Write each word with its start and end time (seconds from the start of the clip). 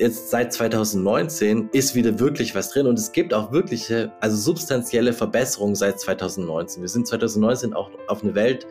jetzt 0.00 0.30
seit 0.30 0.52
2019 0.52 1.68
ist 1.72 1.94
wieder 1.94 2.18
wirklich 2.18 2.54
was 2.54 2.70
drin 2.70 2.86
und 2.86 2.98
es 2.98 3.12
gibt 3.12 3.34
auch 3.34 3.52
wirkliche, 3.52 4.10
also 4.20 4.36
substanzielle 4.36 5.12
Verbesserungen 5.12 5.74
seit 5.74 6.00
2019. 6.00 6.82
Wir 6.82 6.88
sind 6.88 7.06
2019 7.06 7.74
auch 7.74 7.90
auf 8.08 8.22
eine 8.22 8.34
Welt, 8.34 8.66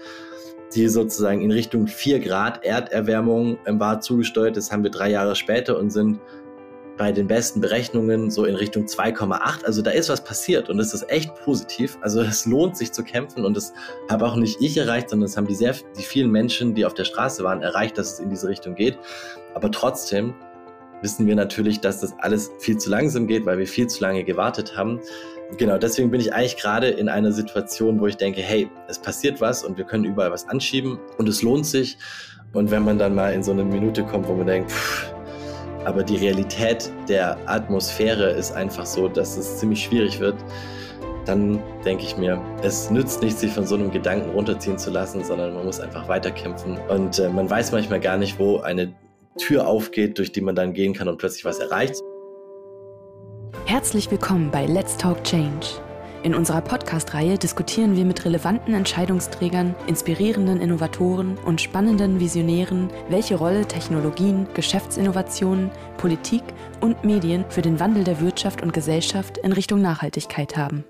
die 0.74 0.88
sozusagen 0.88 1.42
in 1.42 1.52
Richtung 1.52 1.86
4 1.86 2.20
Grad 2.20 2.66
Erderwärmung 2.66 3.60
war 3.66 4.02
zugesteuert. 4.02 4.58
Das 4.58 4.72
haben 4.72 4.84
wir 4.84 4.90
drei 4.90 5.12
Jahre 5.12 5.36
später 5.36 5.78
und 5.78 5.92
sind 5.92 6.20
bei 6.98 7.12
den 7.12 7.28
besten 7.28 7.62
Berechnungen 7.62 8.30
so 8.32 8.46
in 8.46 8.56
Richtung 8.56 8.86
2,8. 8.86 9.64
Also 9.64 9.84
da 9.84 9.92
ist 9.92 10.10
was 10.10 10.24
passiert 10.24 10.68
und 10.70 10.80
das 10.80 10.96
ist 10.96 11.10
echt 11.12 11.34
positiv. 11.46 11.98
Also 12.02 12.22
es 12.22 12.46
lohnt 12.46 12.76
sich 12.76 12.92
zu 12.92 13.04
kämpfen 13.04 13.46
und 13.46 13.56
das 13.56 13.72
habe 14.10 14.26
auch 14.26 14.36
nicht 14.36 14.60
ich 14.62 14.76
erreicht, 14.78 15.12
sondern 15.12 15.28
das 15.28 15.38
haben 15.38 15.48
die 15.48 15.56
sehr, 15.56 15.76
die 15.98 16.04
vielen 16.04 16.32
Menschen, 16.32 16.74
die 16.74 16.86
auf 16.86 16.96
der 16.96 17.06
Straße 17.06 17.44
waren, 17.44 17.62
erreicht, 17.62 18.00
dass 18.00 18.14
es 18.14 18.20
in 18.20 18.30
diese 18.30 18.48
Richtung 18.48 18.74
geht. 18.76 18.98
Aber 19.54 19.72
trotzdem 19.72 20.34
wissen 21.02 21.28
wir 21.28 21.36
natürlich, 21.36 21.80
dass 21.80 22.02
das 22.02 22.14
alles 22.20 22.52
viel 22.60 22.78
zu 22.78 22.90
langsam 22.90 23.28
geht, 23.28 23.46
weil 23.46 23.58
wir 23.58 23.68
viel 23.68 23.88
zu 23.88 24.02
lange 24.02 24.24
gewartet 24.24 24.76
haben. 24.76 25.00
Genau, 25.58 25.78
deswegen 25.78 26.12
bin 26.12 26.22
ich 26.22 26.34
eigentlich 26.34 26.58
gerade 26.58 26.88
in 26.90 27.10
einer 27.10 27.32
Situation, 27.32 28.00
wo 28.00 28.08
ich 28.08 28.18
denke, 28.18 28.42
hey, 28.42 28.70
es 28.88 29.00
passiert 29.00 29.42
was 29.42 29.64
und 29.64 29.78
wir 29.78 29.86
können 29.86 30.06
überall 30.06 30.32
was 30.32 30.48
anschieben 30.48 31.00
und 31.18 31.28
es 31.28 31.42
lohnt 31.42 31.66
sich. 31.66 31.98
Und 32.54 32.72
wenn 32.72 32.84
man 32.84 32.98
dann 32.98 33.16
mal 33.16 33.34
in 33.34 33.44
so 33.44 33.52
eine 33.52 33.64
Minute 33.64 34.04
kommt, 34.04 34.28
wo 34.28 34.34
man 34.34 34.48
denkt, 34.48 34.72
pff, 34.72 35.14
aber 35.86 36.04
die 36.04 36.18
Realität 36.18 36.92
der 37.08 37.38
Atmosphäre 37.48 38.32
ist 38.32 38.52
einfach 38.52 38.86
so, 38.86 39.08
dass 39.08 39.38
es 39.38 39.60
ziemlich 39.60 39.84
schwierig 39.84 40.20
wird, 40.20 40.36
dann 41.26 41.62
denke 41.86 42.04
ich 42.04 42.18
mir, 42.18 42.42
es 42.64 42.90
nützt 42.90 43.22
nicht, 43.22 43.38
sich 43.38 43.52
von 43.52 43.66
so 43.66 43.76
einem 43.76 43.92
Gedanken 43.92 44.32
runterziehen 44.32 44.78
zu 44.78 44.90
lassen, 44.90 45.24
sondern 45.24 45.54
man 45.54 45.66
muss 45.66 45.80
einfach 45.80 46.08
weiterkämpfen. 46.08 46.78
Und 46.90 47.20
äh, 47.20 47.30
man 47.30 47.50
weiß 47.50 47.72
manchmal 47.72 48.00
gar 48.00 48.18
nicht, 48.18 48.40
wo 48.40 48.60
eine 48.60 48.94
Tür 49.38 49.68
aufgeht, 49.68 50.18
durch 50.18 50.32
die 50.32 50.42
man 50.42 50.56
dann 50.56 50.74
gehen 50.74 50.94
kann 50.94 51.08
und 51.08 51.18
plötzlich 51.18 51.46
was 51.46 51.60
erreicht. 51.60 52.02
Herzlich 53.66 54.10
willkommen 54.10 54.52
bei 54.52 54.66
Let's 54.66 54.98
Talk 54.98 55.24
Change. 55.24 55.68
In 56.22 56.36
unserer 56.36 56.60
Podcast-Reihe 56.60 57.38
diskutieren 57.38 57.96
wir 57.96 58.04
mit 58.04 58.26
relevanten 58.26 58.74
Entscheidungsträgern, 58.74 59.74
inspirierenden 59.88 60.60
Innovatoren 60.60 61.38
und 61.46 61.62
spannenden 61.62 62.20
Visionären, 62.20 62.90
welche 63.08 63.36
Rolle 63.36 63.66
Technologien, 63.66 64.46
Geschäftsinnovationen, 64.54 65.72
Politik 65.98 66.44
und 66.82 67.06
Medien 67.06 67.46
für 67.50 67.62
den 67.62 67.80
Wandel 67.80 68.04
der 68.04 68.20
Wirtschaft 68.20 68.62
und 68.62 68.74
Gesellschaft 68.74 69.38
in 69.38 69.54
Richtung 69.54 69.82
Nachhaltigkeit 69.82 70.58
haben. 70.58 70.84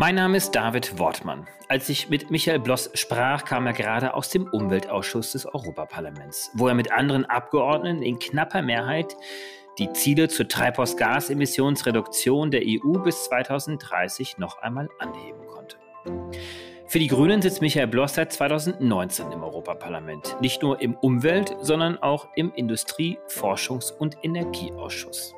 Mein 0.00 0.14
Name 0.14 0.36
ist 0.36 0.52
David 0.52 1.00
Wortmann. 1.00 1.48
Als 1.66 1.88
ich 1.88 2.08
mit 2.08 2.30
Michael 2.30 2.60
Bloss 2.60 2.88
sprach, 2.94 3.44
kam 3.44 3.66
er 3.66 3.72
gerade 3.72 4.14
aus 4.14 4.30
dem 4.30 4.46
Umweltausschuss 4.46 5.32
des 5.32 5.44
Europaparlaments, 5.44 6.52
wo 6.54 6.68
er 6.68 6.74
mit 6.74 6.92
anderen 6.92 7.24
Abgeordneten 7.24 8.02
in 8.02 8.20
knapper 8.20 8.62
Mehrheit 8.62 9.16
die 9.76 9.92
Ziele 9.94 10.28
zur 10.28 10.46
Treibhausgasemissionsreduktion 10.46 12.52
der 12.52 12.62
EU 12.64 13.00
bis 13.00 13.24
2030 13.24 14.38
noch 14.38 14.62
einmal 14.62 14.88
anheben 15.00 15.44
konnte. 15.48 15.78
Für 16.86 17.00
die 17.00 17.08
Grünen 17.08 17.42
sitzt 17.42 17.60
Michael 17.60 17.88
Bloss 17.88 18.14
seit 18.14 18.32
2019 18.32 19.32
im 19.32 19.42
Europaparlament, 19.42 20.40
nicht 20.40 20.62
nur 20.62 20.80
im 20.80 20.94
Umwelt, 20.94 21.56
sondern 21.60 21.98
auch 21.98 22.28
im 22.36 22.52
Industrie-, 22.54 23.18
Forschungs- 23.26 23.92
und 23.92 24.16
Energieausschuss. 24.22 25.34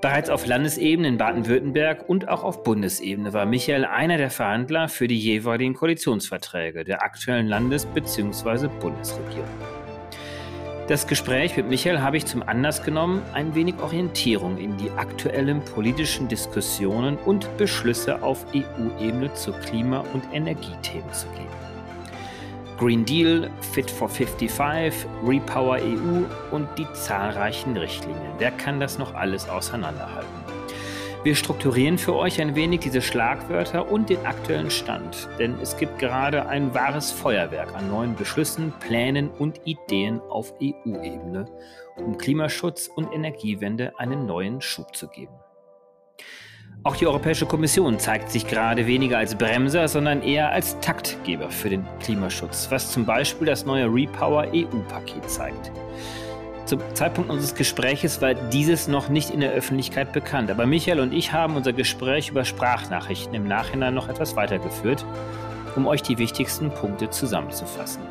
Bereits 0.00 0.30
auf 0.30 0.46
Landesebene 0.46 1.08
in 1.08 1.18
Baden-Württemberg 1.18 2.08
und 2.08 2.26
auch 2.26 2.42
auf 2.42 2.62
Bundesebene 2.62 3.34
war 3.34 3.44
Michael 3.44 3.84
einer 3.84 4.16
der 4.16 4.30
Verhandler 4.30 4.88
für 4.88 5.06
die 5.06 5.18
jeweiligen 5.18 5.74
Koalitionsverträge 5.74 6.84
der 6.84 7.02
aktuellen 7.02 7.48
Landes- 7.48 7.84
bzw. 7.84 8.68
Bundesregierung. 8.80 9.44
Das 10.88 11.06
Gespräch 11.06 11.54
mit 11.58 11.68
Michael 11.68 12.00
habe 12.00 12.16
ich 12.16 12.24
zum 12.24 12.42
Anlass 12.42 12.82
genommen, 12.82 13.20
ein 13.34 13.54
wenig 13.54 13.78
Orientierung 13.78 14.56
in 14.56 14.78
die 14.78 14.90
aktuellen 14.92 15.60
politischen 15.60 16.28
Diskussionen 16.28 17.18
und 17.18 17.54
Beschlüsse 17.58 18.22
auf 18.22 18.46
EU-Ebene 18.54 19.34
zu 19.34 19.52
Klima- 19.52 20.04
und 20.14 20.24
Energiethemen 20.32 21.12
zu 21.12 21.26
geben. 21.28 21.59
Green 22.80 23.04
Deal, 23.04 23.50
Fit 23.60 23.90
for 23.90 24.08
55, 24.08 25.06
Repower 25.22 25.76
EU 25.82 26.24
und 26.50 26.66
die 26.78 26.90
zahlreichen 26.94 27.76
Richtlinien. 27.76 28.32
Wer 28.38 28.52
kann 28.52 28.80
das 28.80 28.96
noch 28.96 29.12
alles 29.12 29.50
auseinanderhalten? 29.50 30.30
Wir 31.22 31.36
strukturieren 31.36 31.98
für 31.98 32.14
euch 32.14 32.40
ein 32.40 32.54
wenig 32.54 32.80
diese 32.80 33.02
Schlagwörter 33.02 33.92
und 33.92 34.08
den 34.08 34.24
aktuellen 34.24 34.70
Stand, 34.70 35.28
denn 35.38 35.58
es 35.60 35.76
gibt 35.76 35.98
gerade 35.98 36.48
ein 36.48 36.72
wahres 36.72 37.10
Feuerwerk 37.10 37.74
an 37.74 37.90
neuen 37.90 38.16
Beschlüssen, 38.16 38.72
Plänen 38.80 39.28
und 39.28 39.60
Ideen 39.66 40.18
auf 40.30 40.54
EU-Ebene, 40.62 41.44
um 41.98 42.16
Klimaschutz 42.16 42.88
und 42.88 43.12
Energiewende 43.12 43.92
einen 43.98 44.24
neuen 44.24 44.62
Schub 44.62 44.96
zu 44.96 45.08
geben. 45.08 45.34
Auch 46.82 46.96
die 46.96 47.06
Europäische 47.06 47.44
Kommission 47.44 47.98
zeigt 47.98 48.30
sich 48.30 48.46
gerade 48.46 48.86
weniger 48.86 49.18
als 49.18 49.34
Bremser, 49.34 49.86
sondern 49.86 50.22
eher 50.22 50.50
als 50.50 50.80
Taktgeber 50.80 51.50
für 51.50 51.68
den 51.68 51.84
Klimaschutz, 52.00 52.68
was 52.70 52.90
zum 52.90 53.04
Beispiel 53.04 53.46
das 53.46 53.66
neue 53.66 53.84
Repower 53.84 54.46
EU-Paket 54.54 55.28
zeigt. 55.28 55.70
Zum 56.64 56.80
Zeitpunkt 56.94 57.30
unseres 57.30 57.54
Gespräches 57.54 58.22
war 58.22 58.32
dieses 58.32 58.88
noch 58.88 59.10
nicht 59.10 59.28
in 59.28 59.40
der 59.40 59.52
Öffentlichkeit 59.52 60.14
bekannt. 60.14 60.50
Aber 60.50 60.64
Michael 60.64 61.00
und 61.00 61.12
ich 61.12 61.34
haben 61.34 61.56
unser 61.56 61.74
Gespräch 61.74 62.30
über 62.30 62.46
Sprachnachrichten 62.46 63.34
im 63.34 63.46
Nachhinein 63.46 63.92
noch 63.92 64.08
etwas 64.08 64.34
weitergeführt, 64.36 65.04
um 65.76 65.86
euch 65.86 66.02
die 66.02 66.16
wichtigsten 66.16 66.70
Punkte 66.70 67.10
zusammenzufassen. 67.10 68.02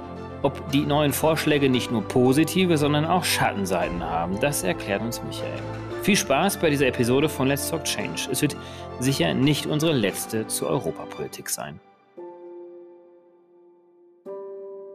Ob 0.44 0.72
die 0.72 0.86
neuen 0.86 1.14
Vorschläge 1.14 1.70
nicht 1.70 1.92
nur 1.92 2.08
positive, 2.08 2.78
sondern 2.78 3.06
auch 3.06 3.24
Schattenseiten 3.24 4.04
haben, 4.04 4.40
das 4.40 4.64
erklärt 4.64 5.02
uns 5.02 5.24
Michael. 5.24 5.60
Viel 6.10 6.16
Spaß 6.16 6.58
bei 6.58 6.72
dieser 6.72 6.88
Episode 6.88 7.30
von 7.30 7.48
Let's 7.48 7.70
Talk 7.70 7.84
Change. 7.84 8.30
Es 8.32 8.42
wird 8.42 8.58
sicher 9.00 9.36
nicht 9.36 9.68
unsere 9.68 9.94
letzte 9.94 10.48
zur 10.48 10.68
Europapolitik 10.68 11.52
sein. 11.52 11.80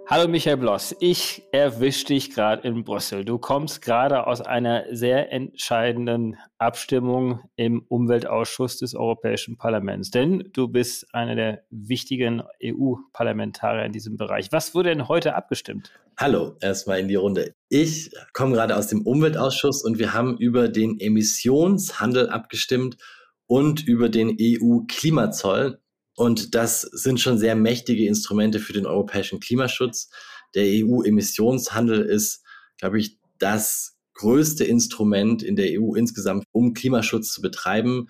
Hallo 0.06 0.28
Michael 0.28 0.58
Bloss, 0.58 0.94
ich 1.00 1.44
erwische 1.50 2.04
dich 2.04 2.30
gerade 2.30 2.68
in 2.68 2.84
Brüssel. 2.84 3.24
Du 3.24 3.38
kommst 3.38 3.80
gerade 3.80 4.26
aus 4.26 4.42
einer 4.42 4.84
sehr 4.94 5.32
entscheidenden 5.32 6.36
Abstimmung 6.58 7.40
im 7.56 7.80
Umweltausschuss 7.88 8.76
des 8.76 8.94
Europäischen 8.94 9.56
Parlaments, 9.56 10.10
denn 10.10 10.50
du 10.52 10.68
bist 10.68 11.06
einer 11.14 11.34
der 11.36 11.64
wichtigen 11.70 12.42
EU-Parlamentarier 12.62 13.86
in 13.86 13.92
diesem 13.92 14.18
Bereich. 14.18 14.52
Was 14.52 14.74
wurde 14.74 14.90
denn 14.90 15.08
heute 15.08 15.34
abgestimmt? 15.36 15.90
Hallo, 16.18 16.54
erstmal 16.60 17.00
in 17.00 17.08
die 17.08 17.14
Runde. 17.14 17.54
Ich 17.70 18.10
komme 18.34 18.52
gerade 18.52 18.76
aus 18.76 18.88
dem 18.88 19.06
Umweltausschuss 19.06 19.82
und 19.82 19.98
wir 19.98 20.12
haben 20.12 20.36
über 20.36 20.68
den 20.68 21.00
Emissionshandel 21.00 22.28
abgestimmt 22.28 22.98
und 23.46 23.86
über 23.88 24.10
den 24.10 24.36
EU-Klimazoll. 24.38 25.78
Und 26.16 26.54
das 26.54 26.82
sind 26.82 27.20
schon 27.20 27.38
sehr 27.38 27.56
mächtige 27.56 28.06
Instrumente 28.06 28.60
für 28.60 28.72
den 28.72 28.86
europäischen 28.86 29.40
Klimaschutz. 29.40 30.10
Der 30.54 30.64
EU-Emissionshandel 30.64 32.02
ist, 32.02 32.42
glaube 32.78 33.00
ich, 33.00 33.18
das 33.38 33.96
größte 34.14 34.64
Instrument 34.64 35.42
in 35.42 35.56
der 35.56 35.80
EU 35.80 35.94
insgesamt, 35.94 36.44
um 36.52 36.72
Klimaschutz 36.72 37.32
zu 37.32 37.42
betreiben. 37.42 38.06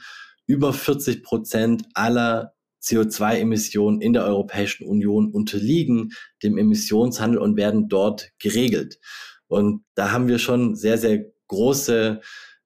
Über 0.47 0.73
40 0.73 1.23
Prozent 1.23 1.85
aller 1.95 2.53
CO2-Emissionen 2.83 4.03
in 4.03 4.13
der 4.13 4.25
Europäischen 4.25 4.87
Union 4.87 5.31
unterliegen 5.31 6.13
dem 6.43 6.59
Emissionshandel 6.59 7.39
und 7.41 7.57
werden 7.57 7.89
dort 7.89 8.31
geregelt. 8.39 8.99
Und 9.47 9.85
da 9.95 10.11
haben 10.11 10.29
wir 10.29 10.39
schon 10.39 10.77
sehr, 10.77 10.99
sehr 10.99 11.25
große 11.49 12.21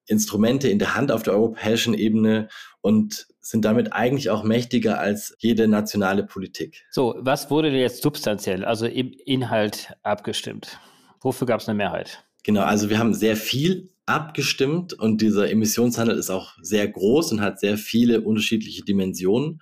Instrumente 0.07 0.67
in 0.67 0.79
der 0.79 0.95
Hand 0.95 1.11
auf 1.11 1.23
der 1.23 1.33
europäischen 1.33 1.93
Ebene 1.93 2.49
und 2.81 3.27
sind 3.49 3.65
damit 3.65 3.93
eigentlich 3.93 4.29
auch 4.29 4.43
mächtiger 4.43 4.99
als 4.99 5.35
jede 5.39 5.67
nationale 5.67 6.23
Politik. 6.23 6.85
So, 6.91 7.15
was 7.17 7.49
wurde 7.49 7.71
denn 7.71 7.79
jetzt 7.79 8.03
substanziell, 8.03 8.63
also 8.63 8.85
im 8.85 9.11
Inhalt 9.25 9.93
abgestimmt? 10.03 10.79
Wofür 11.19 11.47
gab 11.47 11.59
es 11.59 11.67
eine 11.67 11.75
Mehrheit? 11.77 12.23
Genau, 12.43 12.61
also 12.61 12.89
wir 12.91 12.99
haben 12.99 13.15
sehr 13.15 13.35
viel 13.35 13.89
abgestimmt 14.05 14.93
und 14.93 15.21
dieser 15.21 15.49
Emissionshandel 15.49 16.17
ist 16.17 16.29
auch 16.29 16.53
sehr 16.61 16.87
groß 16.87 17.31
und 17.31 17.41
hat 17.41 17.59
sehr 17.59 17.77
viele 17.77 18.21
unterschiedliche 18.21 18.83
Dimensionen. 18.83 19.61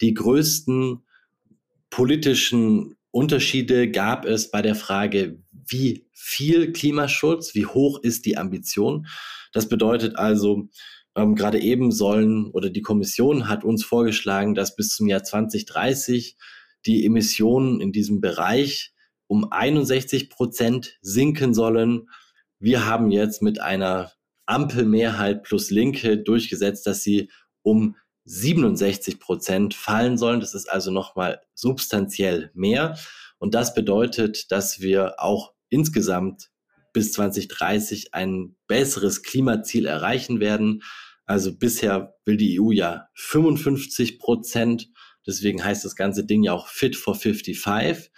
Die 0.00 0.14
größten 0.14 1.04
politischen 1.90 2.96
Unterschiede 3.12 3.90
gab 3.90 4.24
es 4.24 4.50
bei 4.50 4.62
der 4.62 4.74
Frage, 4.74 5.38
wie 5.52 6.08
viel 6.12 6.72
Klimaschutz, 6.72 7.54
wie 7.54 7.66
hoch 7.66 8.00
ist 8.02 8.26
die 8.26 8.36
Ambition. 8.36 9.06
Das 9.52 9.68
bedeutet 9.68 10.16
also, 10.16 10.68
ähm, 11.18 11.34
gerade 11.34 11.60
eben 11.60 11.90
sollen 11.90 12.50
oder 12.52 12.70
die 12.70 12.82
Kommission 12.82 13.48
hat 13.48 13.64
uns 13.64 13.84
vorgeschlagen, 13.84 14.54
dass 14.54 14.76
bis 14.76 14.90
zum 14.90 15.08
Jahr 15.08 15.24
2030 15.24 16.36
die 16.86 17.04
Emissionen 17.04 17.80
in 17.80 17.92
diesem 17.92 18.20
Bereich 18.20 18.92
um 19.26 19.50
61 19.50 20.30
Prozent 20.30 20.98
sinken 21.02 21.54
sollen. 21.54 22.08
Wir 22.60 22.86
haben 22.86 23.10
jetzt 23.10 23.42
mit 23.42 23.60
einer 23.60 24.12
Ampelmehrheit 24.46 25.42
plus 25.42 25.70
Linke 25.70 26.18
durchgesetzt, 26.18 26.86
dass 26.86 27.02
sie 27.02 27.30
um 27.62 27.96
67 28.24 29.18
Prozent 29.18 29.74
fallen 29.74 30.18
sollen. 30.18 30.40
Das 30.40 30.54
ist 30.54 30.70
also 30.70 30.90
nochmal 30.90 31.40
substanziell 31.54 32.50
mehr. 32.54 32.96
Und 33.38 33.54
das 33.54 33.74
bedeutet, 33.74 34.50
dass 34.50 34.80
wir 34.80 35.16
auch 35.18 35.52
insgesamt 35.68 36.50
bis 36.92 37.12
2030 37.12 38.14
ein 38.14 38.56
besseres 38.66 39.22
Klimaziel 39.22 39.86
erreichen 39.86 40.40
werden. 40.40 40.82
Also 41.28 41.54
bisher 41.56 42.14
will 42.24 42.38
die 42.38 42.58
EU 42.58 42.70
ja 42.72 43.08
55 43.14 44.18
Prozent. 44.18 44.88
Deswegen 45.26 45.62
heißt 45.62 45.84
das 45.84 45.94
ganze 45.94 46.24
Ding 46.24 46.42
ja 46.42 46.54
auch 46.54 46.68
Fit 46.68 46.96
for 46.96 47.14
55. 47.14 48.10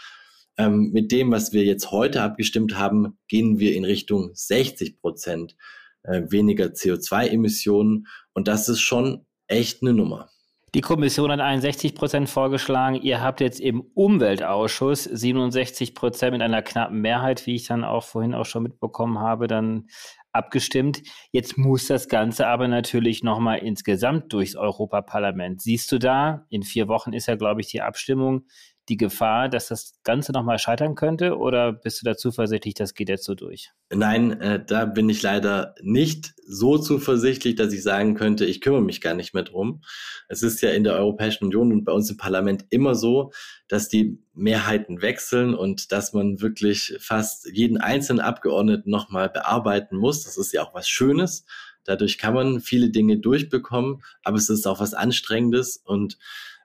Ähm, 0.57 0.91
mit 0.93 1.11
dem, 1.11 1.33
was 1.33 1.53
wir 1.53 1.65
jetzt 1.65 1.91
heute 1.91 2.23
abgestimmt 2.23 2.79
haben, 2.79 3.19
gehen 3.27 3.59
wir 3.59 3.75
in 3.75 3.85
Richtung 3.85 4.31
60 4.33 5.01
Prozent 5.01 5.57
äh, 6.05 6.23
weniger 6.29 6.67
CO2-Emissionen. 6.67 8.07
Und 8.33 8.47
das 8.47 8.69
ist 8.69 8.81
schon 8.81 9.27
echt 9.49 9.83
eine 9.83 9.93
Nummer. 9.93 10.31
Die 10.77 10.81
Kommission 10.81 11.33
hat 11.33 11.41
61 11.41 11.97
Prozent 11.97 12.29
vorgeschlagen. 12.29 12.95
Ihr 12.95 13.21
habt 13.21 13.41
jetzt 13.41 13.59
im 13.59 13.81
Umweltausschuss 13.81 15.03
67 15.03 15.97
Prozent 15.97 16.31
mit 16.31 16.43
einer 16.43 16.63
knappen 16.63 17.01
Mehrheit, 17.01 17.45
wie 17.47 17.57
ich 17.57 17.67
dann 17.67 17.83
auch 17.83 18.05
vorhin 18.05 18.35
auch 18.35 18.47
schon 18.47 18.63
mitbekommen 18.63 19.19
habe, 19.19 19.49
dann 19.49 19.89
abgestimmt. 20.33 21.03
Jetzt 21.33 21.59
muss 21.59 21.87
das 21.87 22.09
Ganze 22.09 22.47
aber 22.47 22.69
natürlich 22.69 23.23
nochmal 23.23 23.59
insgesamt 23.59 24.33
durchs 24.33 24.57
Europaparlament. 24.57 25.61
Siehst 25.61 25.91
du 25.93 25.99
da, 25.99 26.47
in 26.51 26.63
vier 26.63 26.89
Wochen 26.89 27.13
ist 27.13 27.27
ja, 27.27 27.37
glaube 27.37 27.61
ich, 27.61 27.69
die 27.69 27.83
Abstimmung, 27.83 28.47
die 28.89 28.97
Gefahr, 28.97 29.49
dass 29.49 29.69
das 29.69 29.95
Ganze 30.03 30.33
nochmal 30.33 30.59
scheitern 30.59 30.95
könnte? 30.95 31.37
Oder 31.37 31.73
bist 31.73 32.01
du 32.01 32.05
da 32.05 32.17
zuversichtlich, 32.17 32.75
das 32.75 32.95
geht 32.95 33.09
jetzt 33.09 33.25
so 33.25 33.35
durch? 33.35 33.71
Nein, 33.93 34.41
äh, 34.41 34.65
da 34.65 34.85
bin 34.85 35.09
ich 35.09 35.23
leider 35.23 35.75
nicht 35.83 36.35
so 36.45 36.79
zuversichtlich, 36.79 37.55
dass 37.55 37.73
ich 37.73 37.83
sagen 37.83 38.15
könnte, 38.15 38.45
ich 38.45 38.61
kümmere 38.61 38.83
mich 38.83 39.01
gar 39.01 39.15
nicht 39.15 39.35
mehr 39.35 39.45
drum. 39.45 39.83
Es 40.29 40.43
ist 40.43 40.61
ja 40.61 40.71
in 40.71 40.85
der 40.85 40.95
Europäischen 40.95 41.45
Union 41.45 41.73
und 41.73 41.85
bei 41.85 41.93
uns 41.93 42.11
im 42.11 42.17
Parlament 42.17 42.65
immer 42.71 42.95
so, 42.95 43.33
dass 43.69 43.89
die 43.89 44.19
Mehrheiten 44.35 45.03
wechseln 45.03 45.55
und 45.55 45.93
dass 45.93 46.13
man 46.13 46.41
wirklich 46.41 46.97
fast 47.01 47.49
jeden 47.53 47.79
einzelnen 47.79 48.21
Abgeordneten 48.21 48.91
nochmal 48.91 49.29
bearbeiten 49.29 49.97
muss. 49.97 50.25
Das 50.25 50.37
ist 50.37 50.53
ja 50.53 50.65
auch 50.65 50.75
was 50.75 50.89
Schönes. 50.89 51.45
Dadurch 51.85 52.19
kann 52.19 52.35
man 52.35 52.61
viele 52.61 52.91
Dinge 52.91 53.19
durchbekommen, 53.19 54.03
aber 54.23 54.37
es 54.37 54.51
ist 54.51 54.67
auch 54.67 54.81
was 54.81 54.95
Anstrengendes 54.95 55.77
und 55.77 56.19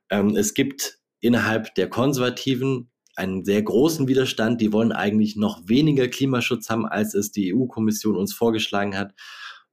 ähm, 0.09 0.35
es 0.35 0.53
gibt 0.53 1.00
innerhalb 1.19 1.73
der 1.75 1.89
Konservativen 1.89 2.91
einen 3.15 3.45
sehr 3.45 3.62
großen 3.62 4.07
Widerstand. 4.07 4.62
Die 4.62 4.73
wollen 4.73 4.91
eigentlich 4.91 5.35
noch 5.35 5.67
weniger 5.67 6.07
Klimaschutz 6.07 6.69
haben, 6.69 6.85
als 6.85 7.13
es 7.13 7.31
die 7.31 7.53
EU-Kommission 7.53 8.17
uns 8.17 8.33
vorgeschlagen 8.33 8.97
hat. 8.97 9.13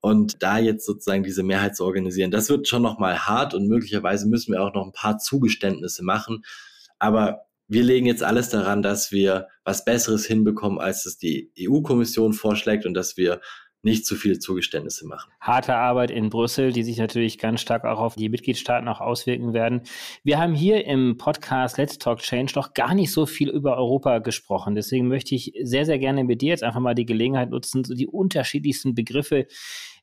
Und 0.01 0.43
da 0.43 0.59
jetzt 0.59 0.85
sozusagen 0.85 1.23
diese 1.23 1.43
Mehrheit 1.43 1.77
zu 1.77 1.85
organisieren, 1.85 2.33
das 2.33 2.49
wird 2.49 2.67
schon 2.67 2.83
nochmal 2.83 3.21
hart 3.21 3.55
und 3.55 3.69
möglicherweise 3.69 4.29
müssen 4.29 4.53
wir 4.53 4.63
auch 4.63 4.75
noch 4.75 4.85
ein 4.85 4.93
paar 4.93 5.19
Zugeständnisse 5.19 6.05
machen. 6.05 6.43
Aber 6.99 7.43
wir 7.69 7.85
legen 7.85 8.07
jetzt 8.07 8.23
alles 8.23 8.49
daran, 8.49 8.83
dass 8.83 9.13
wir 9.13 9.49
was 9.65 9.85
Besseres 9.85 10.27
hinbekommen, 10.27 10.81
als 10.81 11.07
es 11.07 11.19
die 11.19 11.53
EU-Kommission 11.59 12.33
vorschlägt 12.33 12.85
und 12.85 12.95
dass 12.95 13.17
wir 13.17 13.41
nicht 13.83 14.07
zu 14.07 14.15
viele 14.15 14.39
Zugeständnisse 14.39 15.07
machen. 15.07 15.33
Harte 15.41 15.75
Arbeit 15.75 16.11
in 16.11 16.31
Brüssel, 16.31 16.73
die 16.73 16.85
sich 16.85 16.99
natürlich 16.99 17.39
ganz 17.39 17.61
stark 17.61 17.85
auch 17.85 17.99
auf 17.99 18.15
die 18.15 18.29
Mitgliedstaaten 18.29 18.89
auch 18.89 19.01
auswirken 19.01 19.53
werden. 19.53 19.83
Wir 20.23 20.39
haben 20.39 20.55
hier 20.55 20.87
im 20.87 21.17
Podcast 21.19 21.79
Let's 21.79 21.99
Talk 21.99 22.21
Change 22.21 22.53
noch 22.55 22.75
gar 22.75 22.95
nicht 22.95 23.13
so 23.13 23.27
viel 23.27 23.51
über 23.51 23.77
Europa 23.77 24.21
gesprochen. 24.21 24.77
Deswegen 24.77 25.09
möchte 25.09 25.35
ich 25.35 25.53
sehr, 25.63 25.85
sehr 25.85 25.99
gerne 25.99 26.23
mit 26.23 26.43
dir 26.43 26.51
jetzt 26.51 26.63
einfach 26.63 26.81
mal 26.81 26.95
die 26.95 27.07
Gelegenheit 27.07 27.51
nutzen, 27.51 27.83
so 27.85 27.95
die 27.95 28.07
unterschiedlichsten 28.07 28.95
Begriffe, 28.95 29.47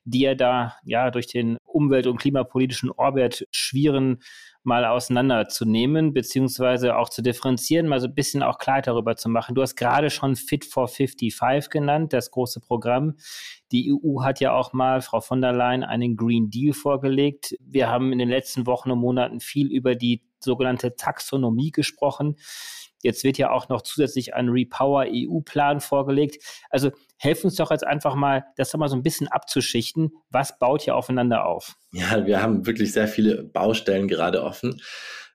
die 0.04 0.20
ja 0.20 0.34
da 0.34 0.76
ja 0.84 1.10
durch 1.10 1.26
den 1.26 1.56
umwelt- 1.64 2.06
und 2.06 2.18
klimapolitischen 2.18 2.90
Orbit 2.90 3.46
schwirren, 3.50 4.18
mal 4.62 4.84
auseinanderzunehmen, 4.84 6.12
beziehungsweise 6.12 6.96
auch 6.96 7.08
zu 7.08 7.22
differenzieren, 7.22 7.88
mal 7.88 8.00
so 8.00 8.08
ein 8.08 8.14
bisschen 8.14 8.42
auch 8.42 8.58
Klarheit 8.58 8.86
darüber 8.86 9.16
zu 9.16 9.28
machen. 9.28 9.54
Du 9.54 9.62
hast 9.62 9.76
gerade 9.76 10.10
schon 10.10 10.36
Fit 10.36 10.64
for 10.64 10.86
55 10.86 11.70
genannt, 11.70 12.12
das 12.12 12.30
große 12.30 12.60
Programm. 12.60 13.16
Die 13.72 13.92
EU 13.92 14.22
hat 14.22 14.40
ja 14.40 14.52
auch 14.52 14.72
mal, 14.72 15.00
Frau 15.00 15.20
von 15.20 15.40
der 15.40 15.52
Leyen, 15.52 15.82
einen 15.82 16.16
Green 16.16 16.50
Deal 16.50 16.74
vorgelegt. 16.74 17.56
Wir 17.60 17.88
haben 17.88 18.12
in 18.12 18.18
den 18.18 18.28
letzten 18.28 18.66
Wochen 18.66 18.90
und 18.90 18.98
Monaten 18.98 19.40
viel 19.40 19.68
über 19.72 19.94
die 19.94 20.22
sogenannte 20.40 20.96
Taxonomie 20.96 21.70
gesprochen. 21.70 22.36
Jetzt 23.02 23.24
wird 23.24 23.38
ja 23.38 23.50
auch 23.50 23.68
noch 23.68 23.82
zusätzlich 23.82 24.34
ein 24.34 24.48
Repower 24.48 25.06
EU-Plan 25.08 25.80
vorgelegt. 25.80 26.42
Also 26.70 26.90
helf 27.16 27.44
uns 27.44 27.56
doch 27.56 27.70
jetzt 27.70 27.86
einfach 27.86 28.14
mal, 28.14 28.44
das 28.56 28.74
mal 28.74 28.88
so 28.88 28.96
ein 28.96 29.02
bisschen 29.02 29.28
abzuschichten. 29.28 30.12
Was 30.30 30.58
baut 30.58 30.82
hier 30.82 30.96
aufeinander 30.96 31.46
auf? 31.46 31.76
Ja, 31.92 32.26
wir 32.26 32.42
haben 32.42 32.66
wirklich 32.66 32.92
sehr 32.92 33.08
viele 33.08 33.42
Baustellen 33.42 34.08
gerade 34.08 34.42
offen. 34.42 34.80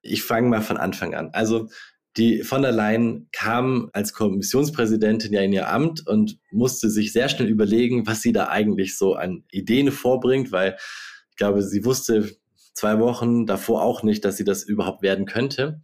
Ich 0.02 0.24
fange 0.24 0.50
mal 0.50 0.62
von 0.62 0.78
Anfang 0.78 1.16
an. 1.16 1.30
Also 1.34 1.70
die 2.18 2.44
von 2.44 2.62
der 2.62 2.72
Leyen 2.72 3.28
kam 3.32 3.90
als 3.92 4.14
Kommissionspräsidentin 4.14 5.34
ja 5.34 5.42
in 5.42 5.52
ihr 5.52 5.70
Amt 5.70 6.08
und 6.08 6.38
musste 6.52 6.90
sich 6.90 7.12
sehr 7.12 7.28
schnell 7.28 7.50
überlegen, 7.50 8.08
was 8.08 8.22
sie 8.22 8.32
da 8.32 8.48
eigentlich 8.48 8.98
so 8.98 9.16
an 9.16 9.44
Ideen 9.52 9.92
vorbringt, 9.92 10.52
weil 10.52 10.78
ich 11.32 11.36
glaube, 11.36 11.62
sie 11.62 11.84
wusste 11.84 12.38
zwei 12.74 13.00
Wochen 13.00 13.46
davor 13.46 13.84
auch 13.84 14.04
nicht, 14.04 14.24
dass 14.24 14.38
sie 14.38 14.46
das 14.46 14.64
überhaupt 14.64 15.02
werden 15.02 15.26
könnte. 15.26 15.82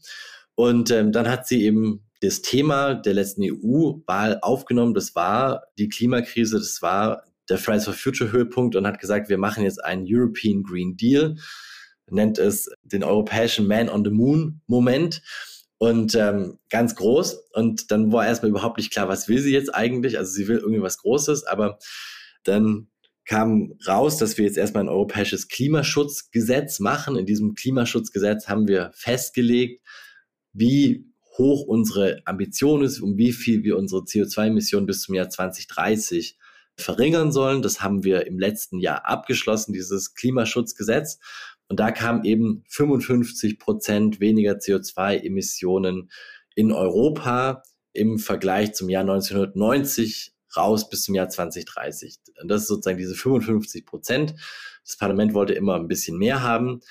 Und 0.55 0.91
ähm, 0.91 1.11
dann 1.11 1.29
hat 1.29 1.47
sie 1.47 1.63
eben 1.63 2.05
das 2.21 2.41
Thema 2.41 2.93
der 2.93 3.15
letzten 3.15 3.43
EU-Wahl 3.43 4.39
aufgenommen. 4.41 4.93
Das 4.93 5.15
war 5.15 5.63
die 5.77 5.89
Klimakrise, 5.89 6.57
das 6.59 6.81
war 6.81 7.23
der 7.49 7.57
Fridays 7.57 7.85
for 7.85 7.93
Future 7.93 8.31
Höhepunkt 8.31 8.75
und 8.75 8.85
hat 8.85 8.99
gesagt, 8.99 9.29
wir 9.29 9.37
machen 9.37 9.63
jetzt 9.63 9.83
einen 9.83 10.05
European 10.07 10.63
Green 10.63 10.95
Deal, 10.95 11.35
nennt 12.09 12.37
es 12.37 12.69
den 12.83 13.03
europäischen 13.03 13.67
Man 13.67 13.89
on 13.89 14.05
the 14.05 14.11
Moon 14.11 14.61
Moment 14.67 15.21
und 15.77 16.13
ähm, 16.13 16.59
ganz 16.69 16.95
groß. 16.95 17.49
Und 17.53 17.89
dann 17.89 18.11
war 18.11 18.25
erstmal 18.25 18.51
überhaupt 18.51 18.77
nicht 18.77 18.91
klar, 18.91 19.07
was 19.07 19.27
will 19.27 19.39
sie 19.39 19.51
jetzt 19.51 19.73
eigentlich. 19.73 20.17
Also 20.17 20.31
sie 20.31 20.47
will 20.47 20.57
irgendwie 20.57 20.81
was 20.81 20.99
Großes, 20.99 21.45
aber 21.45 21.79
dann 22.43 22.87
kam 23.25 23.73
raus, 23.87 24.17
dass 24.17 24.37
wir 24.37 24.45
jetzt 24.45 24.57
erstmal 24.57 24.83
ein 24.83 24.89
europäisches 24.89 25.47
Klimaschutzgesetz 25.47 26.79
machen. 26.79 27.15
In 27.15 27.25
diesem 27.25 27.55
Klimaschutzgesetz 27.55 28.47
haben 28.47 28.67
wir 28.67 28.91
festgelegt, 28.93 29.81
wie 30.53 31.11
hoch 31.37 31.63
unsere 31.63 32.21
Ambition 32.25 32.83
ist, 32.83 32.99
um 32.99 33.17
wie 33.17 33.31
viel 33.31 33.63
wir 33.63 33.77
unsere 33.77 34.01
CO2-Emissionen 34.01 34.85
bis 34.85 35.01
zum 35.01 35.15
Jahr 35.15 35.29
2030 35.29 36.37
verringern 36.75 37.31
sollen. 37.31 37.61
Das 37.61 37.81
haben 37.81 38.03
wir 38.03 38.27
im 38.27 38.39
letzten 38.39 38.79
Jahr 38.79 39.05
abgeschlossen, 39.05 39.73
dieses 39.73 40.13
Klimaschutzgesetz. 40.13 41.19
Und 41.67 41.79
da 41.79 41.91
kam 41.91 42.23
eben 42.25 42.63
55 42.67 43.59
Prozent 43.59 44.19
weniger 44.19 44.53
CO2-Emissionen 44.53 46.11
in 46.55 46.71
Europa 46.71 47.63
im 47.93 48.19
Vergleich 48.19 48.73
zum 48.73 48.89
Jahr 48.89 49.03
1990 49.03 50.33
raus 50.55 50.89
bis 50.89 51.03
zum 51.03 51.15
Jahr 51.15 51.29
2030. 51.29 52.17
Und 52.41 52.49
das 52.49 52.63
ist 52.63 52.67
sozusagen 52.67 52.97
diese 52.97 53.15
55 53.15 53.85
Prozent. 53.85 54.35
Das 54.83 54.97
Parlament 54.97 55.33
wollte 55.33 55.53
immer 55.53 55.75
ein 55.75 55.87
bisschen 55.87 56.17
mehr 56.17 56.41
haben. 56.41 56.81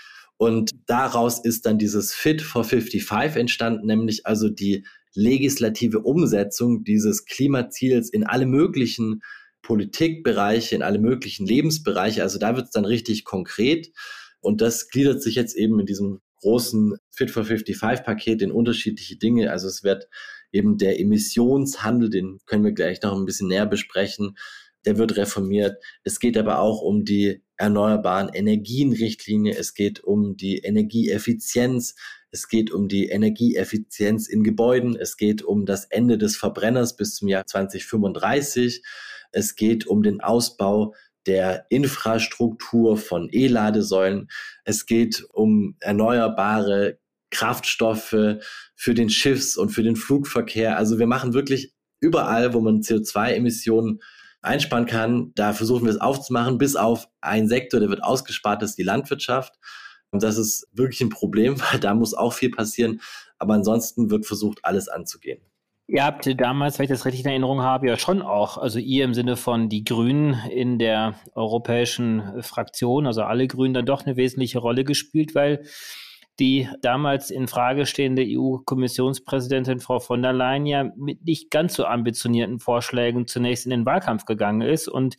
Und 0.41 0.71
daraus 0.87 1.39
ist 1.39 1.67
dann 1.67 1.77
dieses 1.77 2.15
Fit 2.15 2.41
for 2.41 2.65
55 2.65 3.39
entstanden, 3.39 3.87
nämlich 3.87 4.25
also 4.25 4.49
die 4.49 4.87
legislative 5.13 5.99
Umsetzung 6.01 6.83
dieses 6.83 7.27
Klimaziels 7.27 8.09
in 8.09 8.25
alle 8.25 8.47
möglichen 8.47 9.21
Politikbereiche, 9.61 10.75
in 10.75 10.83
alle 10.83 10.99
möglichen 10.99 11.45
Lebensbereiche. 11.45 12.23
Also 12.23 12.39
da 12.39 12.57
wird 12.57 12.69
es 12.69 12.71
dann 12.71 12.87
richtig 12.87 13.27
konkret. 13.27 13.93
Und 14.41 14.63
das 14.63 14.89
gliedert 14.89 15.23
sich 15.23 15.35
jetzt 15.35 15.55
eben 15.55 15.79
in 15.79 15.85
diesem 15.85 16.23
großen 16.41 16.97
Fit 17.11 17.31
for 17.31 17.45
55 17.45 18.03
Paket 18.03 18.41
in 18.41 18.51
unterschiedliche 18.51 19.19
Dinge. 19.19 19.51
Also 19.51 19.69
es 19.69 19.85
wird 19.85 20.09
eben 20.53 20.79
der 20.79 20.99
Emissionshandel, 20.99 22.09
den 22.09 22.39
können 22.47 22.65
wir 22.65 22.73
gleich 22.73 23.03
noch 23.03 23.15
ein 23.15 23.27
bisschen 23.27 23.49
näher 23.49 23.67
besprechen, 23.67 24.39
der 24.87 24.97
wird 24.97 25.19
reformiert. 25.19 25.77
Es 26.03 26.19
geht 26.19 26.39
aber 26.39 26.61
auch 26.61 26.81
um 26.81 27.05
die 27.05 27.43
erneuerbaren 27.61 28.31
Energienrichtlinie, 28.33 29.55
es 29.55 29.75
geht 29.75 30.03
um 30.03 30.37
die 30.37 30.59
Energieeffizienz, 30.59 31.95
es 32.31 32.49
geht 32.49 32.71
um 32.71 32.89
die 32.89 33.09
Energieeffizienz 33.09 34.29
in 34.29 34.43
Gebäuden, 34.43 34.97
es 34.97 35.17
geht 35.19 35.43
um 35.43 35.67
das 35.67 35.85
Ende 35.85 36.17
des 36.17 36.37
Verbrenners 36.37 36.97
bis 36.97 37.17
zum 37.17 37.29
Jahr 37.29 37.47
2035, 37.47 38.83
es 39.33 39.57
geht 39.57 39.87
um 39.87 40.03
den 40.03 40.23
Ausbau 40.23 40.95
der 41.27 41.67
Infrastruktur 41.69 42.97
von 42.97 43.29
E-Ladesäulen, 43.31 44.29
es 44.65 44.87
geht 44.87 45.27
um 45.31 45.77
erneuerbare 45.81 46.99
Kraftstoffe 47.31 48.39
für 48.75 48.95
den 48.95 49.11
Schiffs- 49.11 49.59
und 49.59 49.69
für 49.69 49.83
den 49.83 49.97
Flugverkehr. 49.97 50.79
Also 50.79 50.99
wir 50.99 51.07
machen 51.07 51.35
wirklich 51.35 51.75
überall, 52.01 52.55
wo 52.55 52.61
man 52.61 52.81
CO2-Emissionen 52.81 54.01
einsparen 54.43 54.87
kann. 54.87 55.33
Da 55.35 55.53
versuchen 55.53 55.85
wir 55.85 55.91
es 55.91 56.01
aufzumachen, 56.01 56.59
bis 56.59 56.77
auf 56.77 57.09
einen 57.21 57.49
Sektor, 57.49 57.81
der 57.81 57.89
wird 57.89 58.03
ausgespart, 58.03 58.63
das 58.63 58.71
ist 58.71 58.79
die 58.79 58.85
Landwirtschaft. 58.85 59.55
Und 60.11 60.23
das 60.23 60.37
ist 60.37 60.67
wirklich 60.73 61.01
ein 61.01 61.09
Problem, 61.09 61.61
weil 61.73 61.81
da 61.81 61.95
muss 61.95 62.15
auch 62.15 62.33
viel 62.33 62.51
passieren. 62.51 63.01
Aber 63.39 63.55
ansonsten 63.55 64.11
wird 64.11 64.27
versucht, 64.27 64.65
alles 64.65 64.89
anzugehen. 64.89 65.41
Ihr 65.87 66.05
habt 66.05 66.41
damals, 66.41 66.79
wenn 66.79 66.85
ich 66.85 66.91
das 66.91 67.05
richtig 67.05 67.25
in 67.25 67.31
Erinnerung 67.31 67.63
habe, 67.63 67.89
ja 67.89 67.99
schon 67.99 68.23
auch, 68.23 68.59
also 68.59 68.79
ihr 68.79 69.05
im 69.05 69.13
Sinne 69.13 69.37
von 69.37 69.69
die 69.69 69.83
Grünen 69.83 70.35
in 70.49 70.79
der 70.79 71.17
europäischen 71.35 72.43
Fraktion, 72.43 73.09
also 73.09 73.23
alle 73.23 73.49
Grünen, 73.49 73.75
dann 73.75 73.87
doch 73.87 74.07
eine 74.07 74.17
wesentliche 74.17 74.61
Rolle 74.61 74.85
gespielt, 74.85 75.35
weil 75.35 75.65
die 76.41 76.69
damals 76.81 77.31
in 77.31 77.47
Frage 77.47 77.85
stehende 77.85 78.25
EU-Kommissionspräsidentin 78.27 79.79
Frau 79.81 80.01
von 80.01 80.23
der 80.23 80.33
Leyen 80.33 80.67
ja 80.67 80.91
mit 80.97 81.25
nicht 81.25 81.51
ganz 81.51 81.75
so 81.75 81.85
ambitionierten 81.85 82.59
Vorschlägen 82.59 83.27
zunächst 83.27 83.67
in 83.67 83.71
den 83.71 83.87
Wahlkampf 83.87 84.25
gegangen 84.25 84.63
ist 84.63 84.89
und 84.89 85.17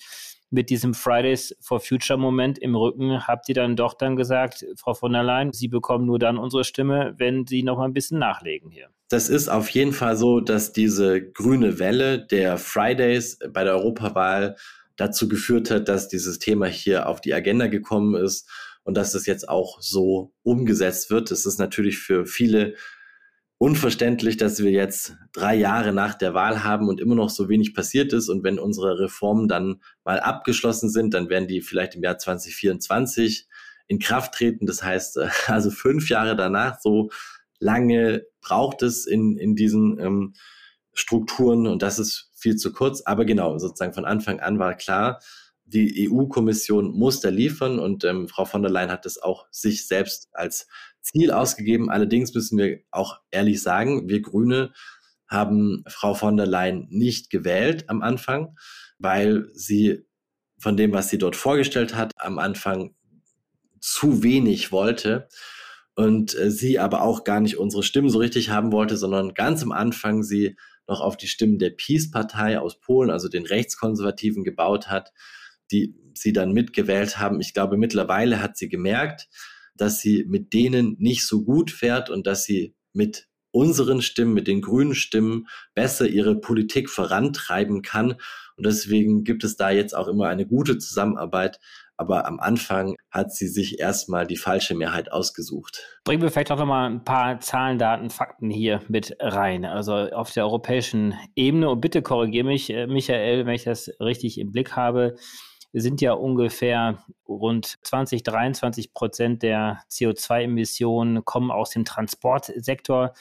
mit 0.50 0.70
diesem 0.70 0.94
Fridays 0.94 1.56
for 1.62 1.80
Future 1.80 2.20
Moment 2.20 2.60
im 2.60 2.76
Rücken 2.76 3.26
habt 3.26 3.48
ihr 3.48 3.56
dann 3.56 3.78
doch 3.78 3.94
dann 3.94 4.18
gesagt, 4.18 4.66
Frau 4.76 4.94
von 4.94 5.14
der 5.14 5.24
Leyen, 5.24 5.54
Sie 5.54 5.70
bekommen 5.70 6.06
nur 6.06 6.20
dann 6.20 6.38
unsere 6.38 6.66
Stimme, 6.66 7.14
wenn 7.18 7.48
Sie 7.48 7.64
noch 7.64 7.78
mal 7.78 7.86
ein 7.86 7.94
bisschen 7.94 8.20
nachlegen 8.20 8.70
hier. 8.70 8.90
Das 9.08 9.30
ist 9.30 9.48
auf 9.48 9.70
jeden 9.70 9.94
Fall 9.94 10.18
so, 10.18 10.42
dass 10.42 10.74
diese 10.74 11.22
grüne 11.22 11.80
Welle 11.80 12.26
der 12.26 12.58
Fridays 12.58 13.40
bei 13.54 13.64
der 13.64 13.76
Europawahl 13.76 14.58
dazu 14.98 15.30
geführt 15.30 15.72
hat, 15.72 15.88
dass 15.88 16.10
dieses 16.10 16.40
Thema 16.40 16.66
hier 16.66 17.08
auf 17.08 17.22
die 17.22 17.34
Agenda 17.34 17.68
gekommen 17.68 18.16
ist 18.16 18.50
und 18.84 18.96
dass 18.96 19.14
es 19.14 19.26
jetzt 19.26 19.48
auch 19.48 19.82
so 19.82 20.34
umgesetzt 20.44 21.10
wird. 21.10 21.32
Es 21.32 21.46
ist 21.46 21.60
natürlich 21.60 22.00
für 22.00 22.26
viele 22.26 22.76
unverständlich, 23.58 24.38
dass 24.38 24.64
wir 24.64 24.72
jetzt 24.72 25.16
drei 25.34 25.54
Jahre 25.54 25.94
nach 25.94 26.16
der 26.16 26.34
Wahl 26.34 26.64
haben 26.64 26.88
und 26.88 27.00
immer 27.00 27.14
noch 27.14 27.30
so 27.30 27.48
wenig 27.48 27.76
passiert 27.76 28.12
ist. 28.12 28.28
Und 28.28 28.44
wenn 28.44 28.58
unsere 28.58 29.00
Reformen 29.00 29.48
dann 29.48 29.82
mal 30.04 30.20
abgeschlossen 30.20 30.90
sind, 30.90 31.14
dann 31.14 31.30
werden 31.30 31.48
die 31.48 31.62
vielleicht 31.62 31.94
im 31.94 32.02
Jahr 32.02 32.18
2024 32.18 33.48
in 33.86 34.00
Kraft 34.00 34.34
treten. 34.34 34.66
Das 34.66 34.82
heißt, 34.82 35.18
äh, 35.18 35.30
also 35.46 35.70
fünf 35.70 36.10
Jahre 36.10 36.36
danach, 36.36 36.80
so 36.82 37.12
lange 37.60 38.26
braucht 38.42 38.82
es 38.82 39.06
in, 39.06 39.38
in 39.38 39.56
diesen 39.56 40.00
ähm, 40.00 40.34
Strukturen 40.94 41.68
und 41.68 41.84
das 41.84 42.00
ist 42.00 42.32
viel 42.34 42.56
zu 42.56 42.74
kurz. 42.74 43.02
Aber 43.02 43.26
genau, 43.26 43.60
sozusagen 43.60 43.94
von 43.94 44.06
Anfang 44.06 44.40
an 44.40 44.58
war 44.58 44.74
klar, 44.74 45.20
die 45.72 46.10
EU-Kommission 46.10 46.92
muss 46.92 47.22
da 47.22 47.30
liefern 47.30 47.80
und 47.80 48.04
ähm, 48.04 48.28
Frau 48.28 48.46
von 48.46 48.62
der 48.62 48.72
Leyen 48.72 48.92
hat 48.92 49.06
das 49.06 49.18
auch 49.18 49.48
sich 49.52 49.88
selbst 49.88 50.30
als 50.34 50.68
Ziel 51.02 51.32
ausgegeben. 51.32 51.90
Allerdings 51.90 52.34
müssen 52.34 52.58
wir 52.58 52.80
auch 52.92 53.20
ehrlich 53.32 53.62
sagen, 53.62 54.10
wir 54.10 54.22
Grüne 54.22 54.74
haben 55.28 55.84
Frau 55.88 56.14
von 56.14 56.36
der 56.36 56.46
Leyen 56.46 56.88
nicht 56.90 57.30
gewählt 57.30 57.90
am 57.90 58.02
Anfang, 58.02 58.58
weil 59.00 59.50
sie 59.54 60.06
von 60.60 60.78
dem, 60.78 60.92
was 60.92 61.10
sie 61.10 61.18
dort 61.18 61.36
vorgestellt 61.36 61.96
hat, 61.96 62.12
am 62.18 62.38
Anfang 62.38 62.94
zu 63.80 64.24
wenig 64.24 64.72
wollte 64.72 65.28
und 65.96 66.38
äh, 66.38 66.52
sie 66.52 66.80
aber 66.80 67.02
auch 67.02 67.24
gar 67.24 67.40
nicht 67.40 67.58
unsere 67.58 67.82
Stimmen 67.82 68.10
so 68.10 68.20
richtig 68.20 68.50
haben 68.50 68.72
wollte, 68.72 68.98
sondern 68.98 69.34
ganz 69.34 69.64
am 69.64 69.72
Anfang 69.72 70.22
sie 70.22 70.56
noch 70.88 71.02
auf 71.02 71.18
die 71.18 71.28
Stimmen 71.28 71.58
der 71.58 71.72
Peace-Partei 71.72 72.60
aus 72.60 72.80
Polen, 72.80 73.10
also 73.10 73.30
den 73.30 73.46
Rechtskonservativen, 73.46 74.44
gebaut 74.44 74.88
hat, 74.88 75.14
die 75.72 75.96
sie 76.14 76.34
dann 76.34 76.52
mitgewählt 76.52 77.18
haben. 77.18 77.40
Ich 77.40 77.54
glaube, 77.54 77.78
mittlerweile 77.78 78.42
hat 78.42 78.58
sie 78.58 78.70
gemerkt, 78.70 79.28
dass 79.76 80.00
sie 80.00 80.26
mit 80.28 80.54
denen 80.54 80.96
nicht 81.00 81.26
so 81.26 81.44
gut 81.44 81.72
fährt 81.72 82.10
und 82.10 82.28
dass 82.28 82.44
sie 82.44 82.76
mit 82.94 83.28
unseren 83.52 84.02
Stimmen, 84.02 84.34
mit 84.34 84.48
den 84.48 84.62
grünen 84.62 84.96
Stimmen 84.96 85.48
besser 85.74 86.08
ihre 86.08 86.40
Politik 86.40 86.90
vorantreiben 86.90 87.82
kann. 87.82 88.12
Und 88.56 88.66
deswegen 88.66 89.24
gibt 89.24 89.44
es 89.44 89.58
da 89.58 89.72
jetzt 89.72 89.96
auch 89.96 90.08
immer 90.08 90.28
eine 90.28 90.46
gute 90.46 90.78
Zusammenarbeit. 90.78 91.60
Aber 91.98 92.26
am 92.26 92.40
Anfang 92.40 92.96
hat 93.12 93.32
sie 93.32 93.48
sich 93.48 93.80
erstmal 93.80 94.26
die 94.26 94.38
falsche 94.38 94.74
Mehrheit 94.74 95.12
ausgesucht. 95.12 95.84
Bringen 96.04 96.22
wir 96.22 96.32
vielleicht 96.32 96.52
auch 96.52 96.58
nochmal 96.58 96.90
ein 96.90 97.04
paar 97.04 97.40
Zahlen, 97.42 97.78
Daten, 97.78 98.10
Fakten 98.10 98.50
hier 98.50 98.82
mit 98.88 99.16
rein. 99.20 99.66
Also 99.66 99.94
auf 99.94 100.32
der 100.32 100.46
europäischen 100.46 101.14
Ebene. 101.36 101.70
Und 101.70 101.82
bitte 101.82 102.02
korrigiere 102.02 102.46
mich, 102.46 102.72
äh, 102.72 102.88
Michael, 102.88 103.46
wenn 103.46 103.54
ich 103.54 103.66
das 103.66 103.92
richtig 104.00 104.40
im 104.40 104.52
Blick 104.52 104.76
habe 104.76 105.16
sind 105.74 106.02
ja 106.02 106.14
ungefähr 106.14 107.04
rund 107.28 107.78
20, 107.84 108.24
23 108.24 108.94
Prozent 108.94 109.44
der 109.44 109.82
CO2-Emissionen 109.90 111.24
kommen 111.24 111.52
aus 111.52 111.70
dem 111.70 111.86
Transportsektor. 111.86 113.14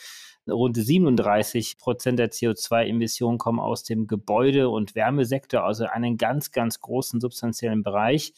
Rund 0.48 0.76
37 0.76 1.78
Prozent 1.78 2.18
der 2.18 2.30
CO2-Emissionen 2.30 3.38
kommen 3.38 3.60
aus 3.60 3.84
dem 3.84 4.06
Gebäude- 4.06 4.68
und 4.68 4.94
Wärmesektor, 4.94 5.62
also 5.62 5.84
einen 5.84 6.16
ganz, 6.16 6.50
ganz 6.50 6.80
großen 6.80 7.20
substanziellen 7.20 7.82
Bereich 7.82 8.32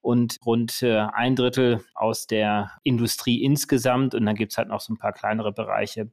und 0.00 0.38
rund 0.46 0.82
äh, 0.82 0.98
ein 0.98 1.34
Drittel 1.34 1.84
aus 1.94 2.28
der 2.28 2.70
Industrie 2.84 3.42
insgesamt. 3.42 4.14
Und 4.14 4.26
dann 4.26 4.36
gibt 4.36 4.52
es 4.52 4.58
halt 4.58 4.68
noch 4.68 4.80
so 4.80 4.92
ein 4.92 4.98
paar 4.98 5.12
kleinere 5.12 5.52
Bereiche. 5.52 6.10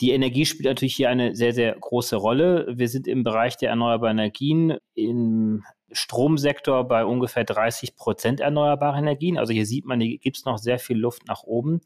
Die 0.00 0.10
Energie 0.10 0.44
spielt 0.44 0.66
natürlich 0.66 0.96
hier 0.96 1.08
eine 1.08 1.34
sehr, 1.34 1.54
sehr 1.54 1.74
große 1.74 2.16
Rolle. 2.16 2.66
Wir 2.68 2.88
sind 2.88 3.06
im 3.06 3.22
Bereich 3.22 3.56
der 3.56 3.70
erneuerbaren 3.70 4.18
Energien 4.18 4.76
im 4.94 5.64
Stromsektor 5.94 6.86
bei 6.86 7.04
ungefähr 7.04 7.44
30 7.44 7.96
Prozent 7.96 8.40
erneuerbare 8.40 8.98
Energien. 8.98 9.38
Also 9.38 9.52
hier 9.52 9.66
sieht 9.66 9.86
man, 9.86 10.00
hier 10.00 10.18
gibt 10.18 10.36
es 10.36 10.44
noch 10.44 10.58
sehr 10.58 10.78
viel 10.78 10.98
Luft 10.98 11.26
nach 11.26 11.42
oben. 11.44 11.80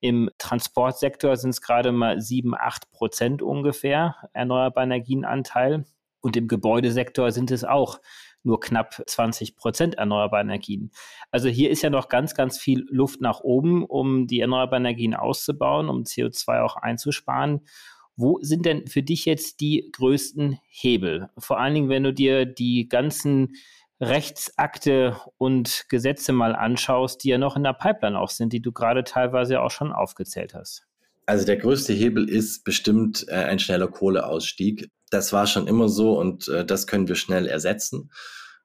Im 0.00 0.30
Transportsektor 0.38 1.36
sind 1.36 1.50
es 1.50 1.62
gerade 1.62 1.92
mal 1.92 2.20
7, 2.20 2.54
8 2.54 2.90
Prozent 2.90 3.42
ungefähr 3.42 4.16
erneuerbare 4.32 4.84
Energienanteil. 4.84 5.86
Und 6.20 6.36
im 6.36 6.48
Gebäudesektor 6.48 7.30
sind 7.30 7.50
es 7.50 7.64
auch 7.64 8.00
nur 8.42 8.60
knapp 8.60 9.02
20 9.06 9.56
Prozent 9.56 9.94
erneuerbare 9.96 10.42
Energien. 10.42 10.90
Also 11.30 11.48
hier 11.48 11.70
ist 11.70 11.82
ja 11.82 11.90
noch 11.90 12.08
ganz, 12.08 12.34
ganz 12.34 12.58
viel 12.58 12.86
Luft 12.88 13.20
nach 13.20 13.40
oben, 13.40 13.84
um 13.84 14.26
die 14.26 14.40
erneuerbaren 14.40 14.84
Energien 14.84 15.14
auszubauen, 15.14 15.88
um 15.88 16.02
CO2 16.02 16.62
auch 16.62 16.76
einzusparen. 16.76 17.66
Wo 18.16 18.38
sind 18.40 18.64
denn 18.64 18.86
für 18.86 19.02
dich 19.02 19.26
jetzt 19.26 19.60
die 19.60 19.90
größten 19.92 20.58
Hebel? 20.68 21.28
Vor 21.38 21.60
allen 21.60 21.74
Dingen, 21.74 21.88
wenn 21.88 22.02
du 22.02 22.12
dir 22.12 22.46
die 22.46 22.88
ganzen 22.88 23.54
Rechtsakte 24.00 25.16
und 25.38 25.84
Gesetze 25.88 26.32
mal 26.32 26.54
anschaust, 26.54 27.24
die 27.24 27.28
ja 27.28 27.38
noch 27.38 27.56
in 27.56 27.62
der 27.62 27.72
Pipeline 27.72 28.18
auch 28.18 28.30
sind, 28.30 28.52
die 28.52 28.60
du 28.60 28.72
gerade 28.72 29.04
teilweise 29.04 29.60
auch 29.60 29.70
schon 29.70 29.92
aufgezählt 29.92 30.54
hast. 30.54 30.86
Also 31.26 31.44
der 31.44 31.56
größte 31.56 31.92
Hebel 31.92 32.28
ist 32.28 32.64
bestimmt 32.64 33.26
äh, 33.28 33.34
ein 33.34 33.58
schneller 33.58 33.88
Kohleausstieg. 33.88 34.90
Das 35.10 35.32
war 35.32 35.46
schon 35.46 35.66
immer 35.66 35.88
so 35.88 36.18
und 36.18 36.48
äh, 36.48 36.64
das 36.64 36.86
können 36.86 37.08
wir 37.08 37.16
schnell 37.16 37.46
ersetzen. 37.46 38.10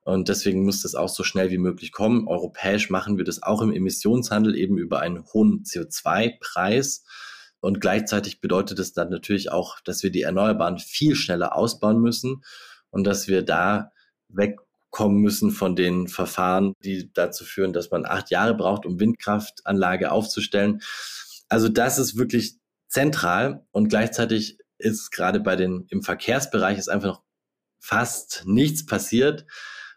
Und 0.03 0.29
deswegen 0.29 0.63
muss 0.63 0.81
das 0.81 0.95
auch 0.95 1.09
so 1.09 1.23
schnell 1.23 1.51
wie 1.51 1.57
möglich 1.57 1.91
kommen. 1.91 2.27
Europäisch 2.27 2.89
machen 2.89 3.17
wir 3.17 3.23
das 3.23 3.43
auch 3.43 3.61
im 3.61 3.71
Emissionshandel 3.71 4.55
eben 4.55 4.77
über 4.77 4.99
einen 4.99 5.23
hohen 5.33 5.63
CO2-Preis. 5.63 7.03
Und 7.61 7.79
gleichzeitig 7.79 8.41
bedeutet 8.41 8.79
es 8.79 8.93
dann 8.93 9.09
natürlich 9.09 9.51
auch, 9.51 9.79
dass 9.81 10.03
wir 10.03 10.11
die 10.11 10.23
Erneuerbaren 10.23 10.79
viel 10.79 11.15
schneller 11.15 11.55
ausbauen 11.55 12.01
müssen 12.01 12.43
und 12.89 13.05
dass 13.05 13.27
wir 13.27 13.43
da 13.43 13.91
wegkommen 14.29 15.21
müssen 15.21 15.51
von 15.51 15.75
den 15.75 16.07
Verfahren, 16.07 16.73
die 16.83 17.11
dazu 17.13 17.45
führen, 17.45 17.71
dass 17.71 17.91
man 17.91 18.05
acht 18.05 18.31
Jahre 18.31 18.55
braucht, 18.55 18.85
um 18.85 18.99
Windkraftanlage 18.99 20.11
aufzustellen. 20.11 20.81
Also 21.49 21.69
das 21.69 21.99
ist 21.99 22.17
wirklich 22.17 22.57
zentral 22.87 23.65
und 23.71 23.89
gleichzeitig 23.89 24.57
ist 24.79 25.11
gerade 25.11 25.39
bei 25.39 25.55
den 25.55 25.85
im 25.89 26.01
Verkehrsbereich 26.01 26.77
ist 26.77 26.89
einfach 26.89 27.07
noch 27.07 27.23
fast 27.79 28.43
nichts 28.45 28.85
passiert. 28.85 29.45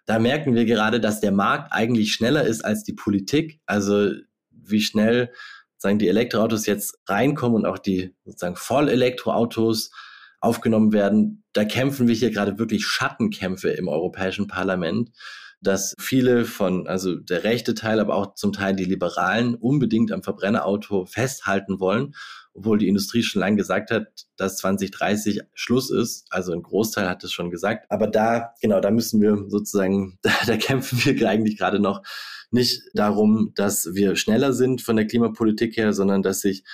Da 0.06 0.18
merken 0.18 0.54
wir 0.54 0.66
gerade, 0.66 1.00
dass 1.00 1.21
der 1.21 1.33
Markt 1.33 1.73
eigentlich 1.73 2.12
schneller 2.12 2.44
ist 2.44 2.62
als 2.62 2.85
die 2.85 2.92
Politik. 2.92 3.61
Also 3.64 4.11
wie 4.50 4.80
schnell 4.80 5.33
sagen 5.85 5.99
die 5.99 6.09
Elektroautos 6.09 6.64
jetzt 6.64 6.99
reinkommen 7.07 7.57
und 7.57 7.67
auch 7.67 7.79
die 7.79 8.14
sozusagen 8.25 8.57
Vollelektroautos 8.57 9.91
aufgenommen 10.41 10.93
werden, 10.93 11.45
da 11.53 11.64
kämpfen 11.64 12.09
wir 12.09 12.14
hier 12.14 12.31
gerade 12.31 12.59
wirklich 12.59 12.87
Schattenkämpfe 12.87 13.69
im 13.69 13.88
Europäischen 13.88 14.47
Parlament, 14.47 15.11
dass 15.61 15.95
viele 15.99 16.47
von, 16.47 16.87
also 16.87 17.14
der 17.17 17.45
rechte 17.45 17.75
Teil, 17.75 18.00
aber 18.00 18.14
auch 18.14 18.35
zum 18.35 18.53
Teil 18.53 18.75
die 18.75 18.85
Liberalen 18.85 19.55
unbedingt 19.55 20.11
am 20.11 20.23
Verbrennerauto 20.23 21.05
festhalten 21.05 21.81
wollen, 21.81 22.14
obwohl 22.54 22.78
die 22.78 22.88
Industrie 22.88 23.23
schon 23.23 23.40
lange 23.40 23.56
gesagt 23.56 23.90
hat, 23.90 24.06
dass 24.37 24.56
2030 24.58 25.40
Schluss 25.54 25.90
ist. 25.90 26.26
Also 26.30 26.52
ein 26.52 26.62
Großteil 26.62 27.08
hat 27.08 27.25
es 27.25 27.32
schon 27.32 27.50
gesagt. 27.50 27.87
Aber 27.90 28.06
da, 28.06 28.54
genau, 28.61 28.80
da 28.80 28.90
müssen 28.90 29.20
wir 29.20 29.44
sozusagen, 29.49 30.18
da, 30.23 30.32
da 30.46 30.56
kämpfen 30.56 30.99
wir 31.04 31.28
eigentlich 31.28 31.58
gerade 31.58 31.80
noch 31.80 32.02
nicht 32.50 32.82
darum, 32.94 33.52
dass 33.56 33.94
wir 33.94 34.14
schneller 34.16 34.52
sind 34.52 34.80
von 34.80 34.96
der 34.96 35.06
Klimapolitik 35.06 35.76
her, 35.76 35.92
sondern 35.92 36.23
dass 36.23 36.40
sich 36.40 36.64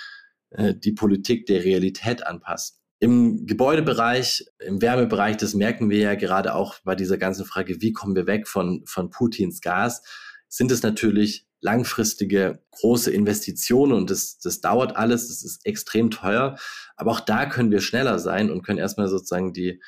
äh, 0.51 0.75
die 0.75 0.91
Politik 0.91 1.47
der 1.47 1.63
Realität 1.63 2.25
anpasst. 2.25 2.77
Im 2.99 3.47
Gebäudebereich, 3.47 4.45
im 4.59 4.79
Wärmebereich, 4.79 5.37
das 5.37 5.55
merken 5.55 5.89
wir 5.89 5.97
ja 5.97 6.13
gerade 6.13 6.53
auch 6.53 6.75
bei 6.83 6.93
dieser 6.93 7.17
ganzen 7.17 7.45
Frage, 7.45 7.81
wie 7.81 7.93
kommen 7.93 8.15
wir 8.15 8.27
weg 8.27 8.47
von, 8.47 8.83
von 8.85 9.09
Putins 9.09 9.61
Gas, 9.61 10.03
sind 10.51 10.69
es 10.69 10.83
natürlich 10.83 11.47
langfristige 11.61 12.59
große 12.71 13.09
Investitionen 13.09 13.93
und 13.93 14.09
das, 14.09 14.37
das 14.39 14.59
dauert 14.59 14.97
alles, 14.97 15.29
das 15.29 15.43
ist 15.43 15.65
extrem 15.65 16.11
teuer. 16.11 16.57
Aber 16.97 17.11
auch 17.11 17.21
da 17.21 17.45
können 17.45 17.71
wir 17.71 17.79
schneller 17.79 18.19
sein 18.19 18.51
und 18.51 18.61
können 18.61 18.77
erstmal 18.77 19.07
sozusagen 19.07 19.53
die, 19.53 19.81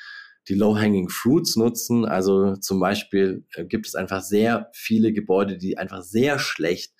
die 0.48 0.54
Low-Hanging 0.54 1.10
Fruits 1.10 1.56
nutzen. 1.56 2.06
Also 2.06 2.56
zum 2.56 2.80
Beispiel 2.80 3.44
äh, 3.52 3.66
gibt 3.66 3.86
es 3.86 3.94
einfach 3.94 4.22
sehr 4.22 4.70
viele 4.72 5.12
Gebäude, 5.12 5.58
die 5.58 5.76
einfach 5.76 6.02
sehr 6.02 6.38
schlecht 6.38 6.94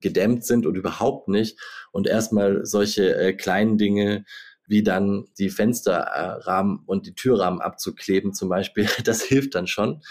gedämmt 0.00 0.44
sind 0.44 0.66
und 0.66 0.76
überhaupt 0.76 1.28
nicht. 1.28 1.58
Und 1.92 2.06
erstmal 2.06 2.66
solche 2.66 3.16
äh, 3.16 3.32
kleinen 3.32 3.78
Dinge 3.78 4.26
wie 4.66 4.82
dann 4.82 5.24
die 5.38 5.48
Fensterrahmen 5.48 6.80
und 6.84 7.06
die 7.06 7.14
Türrahmen 7.14 7.62
abzukleben 7.62 8.34
zum 8.34 8.50
Beispiel, 8.50 8.88
das 9.04 9.22
hilft 9.22 9.54
dann 9.54 9.68
schon. 9.68 10.02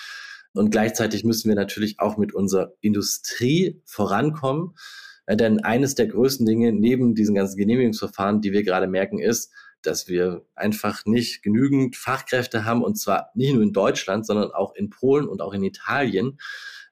Und 0.55 0.71
gleichzeitig 0.71 1.23
müssen 1.23 1.49
wir 1.49 1.55
natürlich 1.55 1.99
auch 1.99 2.17
mit 2.17 2.33
unserer 2.33 2.73
Industrie 2.81 3.81
vorankommen. 3.85 4.75
Äh, 5.25 5.37
denn 5.37 5.63
eines 5.63 5.95
der 5.95 6.07
größten 6.07 6.45
Dinge 6.45 6.71
neben 6.71 7.15
diesen 7.15 7.35
ganzen 7.35 7.57
Genehmigungsverfahren, 7.57 8.41
die 8.41 8.53
wir 8.53 8.63
gerade 8.63 8.87
merken, 8.87 9.19
ist, 9.19 9.51
dass 9.81 10.07
wir 10.07 10.45
einfach 10.55 11.05
nicht 11.05 11.43
genügend 11.43 11.95
Fachkräfte 11.95 12.65
haben 12.65 12.83
und 12.83 12.95
zwar 12.95 13.29
nicht 13.35 13.53
nur 13.53 13.61
in 13.61 13.73
Deutschland, 13.73 14.25
sondern 14.25 14.51
auch 14.51 14.73
in 14.75 14.89
Polen 14.89 15.27
und 15.27 15.41
auch 15.41 15.53
in 15.53 15.63
Italien, 15.63 16.39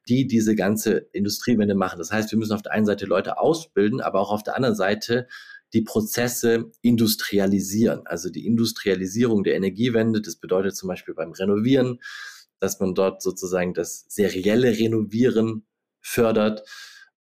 die 0.07 0.27
diese 0.27 0.55
ganze 0.55 1.07
Industriewende 1.11 1.75
machen. 1.75 1.97
Das 1.97 2.11
heißt, 2.11 2.31
wir 2.31 2.37
müssen 2.37 2.53
auf 2.53 2.61
der 2.61 2.73
einen 2.73 2.85
Seite 2.85 3.05
Leute 3.05 3.39
ausbilden, 3.39 4.01
aber 4.01 4.19
auch 4.19 4.31
auf 4.31 4.43
der 4.43 4.55
anderen 4.55 4.75
Seite 4.75 5.27
die 5.73 5.81
Prozesse 5.81 6.71
industrialisieren. 6.81 8.05
Also 8.05 8.29
die 8.29 8.45
Industrialisierung 8.45 9.43
der 9.43 9.55
Energiewende, 9.55 10.21
das 10.21 10.35
bedeutet 10.35 10.75
zum 10.75 10.87
Beispiel 10.87 11.15
beim 11.15 11.31
Renovieren, 11.31 11.99
dass 12.63 12.79
man 12.79 12.95
dort 12.95 13.21
sozusagen 13.21 13.73
das 13.73 14.05
serielle 14.07 14.77
Renovieren 14.79 15.65
fördert. 15.99 16.63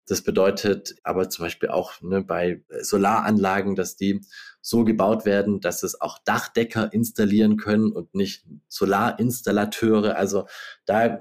Das 0.06 0.22
bedeutet 0.22 0.94
aber 1.02 1.30
zum 1.30 1.44
Beispiel 1.44 1.68
auch 1.68 2.00
ne, 2.00 2.22
bei 2.22 2.62
Solaranlagen, 2.80 3.74
dass 3.74 3.96
die 3.96 4.20
so 4.60 4.84
gebaut 4.84 5.24
werden, 5.24 5.60
dass 5.60 5.82
es 5.82 6.00
auch 6.00 6.18
Dachdecker 6.24 6.92
installieren 6.92 7.56
können 7.56 7.90
und 7.90 8.14
nicht 8.14 8.46
Solarinstallateure. 8.68 10.14
Also 10.16 10.46
da, 10.86 11.20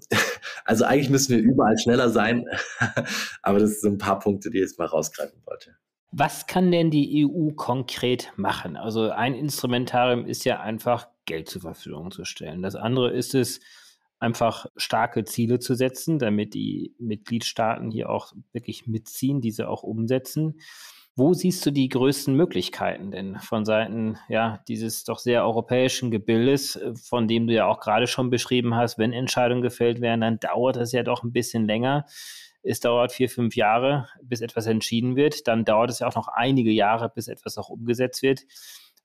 also 0.66 0.84
eigentlich 0.84 1.08
müssen 1.08 1.34
wir 1.34 1.42
überall 1.42 1.78
schneller 1.78 2.10
sein, 2.10 2.44
aber 3.42 3.60
das 3.60 3.80
sind 3.80 3.94
ein 3.94 3.98
paar 3.98 4.18
Punkte, 4.18 4.50
die 4.50 4.58
ich 4.58 4.64
jetzt 4.64 4.78
mal 4.78 4.84
rausgreifen 4.84 5.40
wollte. 5.46 5.74
Was 6.12 6.46
kann 6.46 6.70
denn 6.70 6.90
die 6.90 7.26
EU 7.26 7.50
konkret 7.52 8.32
machen? 8.36 8.76
Also 8.76 9.10
ein 9.10 9.34
Instrumentarium 9.34 10.26
ist 10.26 10.44
ja 10.44 10.60
einfach 10.60 11.08
Geld 11.24 11.48
zur 11.48 11.62
Verfügung 11.62 12.10
zu 12.10 12.24
stellen. 12.24 12.62
Das 12.62 12.76
andere 12.76 13.10
ist 13.10 13.34
es, 13.34 13.60
einfach 14.22 14.66
starke 14.76 15.24
Ziele 15.24 15.58
zu 15.58 15.74
setzen, 15.74 16.20
damit 16.20 16.54
die 16.54 16.94
Mitgliedstaaten 16.98 17.90
hier 17.90 18.08
auch 18.08 18.32
wirklich 18.52 18.86
mitziehen, 18.86 19.40
diese 19.40 19.68
auch 19.68 19.82
umsetzen. 19.82 20.60
Wo 21.16 21.34
siehst 21.34 21.66
du 21.66 21.72
die 21.72 21.88
größten 21.88 22.34
Möglichkeiten 22.34 23.10
denn 23.10 23.38
von 23.40 23.64
Seiten 23.64 24.16
ja, 24.28 24.62
dieses 24.68 25.04
doch 25.04 25.18
sehr 25.18 25.44
europäischen 25.44 26.10
Gebildes, 26.10 26.78
von 27.02 27.26
dem 27.26 27.48
du 27.48 27.52
ja 27.52 27.66
auch 27.66 27.80
gerade 27.80 28.06
schon 28.06 28.30
beschrieben 28.30 28.76
hast, 28.76 28.96
wenn 28.96 29.12
Entscheidungen 29.12 29.60
gefällt 29.60 30.00
werden, 30.00 30.20
dann 30.20 30.38
dauert 30.38 30.76
das 30.76 30.92
ja 30.92 31.02
doch 31.02 31.24
ein 31.24 31.32
bisschen 31.32 31.66
länger. 31.66 32.06
Es 32.62 32.80
dauert 32.80 33.12
vier, 33.12 33.28
fünf 33.28 33.56
Jahre, 33.56 34.08
bis 34.22 34.40
etwas 34.40 34.66
entschieden 34.66 35.16
wird. 35.16 35.48
Dann 35.48 35.64
dauert 35.64 35.90
es 35.90 35.98
ja 35.98 36.06
auch 36.06 36.14
noch 36.14 36.28
einige 36.28 36.70
Jahre, 36.70 37.10
bis 37.12 37.28
etwas 37.28 37.58
auch 37.58 37.68
umgesetzt 37.68 38.22
wird. 38.22 38.42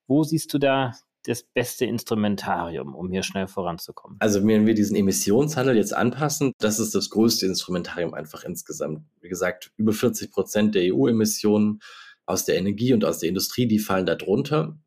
Wo 0.07 0.23
siehst 0.23 0.53
du 0.53 0.59
da 0.59 0.93
das 1.27 1.43
beste 1.43 1.85
Instrumentarium, 1.85 2.95
um 2.95 3.11
hier 3.11 3.23
schnell 3.23 3.47
voranzukommen? 3.47 4.17
Also 4.19 4.45
wenn 4.45 4.65
wir 4.65 4.73
diesen 4.73 4.95
Emissionshandel 4.95 5.75
jetzt 5.75 5.93
anpassen, 5.93 6.53
das 6.59 6.79
ist 6.79 6.95
das 6.95 7.09
größte 7.09 7.45
Instrumentarium 7.45 8.13
einfach 8.13 8.43
insgesamt. 8.43 9.01
Wie 9.19 9.29
gesagt, 9.29 9.71
über 9.75 9.91
40 9.91 10.31
Prozent 10.31 10.75
der 10.75 10.93
EU-Emissionen 10.93 11.79
aus 12.25 12.45
der 12.45 12.57
Energie 12.57 12.93
und 12.93 13.03
aus 13.03 13.19
der 13.19 13.29
Industrie, 13.29 13.67
die 13.67 13.79
fallen 13.79 14.05
darunter. 14.05 14.77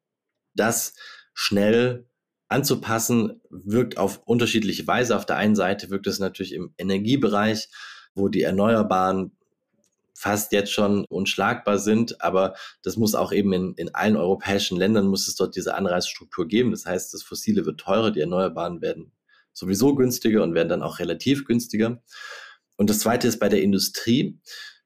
Das 0.54 0.94
schnell 1.34 2.06
anzupassen 2.48 3.40
wirkt 3.50 3.96
auf 3.96 4.22
unterschiedliche 4.24 4.86
Weise. 4.86 5.16
Auf 5.16 5.26
der 5.26 5.36
einen 5.36 5.54
Seite 5.54 5.90
wirkt 5.90 6.06
es 6.06 6.18
natürlich 6.18 6.52
im 6.52 6.74
Energiebereich, 6.78 7.68
wo 8.14 8.28
die 8.28 8.42
Erneuerbaren 8.42 9.32
fast 10.14 10.52
jetzt 10.52 10.70
schon 10.70 11.06
unschlagbar 11.06 11.78
sind, 11.78 12.20
aber 12.20 12.54
das 12.82 12.96
muss 12.96 13.14
auch 13.14 13.32
eben 13.32 13.52
in, 13.54 13.74
in 13.76 13.94
allen 13.94 14.16
europäischen 14.16 14.76
Ländern 14.76 15.06
muss 15.06 15.26
es 15.26 15.34
dort 15.34 15.56
diese 15.56 15.74
Anreizstruktur 15.74 16.46
geben. 16.46 16.72
Das 16.72 16.84
heißt, 16.84 17.14
das 17.14 17.22
Fossile 17.22 17.64
wird 17.64 17.80
teurer, 17.80 18.10
die 18.10 18.20
Erneuerbaren 18.20 18.82
werden 18.82 19.12
sowieso 19.54 19.94
günstiger 19.94 20.42
und 20.42 20.54
werden 20.54 20.68
dann 20.68 20.82
auch 20.82 20.98
relativ 20.98 21.46
günstiger. 21.46 22.02
Und 22.76 22.90
das 22.90 22.98
zweite 22.98 23.28
ist 23.28 23.38
bei 23.38 23.48
der 23.48 23.62
Industrie. 23.62 24.38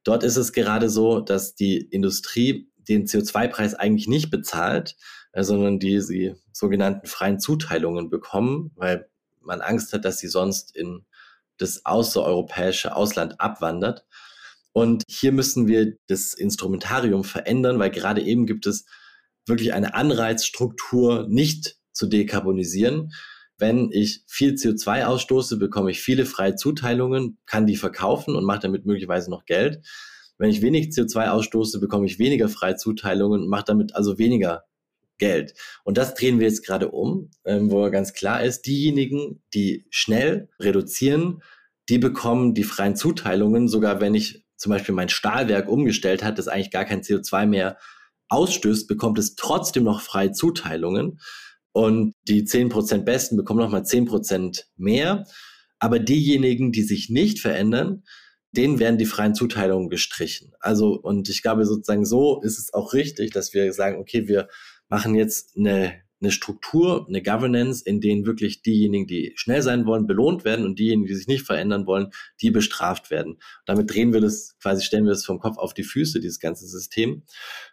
Dort 0.04 0.22
ist 0.22 0.36
es 0.36 0.52
gerade 0.52 0.88
so, 0.88 1.20
dass 1.20 1.54
die 1.54 1.78
Industrie 1.78 2.70
den 2.88 3.06
CO2-Preis 3.06 3.74
eigentlich 3.74 4.06
nicht 4.06 4.30
bezahlt, 4.30 4.96
äh, 5.32 5.42
sondern 5.42 5.78
die 5.78 6.00
sie 6.00 6.34
sogenannten 6.52 7.06
freien 7.06 7.40
Zuteilungen 7.40 8.10
bekommen, 8.10 8.70
weil 8.76 9.08
man 9.40 9.60
Angst 9.60 9.92
hat, 9.92 10.04
dass 10.04 10.18
sie 10.18 10.28
sonst 10.28 10.76
in 10.76 11.04
das 11.58 11.84
außereuropäische 11.84 12.94
Ausland 12.96 13.40
abwandert. 13.40 14.04
Und 14.72 15.04
hier 15.08 15.32
müssen 15.32 15.68
wir 15.68 15.96
das 16.08 16.34
Instrumentarium 16.34 17.24
verändern, 17.24 17.78
weil 17.78 17.90
gerade 17.90 18.22
eben 18.22 18.46
gibt 18.46 18.66
es 18.66 18.84
wirklich 19.46 19.72
eine 19.72 19.94
Anreizstruktur, 19.94 21.26
nicht 21.28 21.76
zu 21.92 22.06
dekarbonisieren. 22.06 23.12
Wenn 23.56 23.90
ich 23.92 24.24
viel 24.26 24.54
CO2 24.54 25.04
ausstoße, 25.04 25.58
bekomme 25.58 25.92
ich 25.92 26.02
viele 26.02 26.26
freie 26.26 26.56
Zuteilungen, 26.56 27.38
kann 27.46 27.66
die 27.66 27.76
verkaufen 27.76 28.34
und 28.34 28.44
mache 28.44 28.60
damit 28.60 28.84
möglicherweise 28.84 29.30
noch 29.30 29.44
Geld. 29.44 29.86
Wenn 30.38 30.50
ich 30.50 30.62
wenig 30.62 30.88
CO2 30.88 31.28
ausstoße, 31.28 31.78
bekomme 31.78 32.06
ich 32.06 32.18
weniger 32.18 32.48
freie 32.48 32.74
Zuteilungen 32.74 33.42
und 33.42 33.48
mache 33.48 33.64
damit 33.66 33.94
also 33.94 34.18
weniger 34.18 34.64
Geld. 35.18 35.54
Und 35.84 35.98
das 35.98 36.14
drehen 36.14 36.40
wir 36.40 36.46
jetzt 36.46 36.66
gerade 36.66 36.90
um, 36.90 37.30
ähm, 37.44 37.70
wo 37.70 37.88
ganz 37.90 38.12
klar 38.12 38.42
ist, 38.42 38.62
diejenigen, 38.62 39.42
die 39.54 39.86
schnell 39.90 40.48
reduzieren, 40.58 41.42
die 41.88 41.98
bekommen 41.98 42.54
die 42.54 42.64
freien 42.64 42.96
Zuteilungen, 42.96 43.68
sogar 43.68 44.00
wenn 44.00 44.14
ich 44.14 44.44
zum 44.56 44.70
Beispiel 44.70 44.94
mein 44.94 45.08
Stahlwerk 45.08 45.68
umgestellt 45.68 46.24
hat, 46.24 46.38
das 46.38 46.48
eigentlich 46.48 46.70
gar 46.70 46.84
kein 46.84 47.02
CO2 47.02 47.46
mehr 47.46 47.78
ausstößt, 48.28 48.88
bekommt 48.88 49.18
es 49.18 49.34
trotzdem 49.34 49.84
noch 49.84 50.00
freie 50.00 50.32
Zuteilungen. 50.32 51.20
Und 51.72 52.14
die 52.28 52.44
10% 52.44 53.04
Besten 53.04 53.36
bekommen 53.36 53.60
nochmal 53.60 53.82
10% 53.82 54.64
mehr. 54.76 55.26
Aber 55.78 55.98
diejenigen, 55.98 56.72
die 56.72 56.82
sich 56.82 57.10
nicht 57.10 57.40
verändern, 57.40 58.04
denen 58.52 58.78
werden 58.78 58.98
die 58.98 59.06
freien 59.06 59.34
Zuteilungen 59.34 59.90
gestrichen. 59.90 60.52
Also, 60.60 60.94
und 60.94 61.28
ich 61.28 61.42
glaube 61.42 61.66
sozusagen 61.66 62.06
so 62.06 62.40
ist 62.42 62.58
es 62.58 62.72
auch 62.72 62.92
richtig, 62.92 63.32
dass 63.32 63.52
wir 63.52 63.72
sagen, 63.72 63.98
okay, 63.98 64.28
wir 64.28 64.48
machen 64.94 65.14
jetzt 65.14 65.56
eine 65.56 66.04
eine 66.24 66.32
Struktur, 66.32 67.06
eine 67.06 67.22
Governance, 67.22 67.84
in 67.84 68.00
denen 68.00 68.24
wirklich 68.26 68.62
diejenigen, 68.62 69.06
die 69.06 69.32
schnell 69.36 69.62
sein 69.62 69.86
wollen, 69.86 70.06
belohnt 70.06 70.44
werden 70.44 70.64
und 70.64 70.78
diejenigen, 70.78 71.06
die 71.06 71.14
sich 71.14 71.26
nicht 71.26 71.44
verändern 71.44 71.86
wollen, 71.86 72.10
die 72.40 72.50
bestraft 72.50 73.10
werden. 73.10 73.38
Damit 73.66 73.92
drehen 73.92 74.12
wir 74.12 74.20
das, 74.20 74.56
quasi 74.60 74.82
stellen 74.82 75.04
wir 75.04 75.10
das 75.10 75.24
vom 75.24 75.38
Kopf 75.38 75.58
auf 75.58 75.74
die 75.74 75.82
Füße, 75.82 76.20
dieses 76.20 76.40
ganze 76.40 76.66
System. 76.66 77.24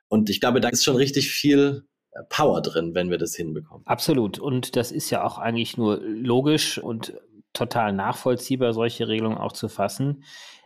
Und 0.10 0.30
ich 0.30 0.42
glaube, 0.42 0.60
da 0.60 0.70
ist 0.70 0.84
schon 0.84 0.98
richtig 0.98 1.32
viel 1.32 1.86
äh, 2.12 2.24
Power 2.30 2.62
drin, 2.62 2.94
wenn 2.94 3.10
wir 3.10 3.18
das 3.18 3.36
hinbekommen. 3.36 3.88
Absolut. 3.88 4.38
Und 4.38 4.76
das 4.76 4.92
ist 4.92 5.10
ja 5.10 5.24
auch 5.24 5.38
eigentlich 5.38 5.78
nur 5.78 6.02
logisch 6.02 6.78
und 6.78 7.14
total 7.54 7.94
nachvollziehbar, 7.94 8.74
solche 8.74 9.08
Regelungen 9.08 9.38
auch 9.38 9.54
zu 9.54 9.70
fassen. 9.70 10.24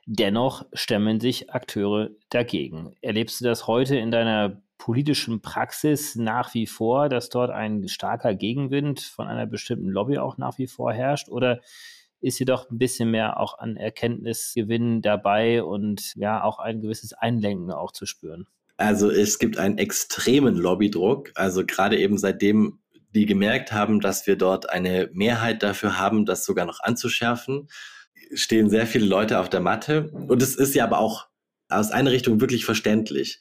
Dennoch 0.07 0.65
stemmen 0.73 1.19
sich 1.19 1.51
Akteure 1.51 2.11
dagegen. 2.29 2.95
Erlebst 3.01 3.41
du 3.41 3.45
das 3.45 3.67
heute 3.67 3.95
in 3.97 4.11
deiner 4.11 4.61
politischen 4.85 5.41
Praxis 5.41 6.15
nach 6.15 6.53
wie 6.53 6.67
vor, 6.67 7.09
dass 7.09 7.29
dort 7.29 7.49
ein 7.49 7.87
starker 7.87 8.35
Gegenwind 8.35 9.01
von 9.01 9.27
einer 9.27 9.47
bestimmten 9.47 9.89
Lobby 9.89 10.19
auch 10.19 10.37
nach 10.37 10.59
wie 10.59 10.67
vor 10.67 10.93
herrscht? 10.93 11.27
Oder 11.27 11.61
ist 12.21 12.37
jedoch 12.37 12.69
ein 12.69 12.77
bisschen 12.77 13.09
mehr 13.09 13.39
auch 13.39 13.57
an 13.57 13.77
Erkenntnisgewinn 13.77 15.01
dabei 15.01 15.63
und 15.63 16.13
ja 16.15 16.43
auch 16.43 16.59
ein 16.59 16.81
gewisses 16.81 17.13
Einlenken 17.13 17.71
auch 17.71 17.93
zu 17.93 18.05
spüren? 18.05 18.45
Also 18.77 19.09
es 19.09 19.39
gibt 19.39 19.57
einen 19.57 19.79
extremen 19.79 20.55
Lobbydruck. 20.55 21.31
Also 21.33 21.65
gerade 21.65 21.97
eben 21.97 22.19
seitdem 22.19 22.77
die 23.09 23.25
gemerkt 23.25 23.71
haben, 23.71 24.01
dass 24.01 24.27
wir 24.27 24.35
dort 24.35 24.69
eine 24.69 25.09
Mehrheit 25.13 25.63
dafür 25.63 25.97
haben, 25.97 26.27
das 26.27 26.45
sogar 26.45 26.67
noch 26.67 26.79
anzuschärfen, 26.79 27.69
stehen 28.35 28.69
sehr 28.69 28.85
viele 28.85 29.07
Leute 29.07 29.39
auf 29.39 29.49
der 29.49 29.61
Matte. 29.61 30.11
Und 30.11 30.43
es 30.43 30.55
ist 30.55 30.75
ja 30.75 30.83
aber 30.83 30.99
auch 30.99 31.25
aus 31.69 31.89
einer 31.89 32.11
Richtung 32.11 32.39
wirklich 32.39 32.65
verständlich 32.65 33.39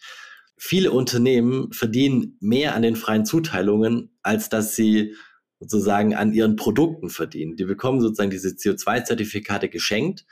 viele 0.57 0.93
Unternehmen 0.93 1.73
verdienen 1.73 2.37
mehr 2.41 2.75
an 2.75 2.83
den 2.83 2.97
freien 2.97 3.25
Zuteilungen, 3.25 4.11
als 4.23 4.49
dass 4.49 4.75
sie 4.75 5.15
sozusagen 5.61 6.15
an 6.15 6.33
ihren 6.33 6.57
Produkten 6.57 7.11
verdienen. 7.11 7.57
Die 7.57 7.65
bekommen 7.65 8.01
sozusagen 8.01 8.31
diese 8.31 8.51
CO2-Zertifikate 8.51 9.69
geschenkt. 9.69 10.27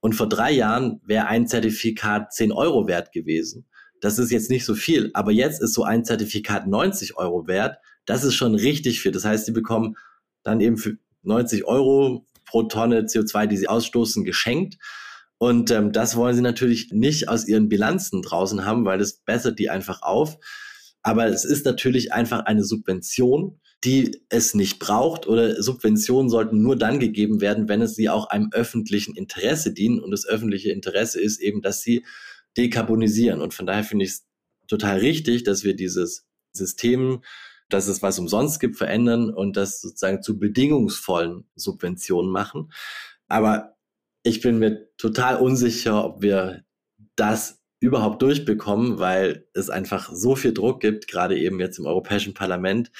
Und 0.00 0.14
vor 0.14 0.28
drei 0.28 0.52
Jahren 0.52 1.00
wäre 1.04 1.26
ein 1.26 1.46
Zertifikat 1.46 2.32
10 2.32 2.52
Euro 2.52 2.86
wert 2.86 3.12
gewesen. 3.12 3.66
Das 4.00 4.18
ist 4.18 4.30
jetzt 4.30 4.50
nicht 4.50 4.64
so 4.64 4.74
viel, 4.74 5.10
aber 5.14 5.32
jetzt 5.32 5.62
ist 5.62 5.72
so 5.72 5.82
ein 5.82 6.04
Zertifikat 6.04 6.66
90 6.66 7.16
Euro 7.16 7.46
wert. 7.46 7.78
Das 8.04 8.22
ist 8.24 8.34
schon 8.34 8.54
richtig 8.54 9.00
viel. 9.00 9.10
Das 9.10 9.24
heißt, 9.24 9.46
sie 9.46 9.52
bekommen 9.52 9.96
dann 10.42 10.60
eben 10.60 10.76
für 10.76 10.98
90 11.22 11.64
Euro 11.64 12.26
pro 12.44 12.64
Tonne 12.64 13.02
CO2, 13.02 13.46
die 13.46 13.56
sie 13.56 13.68
ausstoßen, 13.68 14.24
geschenkt. 14.24 14.76
Und 15.38 15.70
ähm, 15.70 15.92
das 15.92 16.16
wollen 16.16 16.34
sie 16.34 16.42
natürlich 16.42 16.92
nicht 16.92 17.28
aus 17.28 17.46
ihren 17.46 17.68
Bilanzen 17.68 18.22
draußen 18.22 18.64
haben, 18.64 18.84
weil 18.84 18.98
das 18.98 19.18
bessert 19.18 19.58
die 19.58 19.68
einfach 19.68 20.02
auf. 20.02 20.38
Aber 21.02 21.26
es 21.26 21.44
ist 21.44 21.64
natürlich 21.64 22.12
einfach 22.12 22.40
eine 22.46 22.64
Subvention, 22.64 23.60
die 23.84 24.22
es 24.30 24.54
nicht 24.54 24.78
braucht 24.78 25.26
oder 25.26 25.62
Subventionen 25.62 26.30
sollten 26.30 26.62
nur 26.62 26.76
dann 26.76 26.98
gegeben 26.98 27.40
werden, 27.40 27.68
wenn 27.68 27.82
es 27.82 27.94
sie 27.94 28.08
auch 28.08 28.28
einem 28.30 28.48
öffentlichen 28.52 29.14
Interesse 29.14 29.72
dienen. 29.72 30.00
Und 30.00 30.10
das 30.10 30.26
öffentliche 30.26 30.72
Interesse 30.72 31.20
ist 31.20 31.40
eben, 31.40 31.60
dass 31.60 31.82
sie 31.82 32.04
dekarbonisieren. 32.56 33.42
Und 33.42 33.54
von 33.54 33.66
daher 33.66 33.84
finde 33.84 34.06
ich 34.06 34.12
es 34.12 34.26
total 34.66 34.98
richtig, 34.98 35.44
dass 35.44 35.62
wir 35.62 35.76
dieses 35.76 36.26
System, 36.52 37.22
dass 37.68 37.86
es 37.86 38.02
was 38.02 38.18
umsonst 38.18 38.58
gibt, 38.58 38.76
verändern 38.76 39.30
und 39.30 39.56
das 39.56 39.80
sozusagen 39.80 40.22
zu 40.22 40.38
bedingungsvollen 40.38 41.44
Subventionen 41.54 42.32
machen. 42.32 42.72
Aber 43.28 43.75
ich 44.26 44.40
bin 44.40 44.58
mir 44.58 44.88
total 44.96 45.36
unsicher, 45.36 46.04
ob 46.04 46.20
wir 46.20 46.64
das 47.14 47.62
überhaupt 47.78 48.22
durchbekommen, 48.22 48.98
weil 48.98 49.46
es 49.54 49.70
einfach 49.70 50.10
so 50.12 50.34
viel 50.34 50.52
Druck 50.52 50.80
gibt, 50.80 51.06
gerade 51.06 51.38
eben 51.38 51.60
jetzt 51.60 51.78
im 51.78 51.86
Europäischen 51.86 52.34
Parlament, 52.34 52.90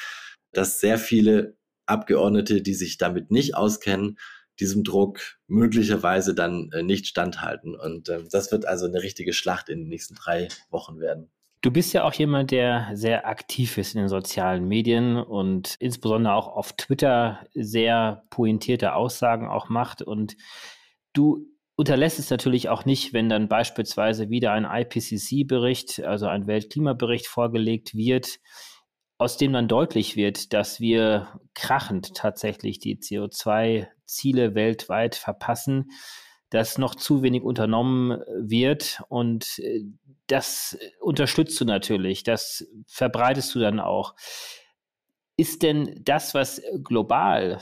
dass 0.52 0.80
sehr 0.80 0.98
viele 0.98 1.56
Abgeordnete, 1.86 2.62
die 2.62 2.74
sich 2.74 2.96
damit 2.96 3.32
nicht 3.32 3.56
auskennen, 3.56 4.18
diesem 4.60 4.84
Druck 4.84 5.38
möglicherweise 5.48 6.34
dann 6.34 6.70
äh, 6.72 6.82
nicht 6.82 7.08
standhalten. 7.08 7.74
Und 7.74 8.08
äh, 8.08 8.22
das 8.30 8.52
wird 8.52 8.66
also 8.66 8.86
eine 8.86 9.02
richtige 9.02 9.32
Schlacht 9.32 9.68
in 9.68 9.80
den 9.80 9.88
nächsten 9.88 10.14
drei 10.14 10.48
Wochen 10.70 11.00
werden. 11.00 11.30
Du 11.60 11.72
bist 11.72 11.92
ja 11.92 12.04
auch 12.04 12.14
jemand, 12.14 12.52
der 12.52 12.90
sehr 12.94 13.26
aktiv 13.26 13.76
ist 13.78 13.94
in 13.94 14.02
den 14.02 14.08
sozialen 14.08 14.68
Medien 14.68 15.16
und 15.16 15.74
insbesondere 15.80 16.34
auch 16.34 16.48
auf 16.48 16.74
Twitter 16.74 17.44
sehr 17.54 18.22
pointierte 18.30 18.94
Aussagen 18.94 19.48
auch 19.48 19.68
macht. 19.68 20.02
Und 20.02 20.36
du 21.16 21.46
unterlässt 21.76 22.18
es 22.18 22.30
natürlich 22.30 22.68
auch 22.68 22.84
nicht, 22.84 23.12
wenn 23.12 23.28
dann 23.28 23.48
beispielsweise 23.48 24.30
wieder 24.30 24.52
ein 24.52 24.64
IPCC-Bericht, 24.64 26.04
also 26.04 26.26
ein 26.26 26.46
Weltklimabericht 26.46 27.26
vorgelegt 27.26 27.94
wird, 27.94 28.38
aus 29.18 29.36
dem 29.36 29.52
dann 29.52 29.68
deutlich 29.68 30.16
wird, 30.16 30.52
dass 30.52 30.80
wir 30.80 31.40
krachend 31.54 32.14
tatsächlich 32.14 32.78
die 32.78 32.98
CO2-Ziele 32.98 34.54
weltweit 34.54 35.14
verpassen, 35.14 35.90
dass 36.50 36.78
noch 36.78 36.94
zu 36.94 37.22
wenig 37.22 37.42
unternommen 37.42 38.22
wird 38.38 39.02
und 39.08 39.58
äh, 39.58 39.84
das 40.28 40.78
unterstützt 41.00 41.60
du 41.60 41.64
natürlich, 41.64 42.24
das 42.24 42.66
verbreitest 42.86 43.54
du 43.54 43.60
dann 43.60 43.80
auch. 43.80 44.14
Ist 45.36 45.62
denn 45.62 46.00
das, 46.02 46.34
was 46.34 46.60
global 46.82 47.60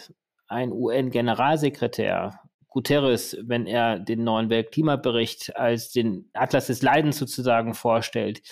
ein 0.49 0.73
UN-Generalsekretär 0.73 2.40
Guterres, 2.75 3.37
wenn 3.41 3.67
er 3.69 4.01
den 4.01 4.25
neuen 4.25 4.51
Weltklimabericht 4.51 5.55
als 5.55 5.93
den 5.93 6.29
Atlas 6.33 6.67
des 6.67 6.83
Leidens 6.83 7.19
sozusagen 7.19 7.73
vorstellt, 7.73 8.43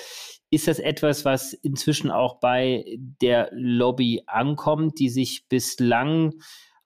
ist 0.49 0.69
das 0.69 0.79
etwas, 0.79 1.25
was 1.25 1.53
inzwischen 1.53 2.09
auch 2.13 2.39
bei 2.39 2.85
der 3.21 3.49
Lobby 3.51 4.23
ankommt, 4.29 5.01
die 5.01 5.09
sich 5.09 5.49
bislang 5.49 6.35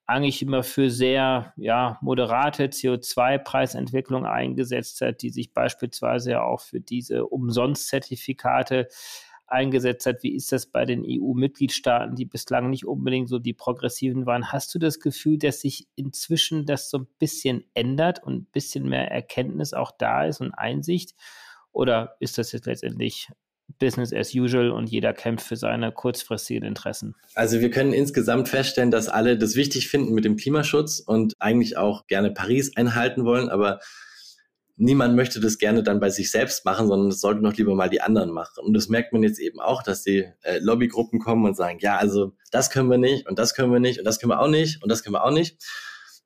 eigentlich 0.06 0.40
immer 0.40 0.62
für 0.62 0.88
sehr 0.88 1.52
ja, 1.58 1.98
moderate 2.00 2.68
CO2-Preisentwicklung 2.68 4.24
eingesetzt 4.24 5.02
hat, 5.02 5.20
die 5.20 5.30
sich 5.30 5.52
beispielsweise 5.52 6.40
auch 6.40 6.62
für 6.62 6.80
diese 6.80 7.26
Umsonstzertifikate 7.26 8.88
eingesetzt 9.46 10.06
hat. 10.06 10.22
Wie 10.22 10.34
ist 10.34 10.52
das 10.52 10.66
bei 10.66 10.84
den 10.84 11.04
EU-Mitgliedstaaten, 11.06 12.16
die 12.16 12.24
bislang 12.24 12.70
nicht 12.70 12.86
unbedingt 12.86 13.28
so 13.28 13.38
die 13.38 13.52
progressiven 13.52 14.26
waren? 14.26 14.52
Hast 14.52 14.74
du 14.74 14.78
das 14.78 15.00
Gefühl, 15.00 15.38
dass 15.38 15.60
sich 15.60 15.86
inzwischen 15.94 16.66
das 16.66 16.90
so 16.90 16.98
ein 16.98 17.06
bisschen 17.18 17.64
ändert 17.74 18.22
und 18.22 18.34
ein 18.34 18.46
bisschen 18.52 18.88
mehr 18.88 19.10
Erkenntnis 19.10 19.72
auch 19.72 19.92
da 19.96 20.24
ist 20.24 20.40
und 20.40 20.52
Einsicht? 20.52 21.14
Oder 21.72 22.16
ist 22.20 22.38
das 22.38 22.52
jetzt 22.52 22.66
letztendlich 22.66 23.28
Business 23.78 24.12
as 24.12 24.34
usual 24.34 24.70
und 24.70 24.88
jeder 24.88 25.12
kämpft 25.12 25.46
für 25.46 25.56
seine 25.56 25.92
kurzfristigen 25.92 26.64
Interessen. 26.64 27.14
Also 27.34 27.60
wir 27.60 27.70
können 27.70 27.92
insgesamt 27.92 28.48
feststellen, 28.48 28.90
dass 28.90 29.08
alle 29.08 29.36
das 29.36 29.56
wichtig 29.56 29.88
finden 29.88 30.14
mit 30.14 30.24
dem 30.24 30.36
Klimaschutz 30.36 31.00
und 31.00 31.34
eigentlich 31.38 31.76
auch 31.76 32.06
gerne 32.06 32.30
Paris 32.30 32.76
einhalten 32.76 33.24
wollen, 33.24 33.48
aber 33.48 33.80
niemand 34.76 35.16
möchte 35.16 35.40
das 35.40 35.58
gerne 35.58 35.82
dann 35.82 36.00
bei 36.00 36.10
sich 36.10 36.30
selbst 36.30 36.64
machen, 36.64 36.88
sondern 36.88 37.08
es 37.08 37.20
sollte 37.20 37.42
noch 37.42 37.54
lieber 37.54 37.74
mal 37.74 37.88
die 37.88 38.02
anderen 38.02 38.30
machen. 38.30 38.64
Und 38.64 38.74
das 38.74 38.88
merkt 38.88 39.12
man 39.12 39.22
jetzt 39.22 39.38
eben 39.38 39.60
auch, 39.60 39.82
dass 39.82 40.02
die 40.02 40.26
äh, 40.42 40.58
Lobbygruppen 40.58 41.18
kommen 41.18 41.44
und 41.46 41.56
sagen, 41.56 41.78
ja, 41.80 41.96
also 41.96 42.36
das 42.50 42.70
können 42.70 42.90
wir 42.90 42.98
nicht 42.98 43.26
und 43.26 43.38
das 43.38 43.54
können 43.54 43.72
wir 43.72 43.80
nicht 43.80 43.98
und 43.98 44.04
das 44.04 44.18
können 44.18 44.32
wir 44.32 44.40
auch 44.40 44.48
nicht 44.48 44.82
und 44.82 44.90
das 44.90 45.02
können 45.02 45.14
wir 45.14 45.24
auch 45.24 45.32
nicht. 45.32 45.64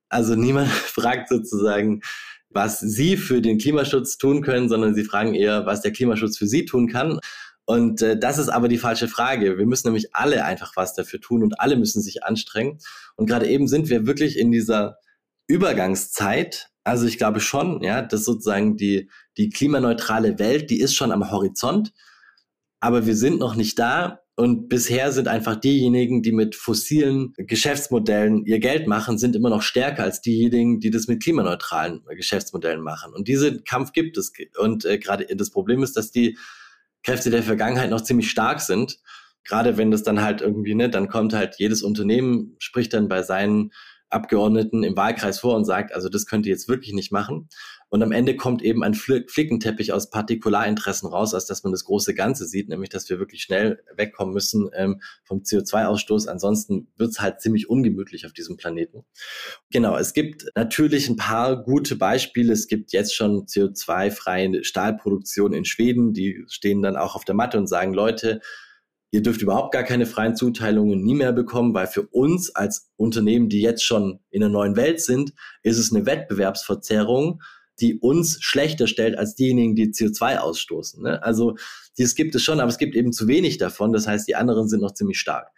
Also 0.08 0.34
niemand 0.34 0.68
fragt 0.68 1.28
sozusagen, 1.28 2.00
was 2.48 2.80
sie 2.80 3.16
für 3.16 3.40
den 3.40 3.58
Klimaschutz 3.58 4.18
tun 4.18 4.42
können, 4.42 4.68
sondern 4.68 4.94
sie 4.94 5.04
fragen 5.04 5.34
eher, 5.34 5.66
was 5.66 5.82
der 5.82 5.92
Klimaschutz 5.92 6.36
für 6.36 6.46
sie 6.46 6.64
tun 6.64 6.88
kann. 6.88 7.20
Und 7.64 8.02
äh, 8.02 8.18
das 8.18 8.38
ist 8.38 8.48
aber 8.48 8.66
die 8.66 8.78
falsche 8.78 9.06
Frage. 9.06 9.56
Wir 9.56 9.66
müssen 9.66 9.86
nämlich 9.86 10.12
alle 10.12 10.44
einfach 10.44 10.72
was 10.74 10.94
dafür 10.94 11.20
tun 11.20 11.44
und 11.44 11.60
alle 11.60 11.76
müssen 11.76 12.02
sich 12.02 12.24
anstrengen. 12.24 12.78
Und 13.14 13.26
gerade 13.26 13.46
eben 13.46 13.68
sind 13.68 13.88
wir 13.88 14.06
wirklich 14.06 14.36
in 14.36 14.50
dieser 14.50 14.98
Übergangszeit, 15.46 16.69
also 16.84 17.06
ich 17.06 17.18
glaube 17.18 17.40
schon, 17.40 17.82
ja, 17.82 18.02
dass 18.02 18.24
sozusagen 18.24 18.76
die, 18.76 19.10
die 19.36 19.50
klimaneutrale 19.50 20.38
Welt, 20.38 20.70
die 20.70 20.80
ist 20.80 20.94
schon 20.94 21.12
am 21.12 21.30
Horizont, 21.30 21.92
aber 22.80 23.06
wir 23.06 23.14
sind 23.14 23.38
noch 23.38 23.54
nicht 23.54 23.78
da. 23.78 24.20
Und 24.36 24.70
bisher 24.70 25.12
sind 25.12 25.28
einfach 25.28 25.56
diejenigen, 25.56 26.22
die 26.22 26.32
mit 26.32 26.56
fossilen 26.56 27.34
Geschäftsmodellen 27.36 28.46
ihr 28.46 28.58
Geld 28.58 28.86
machen, 28.86 29.18
sind 29.18 29.36
immer 29.36 29.50
noch 29.50 29.60
stärker 29.60 30.02
als 30.04 30.22
diejenigen, 30.22 30.80
die 30.80 30.90
das 30.90 31.08
mit 31.08 31.22
klimaneutralen 31.22 32.02
Geschäftsmodellen 32.08 32.80
machen. 32.80 33.12
Und 33.12 33.28
diesen 33.28 33.64
Kampf 33.64 33.92
gibt 33.92 34.16
es. 34.16 34.32
Und 34.58 34.86
äh, 34.86 34.98
gerade 34.98 35.26
das 35.36 35.50
Problem 35.50 35.82
ist, 35.82 35.94
dass 35.94 36.10
die 36.10 36.38
Kräfte 37.02 37.28
der 37.28 37.42
Vergangenheit 37.42 37.90
noch 37.90 38.00
ziemlich 38.00 38.30
stark 38.30 38.60
sind. 38.60 38.98
Gerade 39.44 39.76
wenn 39.76 39.90
das 39.90 40.04
dann 40.04 40.22
halt 40.22 40.40
irgendwie, 40.40 40.74
ne, 40.74 40.88
dann 40.88 41.08
kommt 41.08 41.34
halt 41.34 41.56
jedes 41.58 41.82
Unternehmen, 41.82 42.56
spricht 42.60 42.94
dann 42.94 43.08
bei 43.08 43.22
seinen 43.22 43.72
Abgeordneten 44.10 44.82
im 44.82 44.96
Wahlkreis 44.96 45.40
vor 45.40 45.56
und 45.56 45.64
sagt, 45.64 45.94
also 45.94 46.08
das 46.08 46.26
könnt 46.26 46.46
ihr 46.46 46.52
jetzt 46.52 46.68
wirklich 46.68 46.92
nicht 46.92 47.12
machen. 47.12 47.48
Und 47.88 48.04
am 48.04 48.12
Ende 48.12 48.36
kommt 48.36 48.62
eben 48.62 48.84
ein 48.84 48.94
Flickenteppich 48.94 49.92
aus 49.92 50.10
Partikularinteressen 50.10 51.08
raus, 51.08 51.34
als 51.34 51.46
dass 51.46 51.64
man 51.64 51.72
das 51.72 51.84
große 51.84 52.14
Ganze 52.14 52.46
sieht, 52.46 52.68
nämlich 52.68 52.90
dass 52.90 53.10
wir 53.10 53.18
wirklich 53.18 53.42
schnell 53.42 53.82
wegkommen 53.96 54.32
müssen 54.32 54.70
ähm, 54.74 55.00
vom 55.24 55.40
CO2-Ausstoß. 55.40 56.28
Ansonsten 56.28 56.88
wird 56.96 57.10
es 57.10 57.20
halt 57.20 57.40
ziemlich 57.40 57.68
ungemütlich 57.68 58.26
auf 58.26 58.32
diesem 58.32 58.56
Planeten. 58.56 59.04
Genau, 59.72 59.96
es 59.96 60.12
gibt 60.12 60.46
natürlich 60.54 61.08
ein 61.08 61.16
paar 61.16 61.62
gute 61.62 61.96
Beispiele. 61.96 62.52
Es 62.52 62.68
gibt 62.68 62.92
jetzt 62.92 63.14
schon 63.14 63.46
CO2-freie 63.46 64.62
Stahlproduktion 64.62 65.52
in 65.52 65.64
Schweden. 65.64 66.12
Die 66.12 66.44
stehen 66.46 66.82
dann 66.82 66.96
auch 66.96 67.16
auf 67.16 67.24
der 67.24 67.34
Matte 67.34 67.58
und 67.58 67.66
sagen, 67.66 67.92
Leute, 67.92 68.40
Ihr 69.12 69.22
dürft 69.22 69.42
überhaupt 69.42 69.72
gar 69.72 69.82
keine 69.82 70.06
freien 70.06 70.36
Zuteilungen 70.36 71.02
nie 71.02 71.14
mehr 71.14 71.32
bekommen, 71.32 71.74
weil 71.74 71.88
für 71.88 72.02
uns 72.02 72.54
als 72.54 72.90
Unternehmen, 72.96 73.48
die 73.48 73.60
jetzt 73.60 73.84
schon 73.84 74.20
in 74.30 74.40
der 74.40 74.48
neuen 74.48 74.76
Welt 74.76 75.00
sind, 75.00 75.32
ist 75.62 75.78
es 75.78 75.92
eine 75.92 76.06
Wettbewerbsverzerrung, 76.06 77.42
die 77.80 77.98
uns 77.98 78.38
schlechter 78.40 78.86
stellt 78.86 79.18
als 79.18 79.34
diejenigen, 79.34 79.74
die 79.74 79.88
CO2 79.88 80.38
ausstoßen. 80.38 81.02
Ne? 81.02 81.22
Also 81.22 81.56
das 81.98 82.14
gibt 82.14 82.34
es 82.34 82.42
schon, 82.42 82.60
aber 82.60 82.68
es 82.68 82.78
gibt 82.78 82.94
eben 82.94 83.12
zu 83.12 83.26
wenig 83.26 83.58
davon. 83.58 83.92
Das 83.92 84.06
heißt, 84.06 84.28
die 84.28 84.36
anderen 84.36 84.68
sind 84.68 84.80
noch 84.80 84.94
ziemlich 84.94 85.18
stark. 85.18 85.48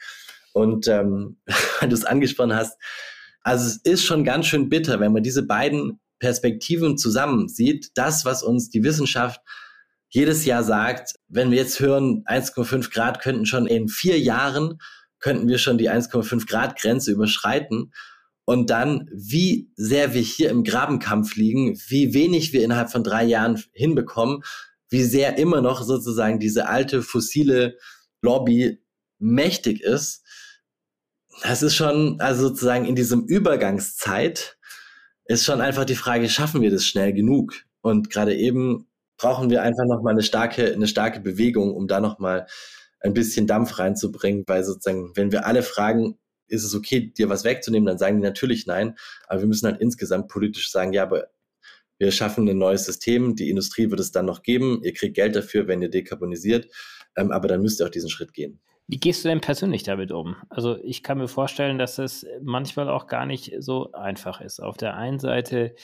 Und 0.53 0.89
ähm, 0.89 1.39
wenn 1.81 1.91
du 1.91 1.97
es 1.97 2.05
angesprochen 2.05 2.55
hast, 2.55 2.79
also 3.43 3.67
es 3.67 3.77
ist 3.79 4.05
schon 4.05 4.25
ganz 4.25 4.47
schön 4.47 4.69
bitter, 4.69 5.01
wenn 5.01 5.13
man 5.13 5.23
diese 5.23 5.45
beiden 5.45 6.01
Perspektiven 6.21 6.97
zusammen 6.97 7.49
sieht. 7.49 7.91
Das, 7.97 8.25
was 8.25 8.43
uns 8.45 8.71
die 8.71 8.85
Wissenschaft 8.85 9.41
jedes 10.09 10.45
Jahr 10.45 10.63
sagt, 10.63 11.15
wenn 11.33 11.51
wir 11.51 11.59
jetzt 11.59 11.81
hören, 11.81 12.25
1,5 12.27 12.93
Grad 12.93 13.23
könnten 13.23 13.47
schon 13.47 13.67
in 13.67 13.89
vier 13.89 14.21
Jahren, 14.21 14.79
könnten 15.19 15.49
wir 15.49 15.59
schon 15.59 15.79
die 15.79 15.91
1,5 15.91 16.47
Grad 16.47 16.79
Grenze 16.79 17.11
überschreiten. 17.11 17.93
Und 18.45 18.69
dann, 18.69 19.09
wie 19.15 19.71
sehr 19.77 20.13
wir 20.13 20.21
hier 20.21 20.51
im 20.51 20.63
Grabenkampf 20.63 21.37
liegen, 21.37 21.81
wie 21.89 22.13
wenig 22.13 22.53
wir 22.53 22.63
innerhalb 22.63 22.91
von 22.91 23.03
drei 23.03 23.25
Jahren 23.25 23.63
hinbekommen, 23.73 24.43
wie 24.91 25.03
sehr 25.03 25.39
immer 25.39 25.63
noch 25.63 25.83
sozusagen 25.83 26.39
diese 26.39 26.69
alte 26.69 27.03
fossile 27.03 27.79
Lobby 28.21 28.83
mächtig 29.19 29.81
ist. 29.81 30.25
Das 31.43 31.63
ist 31.63 31.75
schon, 31.75 32.21
also 32.21 32.49
sozusagen 32.49 32.85
in 32.85 32.95
diesem 32.95 33.25
Übergangszeit 33.25 34.59
ist 35.25 35.45
schon 35.45 35.63
einfach 35.63 35.87
die 35.87 35.97
Frage, 35.97 36.29
schaffen 36.29 36.61
wir 36.61 36.71
das 36.71 36.85
schnell 36.85 37.15
genug? 37.15 37.55
Und 37.81 38.11
gerade 38.11 38.37
eben 38.37 38.87
brauchen 39.17 39.51
wir 39.51 39.63
einfach 39.63 39.85
nochmal 39.85 40.15
eine 40.15 40.23
starke, 40.23 40.73
eine 40.73 40.87
starke 40.87 41.21
Bewegung, 41.21 41.75
um 41.75 41.87
da 41.87 42.01
nochmal 42.01 42.47
ein 43.01 43.15
bisschen 43.15 43.47
Dampf 43.47 43.79
reinzubringen, 43.79 44.45
weil 44.47 44.65
sozusagen, 44.65 45.13
wenn 45.15 45.33
wir 45.33 45.47
alle 45.47 45.63
fragen, 45.63 46.19
ist 46.47 46.65
es 46.65 46.75
okay, 46.75 47.13
dir 47.17 47.29
was 47.29 47.45
wegzunehmen, 47.45 47.87
dann 47.87 47.99
sagen 47.99 48.19
die 48.19 48.23
natürlich 48.23 48.67
nein. 48.67 48.97
Aber 49.27 49.41
wir 49.41 49.49
müssen 49.49 49.67
halt 49.67 49.81
insgesamt 49.81 50.29
politisch 50.29 50.71
sagen, 50.71 50.93
ja, 50.93 51.03
aber 51.03 51.29
wir 51.99 52.11
schaffen 52.11 52.49
ein 52.49 52.59
neues 52.59 52.85
System, 52.85 53.37
die 53.37 53.49
Industrie 53.49 53.91
wird 53.91 54.01
es 54.01 54.13
dann 54.13 54.27
noch 54.27 54.43
geben, 54.43 54.81
ihr 54.83 54.93
kriegt 54.93 55.15
Geld 55.15 55.37
dafür, 55.37 55.69
wenn 55.69 55.83
ihr 55.83 55.89
dekarbonisiert, 55.89 56.69
ähm, 57.17 57.31
aber 57.31 57.49
dann 57.49 57.63
müsst 57.63 57.81
ihr 57.81 57.87
auch 57.87 57.91
diesen 57.91 58.11
Schritt 58.11 58.33
gehen. 58.35 58.61
Wie 58.89 58.99
gehst 58.99 59.25
du 59.25 59.29
denn 59.29 59.41
persönlich 59.41 59.85
damit 59.85 60.11
um? 60.11 60.37
Also 60.51 60.77
ich 60.83 61.03
kann 61.03 61.19
mir 61.19 61.29
vorstellen, 61.29 61.79
dass 61.79 61.99
es 61.99 62.27
manchmal 62.43 62.89
auch 62.89 63.07
gar 63.07 63.25
nicht 63.25 63.55
so 63.61 63.93
einfach 63.93 64.41
ist. 64.41 64.61
Auf 64.61 64.77
der 64.77 64.97
einen 64.97 65.21
Seite 65.21 65.75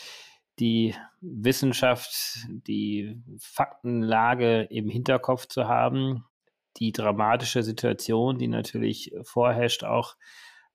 die 0.58 0.94
Wissenschaft, 1.20 2.46
die 2.48 3.20
Faktenlage 3.38 4.62
im 4.62 4.88
Hinterkopf 4.88 5.46
zu 5.46 5.68
haben, 5.68 6.24
die 6.78 6.92
dramatische 6.92 7.62
Situation, 7.62 8.38
die 8.38 8.48
natürlich 8.48 9.12
vorherrscht, 9.22 9.84
auch 9.84 10.16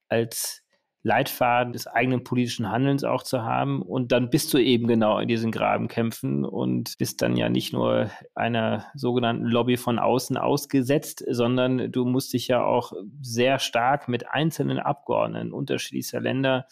als 0.09 0.63
Leitfaden 1.05 1.73
des 1.73 1.85
eigenen 1.85 2.23
politischen 2.23 2.71
Handelns 2.71 3.03
auch 3.03 3.23
zu 3.23 3.43
haben. 3.43 3.81
Und 3.81 4.13
dann 4.13 4.29
bist 4.29 4.53
du 4.53 4.57
eben 4.57 4.87
genau 4.87 5.19
in 5.19 5.27
diesen 5.27 5.51
Grabenkämpfen 5.51 6.45
und 6.45 6.97
bist 6.97 7.21
dann 7.21 7.35
ja 7.35 7.49
nicht 7.49 7.73
nur 7.73 8.09
einer 8.35 8.85
sogenannten 8.95 9.45
Lobby 9.45 9.75
von 9.75 9.99
außen 9.99 10.37
ausgesetzt, 10.37 11.23
sondern 11.29 11.91
du 11.91 12.05
musst 12.05 12.31
dich 12.31 12.47
ja 12.47 12.63
auch 12.63 12.93
sehr 13.21 13.59
stark 13.59 14.07
mit 14.07 14.29
einzelnen 14.29 14.79
Abgeordneten 14.79 15.51
unterschiedlichster 15.51 16.21
Länder 16.21 16.67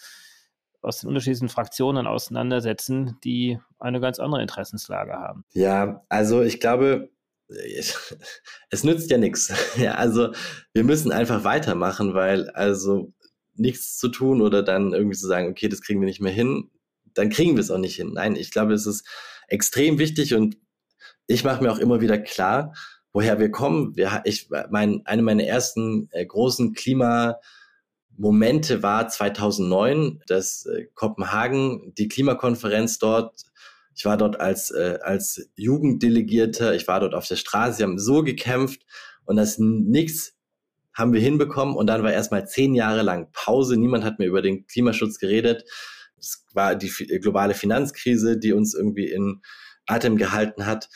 aus 0.81 1.01
den 1.01 1.09
unterschiedlichen 1.09 1.49
Fraktionen 1.49 2.07
auseinandersetzen, 2.07 3.17
die 3.23 3.59
eine 3.79 3.99
ganz 3.99 4.19
andere 4.19 4.41
Interessenslage 4.41 5.13
haben. 5.13 5.45
Ja, 5.53 6.03
also 6.09 6.41
ich 6.41 6.59
glaube, 6.59 7.09
es 8.69 8.83
nützt 8.83 9.09
ja 9.11 9.17
nichts. 9.17 9.53
Ja, 9.77 9.95
also 9.95 10.33
wir 10.73 10.83
müssen 10.83 11.11
einfach 11.11 11.43
weitermachen, 11.43 12.13
weil 12.13 12.49
also 12.51 13.13
nichts 13.55 13.97
zu 13.97 14.09
tun 14.09 14.41
oder 14.41 14.63
dann 14.63 14.93
irgendwie 14.93 15.17
zu 15.17 15.27
sagen, 15.27 15.49
okay, 15.49 15.69
das 15.69 15.81
kriegen 15.81 16.01
wir 16.01 16.07
nicht 16.07 16.21
mehr 16.21 16.31
hin, 16.31 16.71
dann 17.13 17.29
kriegen 17.29 17.55
wir 17.55 17.61
es 17.61 17.71
auch 17.71 17.77
nicht 17.77 17.95
hin. 17.95 18.13
Nein, 18.13 18.35
ich 18.35 18.51
glaube, 18.51 18.73
es 18.73 18.85
ist 18.85 19.07
extrem 19.47 19.99
wichtig 19.99 20.33
und 20.33 20.57
ich 21.27 21.43
mache 21.43 21.63
mir 21.63 21.71
auch 21.71 21.77
immer 21.77 22.01
wieder 22.01 22.17
klar, 22.17 22.73
woher 23.13 23.39
wir 23.39 23.51
kommen. 23.51 23.95
Wir, 23.95 24.21
ich, 24.25 24.49
mein, 24.69 25.01
eine 25.05 25.21
meiner 25.21 25.43
ersten 25.43 26.09
äh, 26.11 26.25
großen 26.25 26.73
Klimamomente 28.21 28.83
war 28.83 29.07
2009, 29.07 30.21
dass 30.27 30.65
äh, 30.67 30.85
Kopenhagen, 30.93 31.93
die 31.97 32.07
Klimakonferenz 32.07 32.99
dort, 32.99 33.41
ich 33.95 34.05
war 34.05 34.15
dort 34.15 34.39
als, 34.39 34.69
äh, 34.69 34.99
als 35.01 35.49
Jugenddelegierter, 35.55 36.75
ich 36.75 36.87
war 36.87 36.99
dort 36.99 37.15
auf 37.15 37.27
der 37.27 37.35
Straße, 37.35 37.77
sie 37.77 37.83
haben 37.83 37.97
so 37.97 38.23
gekämpft 38.23 38.85
und 39.25 39.37
das 39.37 39.57
nichts 39.57 40.35
haben 40.93 41.13
wir 41.13 41.21
hinbekommen 41.21 41.75
und 41.75 41.87
dann 41.87 42.03
war 42.03 42.11
erstmal 42.11 42.47
zehn 42.47 42.75
Jahre 42.75 43.01
lang 43.01 43.29
Pause, 43.31 43.77
niemand 43.77 44.03
hat 44.03 44.19
mehr 44.19 44.27
über 44.27 44.41
den 44.41 44.67
Klimaschutz 44.67 45.17
geredet. 45.17 45.63
Es 46.19 46.45
war 46.53 46.75
die 46.75 46.89
globale 47.21 47.55
Finanzkrise, 47.55 48.37
die 48.37 48.53
uns 48.53 48.75
irgendwie 48.75 49.09
in 49.09 49.41
Atem 49.87 50.17
gehalten 50.17 50.65
hat. 50.67 50.89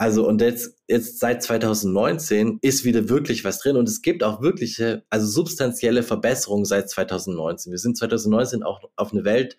Also 0.00 0.28
und 0.28 0.40
jetzt, 0.40 0.76
jetzt 0.86 1.18
seit 1.18 1.42
2019 1.42 2.60
ist 2.62 2.84
wieder 2.84 3.08
wirklich 3.08 3.44
was 3.44 3.58
drin 3.58 3.76
und 3.76 3.88
es 3.88 4.00
gibt 4.00 4.22
auch 4.22 4.40
wirkliche, 4.40 5.04
also 5.10 5.26
substanzielle 5.26 6.04
Verbesserungen 6.04 6.64
seit 6.64 6.88
2019. 6.88 7.72
Wir 7.72 7.78
sind 7.78 7.98
2019 7.98 8.62
auch 8.62 8.80
auf 8.94 9.12
eine 9.12 9.24
Welt, 9.24 9.56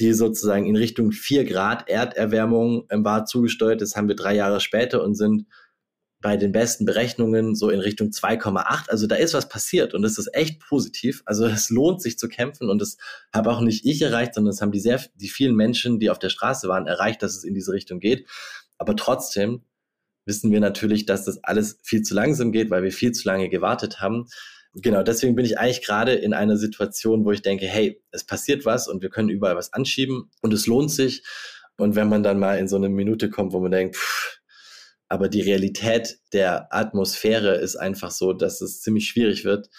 die 0.00 0.12
sozusagen 0.14 0.66
in 0.66 0.74
Richtung 0.74 1.12
4 1.12 1.44
Grad 1.44 1.88
Erderwärmung 1.88 2.88
war 2.90 3.24
zugesteuert. 3.24 3.80
Das 3.80 3.94
haben 3.94 4.08
wir 4.08 4.16
drei 4.16 4.34
Jahre 4.34 4.58
später 4.58 5.02
und 5.04 5.14
sind 5.14 5.46
bei 6.22 6.36
den 6.36 6.52
besten 6.52 6.84
Berechnungen 6.84 7.54
so 7.54 7.68
in 7.68 7.80
Richtung 7.80 8.08
2,8. 8.08 8.88
Also 8.88 9.06
da 9.06 9.16
ist 9.16 9.34
was 9.34 9.48
passiert 9.48 9.92
und 9.92 10.02
das 10.02 10.18
ist 10.18 10.34
echt 10.34 10.60
positiv. 10.60 11.22
Also 11.26 11.46
es 11.46 11.68
lohnt 11.68 12.00
sich 12.00 12.18
zu 12.18 12.28
kämpfen 12.28 12.70
und 12.70 12.80
das 12.80 12.96
habe 13.34 13.50
auch 13.50 13.60
nicht 13.60 13.84
ich 13.84 14.00
erreicht, 14.02 14.34
sondern 14.34 14.52
es 14.52 14.62
haben 14.62 14.72
die 14.72 14.80
sehr, 14.80 15.00
die 15.14 15.28
vielen 15.28 15.54
Menschen, 15.54 16.00
die 16.00 16.10
auf 16.10 16.18
der 16.18 16.30
Straße 16.30 16.68
waren, 16.68 16.86
erreicht, 16.86 17.22
dass 17.22 17.36
es 17.36 17.44
in 17.44 17.54
diese 17.54 17.72
Richtung 17.72 18.00
geht. 18.00 18.28
Aber 18.82 18.96
trotzdem 18.96 19.62
wissen 20.26 20.50
wir 20.50 20.58
natürlich, 20.58 21.06
dass 21.06 21.24
das 21.24 21.44
alles 21.44 21.78
viel 21.84 22.02
zu 22.02 22.14
langsam 22.14 22.50
geht, 22.50 22.68
weil 22.68 22.82
wir 22.82 22.90
viel 22.90 23.12
zu 23.12 23.28
lange 23.28 23.48
gewartet 23.48 24.00
haben. 24.00 24.26
Genau, 24.74 25.04
deswegen 25.04 25.36
bin 25.36 25.44
ich 25.44 25.56
eigentlich 25.56 25.86
gerade 25.86 26.14
in 26.14 26.34
einer 26.34 26.56
Situation, 26.56 27.24
wo 27.24 27.30
ich 27.30 27.42
denke, 27.42 27.66
hey, 27.66 28.02
es 28.10 28.24
passiert 28.24 28.64
was 28.64 28.88
und 28.88 29.00
wir 29.00 29.08
können 29.08 29.28
überall 29.28 29.54
was 29.54 29.72
anschieben 29.72 30.32
und 30.40 30.52
es 30.52 30.66
lohnt 30.66 30.90
sich. 30.90 31.22
Und 31.78 31.94
wenn 31.94 32.08
man 32.08 32.24
dann 32.24 32.40
mal 32.40 32.58
in 32.58 32.66
so 32.66 32.74
eine 32.74 32.88
Minute 32.88 33.30
kommt, 33.30 33.52
wo 33.52 33.60
man 33.60 33.70
denkt, 33.70 33.94
pff, 33.94 34.40
aber 35.08 35.28
die 35.28 35.42
Realität 35.42 36.18
der 36.32 36.74
Atmosphäre 36.74 37.54
ist 37.54 37.76
einfach 37.76 38.10
so, 38.10 38.32
dass 38.32 38.60
es 38.62 38.80
ziemlich 38.80 39.06
schwierig 39.06 39.44
wird, 39.44 39.70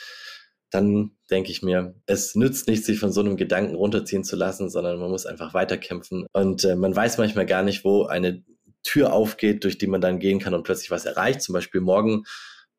dann 0.70 1.12
denke 1.30 1.52
ich 1.52 1.62
mir, 1.62 1.94
es 2.06 2.36
nützt 2.36 2.70
nicht, 2.70 2.86
sich 2.86 3.00
von 3.00 3.12
so 3.12 3.20
einem 3.20 3.36
Gedanken 3.36 3.76
runterziehen 3.76 4.24
zu 4.24 4.38
lassen, 4.38 4.70
sondern 4.70 4.98
man 4.98 5.12
muss 5.12 5.26
einfach 5.26 5.54
weiterkämpfen. 5.54 6.26
Und 6.32 6.63
äh, 6.63 6.78
man 6.78 6.96
weiß 6.96 7.18
manchmal 7.18 7.46
gar 7.46 7.63
nicht, 7.63 7.84
wo 7.84 8.06
eine 8.06 8.44
Tür 8.84 9.13
aufgeht, 9.13 9.63
durch 9.63 9.78
die 9.78 9.88
man 9.88 10.02
dann 10.02 10.19
gehen 10.19 10.39
kann 10.39 10.54
und 10.54 10.63
plötzlich 10.63 10.91
was 10.91 11.06
erreicht. 11.06 11.41
Zum 11.41 11.54
Beispiel 11.54 11.82
morgen 11.82 12.26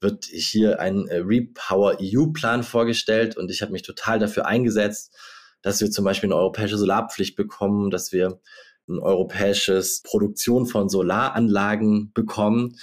wird 0.01 0.27
hier 0.27 0.81
ein 0.81 1.09
äh, 1.09 1.17
Repower 1.17 1.99
EU-Plan 2.01 2.63
vorgestellt 2.63 3.37
und 3.37 3.51
ich 3.51 3.63
habe 3.63 3.73
mich 3.73 3.83
total 3.83 4.19
dafür 4.19 4.47
eingesetzt, 4.47 5.17
dass 5.63 5.81
wir 5.81 5.91
zum 5.91 6.05
Beispiel 6.05 6.29
eine 6.29 6.37
europäische 6.37 6.77
Solarpflicht 6.77 7.37
bekommen, 7.37 7.91
dass 7.91 8.13
wir 8.13 8.39
ein 8.87 8.99
europäisches 8.99 10.03
Produktion 10.03 10.67
von 10.67 10.91
Solaranlagen 10.91 12.13
bekommen. 12.13 12.77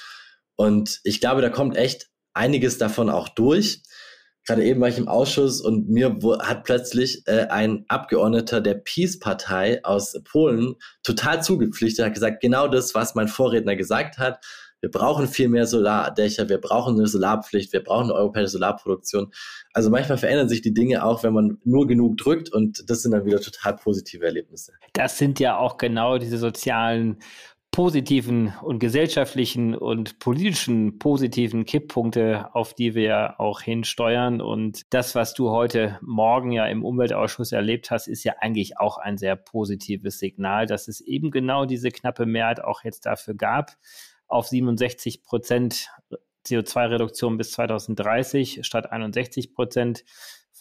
Und 0.56 1.00
ich 1.04 1.22
glaube, 1.22 1.42
da 1.42 1.50
kommt 1.50 1.78
echt 1.78 2.10
einiges 2.34 2.80
davon 2.80 3.10
auch 3.10 3.30
durch. 3.30 3.84
Gerade 4.48 4.64
eben 4.64 4.82
war 4.82 4.88
ich 4.90 4.98
im 4.98 5.08
Ausschuss 5.08 5.62
und 5.62 5.90
mir 5.90 6.18
hat 6.40 6.64
plötzlich 6.64 7.24
äh, 7.28 7.48
ein 7.50 7.86
Abgeordneter 7.88 8.60
der 8.60 8.74
Peace-Partei 8.76 9.84
aus 9.86 10.20
Polen 10.24 10.76
total 11.04 11.44
zugepflichtet, 11.44 12.06
hat 12.06 12.14
gesagt, 12.14 12.42
genau 12.42 12.68
das, 12.68 12.96
was 12.96 13.14
mein 13.14 13.28
Vorredner 13.28 13.76
gesagt 13.76 14.18
hat. 14.18 14.44
Wir 14.82 14.90
brauchen 14.90 15.28
viel 15.28 15.48
mehr 15.48 15.68
Solardächer, 15.68 16.50
wir 16.50 16.58
brauchen 16.58 16.98
eine 16.98 17.06
Solarpflicht, 17.06 17.72
wir 17.72 17.84
brauchen 17.84 18.06
eine 18.06 18.16
europäische 18.16 18.48
Solarproduktion. 18.48 19.32
Also 19.74 19.92
manchmal 19.92 20.18
verändern 20.18 20.50
sich 20.50 20.64
die 20.64 20.74
Dinge 20.74 21.06
auch, 21.06 21.22
wenn 21.22 21.34
man 21.34 21.60
nur 21.64 21.86
genug 21.86 22.18
drückt 22.18 22.52
und 22.52 22.90
das 22.90 23.04
sind 23.04 23.12
dann 23.12 23.26
wieder 23.26 23.40
total 23.40 23.76
positive 23.76 24.26
Erlebnisse. 24.26 24.74
Das 24.94 25.20
sind 25.20 25.40
ja 25.40 25.56
auch 25.58 25.78
genau 25.78 26.18
diese 26.18 26.40
sozialen 26.40 27.20
positiven 27.72 28.54
und 28.62 28.80
gesellschaftlichen 28.80 29.76
und 29.76 30.20
politischen 30.20 31.00
positiven 31.00 31.64
Kipppunkte, 31.64 32.54
auf 32.54 32.74
die 32.74 32.96
wir 32.96 33.40
auch 33.40 33.62
hinsteuern. 33.62 34.42
Und 34.42 34.94
das, 34.94 35.16
was 35.16 35.34
du 35.34 35.52
heute 35.52 35.98
Morgen 36.02 36.52
ja 36.52 36.66
im 36.68 36.84
Umweltausschuss 36.84 37.54
erlebt 37.54 37.90
hast, 37.90 38.08
ist 38.08 38.26
ja 38.26 38.34
eigentlich 38.42 38.78
auch 38.78 38.98
ein 38.98 39.18
sehr 39.18 39.38
positives 39.38 40.20
Signal, 40.20 40.66
dass 40.66 40.90
es 40.90 41.00
eben 41.00 41.32
genau 41.32 41.66
diese 41.66 41.92
knappe 41.92 42.26
Mehrheit 42.26 42.62
auch 42.62 42.84
jetzt 42.84 43.06
dafür 43.06 43.36
gab, 43.36 43.78
auf 44.28 44.48
67 44.48 45.24
Prozent 45.24 45.90
CO2-Reduktion 46.46 47.38
bis 47.38 47.52
2030 47.52 48.66
statt 48.66 48.92
61 48.92 49.54
Prozent 49.54 50.04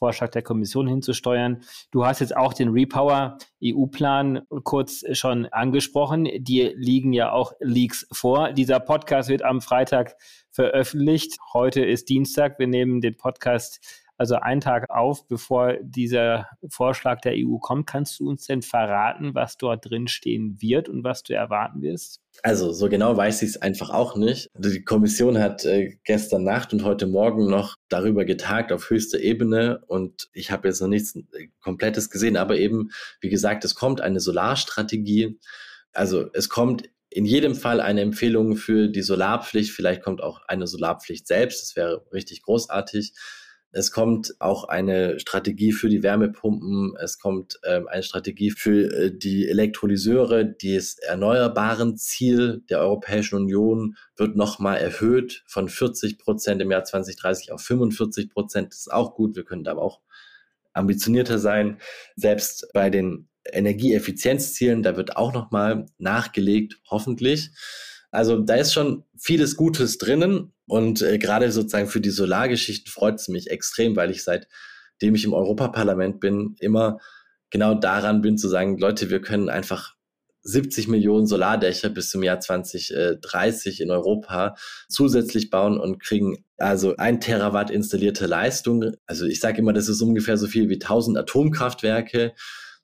Vorschlag 0.01 0.31
der 0.31 0.41
Kommission 0.41 0.89
hinzusteuern. 0.89 1.61
Du 1.91 2.07
hast 2.07 2.21
jetzt 2.21 2.35
auch 2.35 2.55
den 2.55 2.71
Repower 2.71 3.37
EU-Plan 3.63 4.41
kurz 4.65 5.05
schon 5.13 5.45
angesprochen. 5.47 6.27
Dir 6.39 6.75
liegen 6.75 7.13
ja 7.13 7.33
auch 7.33 7.53
Leaks 7.61 8.07
vor. 8.11 8.53
Dieser 8.53 8.81
Podcast 8.81 9.29
wird 9.29 9.43
am 9.43 9.61
Freitag 9.61 10.17
veröffentlicht. 10.51 11.37
Heute 11.53 11.85
ist 11.85 12.09
Dienstag. 12.09 12.59
Wir 12.59 12.67
nehmen 12.67 13.03
den 13.03 13.19
Podcast 13.19 14.07
also 14.21 14.35
einen 14.35 14.61
Tag 14.61 14.91
auf, 14.91 15.27
bevor 15.29 15.79
dieser 15.81 16.47
Vorschlag 16.69 17.23
der 17.23 17.33
EU 17.37 17.57
kommt. 17.57 17.87
Kannst 17.87 18.21
du 18.21 18.29
uns 18.29 18.45
denn 18.45 18.61
verraten, 18.61 19.35
was 19.35 19.57
dort 19.57 19.89
drin 19.89 20.09
stehen 20.09 20.61
wird 20.61 20.91
und 20.91 21.05
was 21.05 21.23
du 21.23 21.33
erwarten 21.33 21.81
wirst? 21.81 22.21
Also 22.43 22.71
so 22.71 22.91
genau 22.91 23.17
weiß 23.17 23.41
ich 23.41 23.49
es 23.49 23.63
einfach 23.63 23.89
auch 23.89 24.17
nicht. 24.17 24.51
Die 24.59 24.85
Kommission 24.85 25.39
hat 25.39 25.65
äh, 25.65 25.97
gestern 26.05 26.45
Nacht 26.45 26.75
und 26.75 26.85
heute 26.85 27.07
Morgen 27.07 27.49
noch 27.49 27.77
darüber 27.89 28.27
getagt 28.27 28.73
auf 28.73 28.91
höchster 28.91 29.21
Ebene 29.21 29.81
und 29.87 30.29
ich 30.35 30.51
habe 30.51 30.69
jetzt 30.69 30.83
noch 30.83 30.89
nichts 30.89 31.17
äh, 31.17 31.49
Komplettes 31.63 32.11
gesehen, 32.11 32.37
aber 32.37 32.59
eben, 32.59 32.91
wie 33.23 33.31
gesagt, 33.31 33.65
es 33.65 33.75
kommt 33.75 34.03
eine 34.03 34.21
Solarstrategie. 34.21 35.41
Also 35.95 36.29
es 36.35 36.51
kommt 36.51 36.91
in 37.09 37.25
jedem 37.25 37.55
Fall 37.55 37.81
eine 37.81 38.03
Empfehlung 38.03 38.57
für 38.57 38.89
die 38.89 39.03
Solarpflicht. 39.03 39.71
Vielleicht 39.71 40.03
kommt 40.03 40.23
auch 40.23 40.43
eine 40.47 40.67
Solarpflicht 40.67 41.27
selbst. 41.27 41.63
Das 41.63 41.75
wäre 41.75 42.05
richtig 42.13 42.43
großartig. 42.43 43.15
Es 43.73 43.93
kommt 43.93 44.35
auch 44.41 44.65
eine 44.65 45.21
Strategie 45.21 45.73
für 45.73 45.89
die 45.89 46.03
Wärmepumpen. 46.03 46.97
Es 47.01 47.21
kommt 47.21 47.61
ähm, 47.65 47.87
eine 47.87 48.03
Strategie 48.03 48.51
für 48.51 48.93
äh, 48.93 49.17
die 49.17 49.49
Elektrolyseure. 49.49 50.45
Das 50.45 50.99
erneuerbaren 50.99 51.97
Ziel 51.97 52.65
der 52.69 52.81
Europäischen 52.81 53.37
Union 53.37 53.97
wird 54.17 54.35
nochmal 54.35 54.79
erhöht 54.79 55.45
von 55.47 55.69
40 55.69 56.19
Prozent 56.19 56.61
im 56.61 56.71
Jahr 56.73 56.83
2030 56.83 57.53
auf 57.53 57.63
45 57.63 58.31
Prozent. 58.31 58.73
Das 58.73 58.81
ist 58.81 58.93
auch 58.93 59.15
gut. 59.15 59.37
Wir 59.37 59.45
können 59.45 59.63
da 59.63 59.71
aber 59.71 59.83
auch 59.83 60.01
ambitionierter 60.73 61.39
sein. 61.39 61.79
Selbst 62.17 62.69
bei 62.75 62.91
den 62.91 63.29
Energieeffizienzzielen, 63.45 64.83
da 64.83 64.97
wird 64.97 65.17
auch 65.17 65.33
nochmal 65.33 65.87
nachgelegt, 65.99 66.81
hoffentlich. 66.91 67.51
Also 68.11 68.41
da 68.41 68.57
ist 68.57 68.73
schon 68.73 69.05
vieles 69.17 69.57
Gutes 69.57 69.99
drinnen 69.99 70.53
und 70.71 71.03
äh, 71.03 71.19
gerade 71.19 71.51
sozusagen 71.51 71.89
für 71.89 72.01
die 72.01 72.11
Solargeschichten 72.11 72.93
freut 72.93 73.17
es 73.17 73.27
mich 73.27 73.51
extrem, 73.51 73.97
weil 73.97 74.13
ich 74.13 74.23
seitdem 74.23 75.17
ich 75.17 75.25
im 75.25 75.35
Europaparlament 75.35 76.21
bin, 76.21 76.55
immer 76.61 77.01
genau 77.51 77.75
daran 77.75 78.23
bin 78.23 78.39
zu 78.39 78.49
sagen, 78.49 78.79
Leute, 78.79 79.11
wir 79.11 79.21
können 79.21 79.49
einfach 79.49 79.97
70 80.43 80.87
Millionen 80.87 81.27
Solardächer 81.27 81.91
bis 81.91 82.11
zum 82.11 82.23
Jahr 82.23 82.39
2030 82.39 83.81
in 83.81 83.91
Europa 83.91 84.55
zusätzlich 84.89 85.51
bauen 85.51 85.79
und 85.79 86.01
kriegen 86.01 86.45
also 86.57 86.97
ein 86.97 87.21
Terawatt 87.21 87.71
installierte 87.71 88.27
Leistung. 88.27 88.93
Also 89.07 89.27
ich 89.27 89.41
sage 89.41 89.59
immer, 89.59 89.73
das 89.73 89.89
ist 89.89 90.01
ungefähr 90.01 90.37
so 90.37 90.47
viel 90.47 90.69
wie 90.69 90.75
1000 90.75 91.19
Atomkraftwerke. 91.19 92.33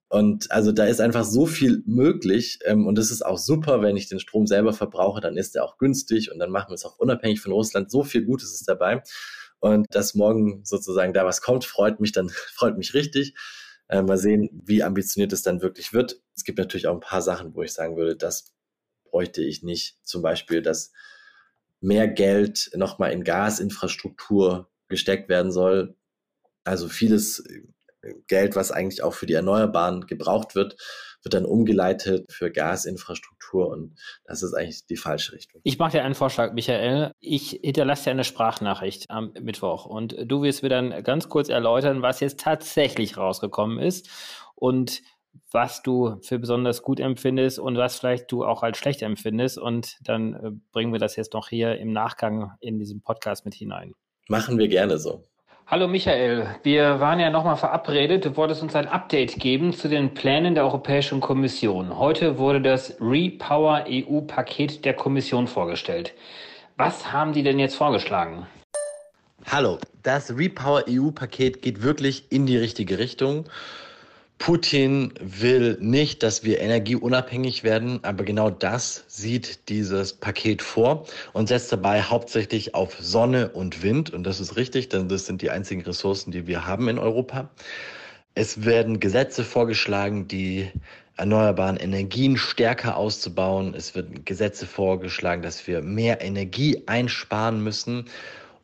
Und 0.09 0.51
also 0.53 0.71
da 0.71 0.85
ist 0.85 1.01
einfach 1.01 1.25
so 1.25 1.47
viel 1.47 1.83
möglich. 1.87 2.59
Ähm, 2.65 2.87
und 2.87 2.99
es 2.99 3.11
ist 3.11 3.25
auch 3.25 3.39
super, 3.39 3.83
wenn 3.83 3.97
ich 3.97 4.09
den 4.09 4.21
Strom 4.21 4.47
selber 4.47 4.73
verbrauche, 4.73 5.21
dann 5.21 5.37
ist 5.37 5.57
er 5.57 5.65
auch 5.65 5.79
günstig 5.79 6.31
und 6.33 6.39
dann 6.39 6.51
machen 6.51 6.71
wir 6.71 6.75
es 6.75 6.85
auch 6.85 6.99
unabhängig 6.99 7.41
von 7.41 7.53
Russland. 7.53 7.91
So 7.91 8.05
viel 8.05 8.25
Gutes 8.25 8.53
ist 8.53 8.69
dabei. 8.69 9.03
Und 9.59 9.87
dass 9.91 10.15
morgen 10.15 10.65
sozusagen 10.65 11.13
da 11.13 11.25
was 11.25 11.41
kommt, 11.41 11.65
freut 11.65 12.01
mich 12.01 12.13
dann, 12.13 12.29
freut 12.55 12.79
mich 12.79 12.95
richtig. 12.95 13.35
Äh, 13.89 14.03
mal 14.03 14.19
sehen, 14.19 14.51
wie 14.65 14.83
ambitioniert 14.83 15.33
es 15.33 15.43
dann 15.43 15.63
wirklich 15.63 15.93
wird. 15.93 16.21
Es 16.37 16.45
gibt 16.45 16.59
natürlich 16.59 16.87
auch 16.87 16.95
ein 16.95 17.01
paar 17.01 17.23
Sachen, 17.23 17.55
wo 17.55 17.63
ich 17.63 17.73
sagen 17.73 17.97
würde, 17.97 18.17
das 18.17 18.53
bräuchte 19.05 19.43
ich 19.43 19.63
nicht. 19.63 19.99
Zum 20.05 20.23
Beispiel, 20.23 20.63
dass 20.63 20.93
mehr 21.81 22.09
Geld 22.09 22.71
nochmal 22.75 23.13
in 23.13 23.25
Gasinfrastruktur 23.25 24.71
gesteckt 24.89 25.29
werden 25.29 25.53
soll. 25.53 25.97
Also 26.65 26.89
vieles 26.89 27.45
Geld, 28.29 28.57
was 28.57 28.71
eigentlich 28.71 29.03
auch 29.03 29.15
für 29.15 29.27
die 29.27 29.35
Erneuerbaren 29.35 30.07
gebraucht 30.07 30.55
wird, 30.55 30.77
wird 31.23 31.35
dann 31.35 31.45
umgeleitet 31.45 32.31
für 32.31 32.53
Gasinfrastruktur 32.53 33.69
und 33.69 33.97
das 34.25 34.43
ist 34.43 34.55
eigentlich 34.55 34.87
die 34.87 34.97
falsche 34.97 35.33
Richtung. 35.33 35.61
Ich 35.65 35.79
mache 35.79 35.93
dir 35.93 36.05
einen 36.05 36.15
Vorschlag, 36.15 36.53
Michael. 36.53 37.11
Ich 37.21 37.59
hinterlasse 37.63 38.05
dir 38.05 38.11
eine 38.13 38.25
Sprachnachricht 38.25 39.07
am 39.11 39.33
Mittwoch 39.41 39.87
und 39.87 40.17
du 40.25 40.43
wirst 40.43 40.63
mir 40.63 40.69
dann 40.69 41.03
ganz 41.03 41.29
kurz 41.29 41.49
erläutern, 41.49 42.03
was 42.03 42.21
jetzt 42.21 42.41
tatsächlich 42.41 43.17
rausgekommen 43.17 43.79
ist 43.79 44.09
und 44.55 45.03
was 45.51 45.83
du 45.83 46.17
für 46.23 46.39
besonders 46.39 46.83
gut 46.83 47.01
empfindest 47.01 47.59
und 47.59 47.77
was 47.77 47.99
vielleicht 47.99 48.31
du 48.33 48.45
auch 48.45 48.63
als 48.63 48.79
schlecht 48.79 49.03
empfindest. 49.03 49.59
Und 49.59 49.97
dann 50.03 50.35
äh, 50.35 50.51
bringen 50.73 50.93
wir 50.93 50.99
das 50.99 51.17
jetzt 51.17 51.35
noch 51.35 51.49
hier 51.49 51.79
im 51.79 51.93
Nachgang 51.93 52.53
in 52.61 52.79
diesem 52.79 53.03
Podcast 53.03 53.45
mit 53.45 53.55
hinein. 53.55 53.93
Machen 54.29 54.59
wir 54.59 54.69
gerne 54.69 54.99
so. 54.99 55.25
Hallo 55.69 55.89
Michael, 55.89 56.47
wir 56.63 57.01
waren 57.01 57.19
ja 57.19 57.29
nochmal 57.29 57.57
verabredet. 57.57 58.25
Du 58.25 58.37
wolltest 58.37 58.63
uns 58.63 58.77
ein 58.77 58.87
Update 58.87 59.41
geben 59.41 59.73
zu 59.73 59.89
den 59.89 60.15
Plänen 60.15 60.55
der 60.55 60.63
Europäischen 60.63 61.19
Kommission. 61.19 61.99
Heute 61.99 62.39
wurde 62.39 62.61
das 62.61 62.97
Repower 63.01 63.85
EU-Paket 63.89 64.85
der 64.85 64.95
Kommission 64.95 65.49
vorgestellt. 65.49 66.15
Was 66.77 67.11
haben 67.13 67.33
die 67.33 67.43
denn 67.43 67.59
jetzt 67.59 67.75
vorgeschlagen? 67.75 68.47
Hallo, 69.51 69.79
das 70.05 70.37
Repower 70.37 70.85
EU-Paket 70.89 71.63
geht 71.63 71.83
wirklich 71.83 72.31
in 72.31 72.47
die 72.47 72.59
richtige 72.59 73.01
Richtung. 73.01 73.47
Putin 74.39 75.15
will 75.21 75.79
nicht, 75.81 76.23
dass 76.23 76.45
wir 76.45 76.61
energieunabhängig 76.61 77.65
werden, 77.65 78.01
aber 78.05 78.23
genau 78.23 78.51
das 78.51 79.05
sieht 79.09 79.69
dieses 79.69 80.13
Paket 80.13 80.61
vor 80.61 81.07
und 81.33 81.49
setzt 81.49 81.73
dabei 81.73 82.03
hauptsächlich 82.03 82.75
auf 82.75 82.97
Sonne 83.01 83.49
und 83.49 83.83
Wind. 83.83 84.11
Und 84.13 84.25
das 84.25 84.41
ist 84.41 84.57
richtig, 84.57 84.91
denn 84.91 85.09
das 85.09 85.27
sind 85.27 85.41
die 85.43 85.51
einzigen 85.51 85.81
Ressourcen, 85.83 86.33
die 86.33 86.47
wir 86.47 86.67
haben 86.67 86.89
in 86.89 86.99
Europa. 86.99 87.49
Es 88.35 88.65
werden 88.67 89.01
Gesetze 89.01 89.43
vorgeschlagen, 89.43 90.29
die 90.29 90.71
erneuerbaren 91.17 91.79
Energien 91.79 92.37
stärker 92.37 92.97
auszubauen. 92.99 93.75
Es 93.75 93.95
werden 93.95 94.25
Gesetze 94.27 94.67
vorgeschlagen, 94.67 95.41
dass 95.41 95.67
wir 95.67 95.81
mehr 95.81 96.21
Energie 96.21 96.83
einsparen 96.87 97.63
müssen. 97.63 98.05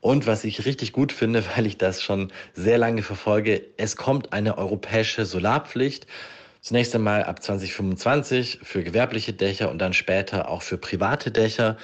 Und 0.03 0.27
was 0.27 0.43
ich 0.43 0.67
richtig 0.67 0.93
gut 0.93 1.13
finde, 1.13 1.43
weil 1.57 1.65
ich 1.65 1.79
das 1.79 2.03
schon 2.03 2.31
sehr 2.53 2.77
lange 2.77 3.03
verfolge, 3.03 3.63
es 3.79 3.97
kommt 3.97 4.35
eine 4.35 4.59
europäische 4.59 5.25
Solarpflicht. 5.25 6.07
Zunächst 6.61 6.95
einmal 6.95 7.25
ab 7.25 7.43
2025 7.43 8.61
für 8.63 8.85
gewerbliche 8.85 9.33
Dächer 9.33 9.71
und 9.71 9.79
dann 9.79 9.95
später 9.95 10.49
auch 10.49 10.63
für 10.63 10.77
private 10.77 11.31
Dächer. 11.31 11.77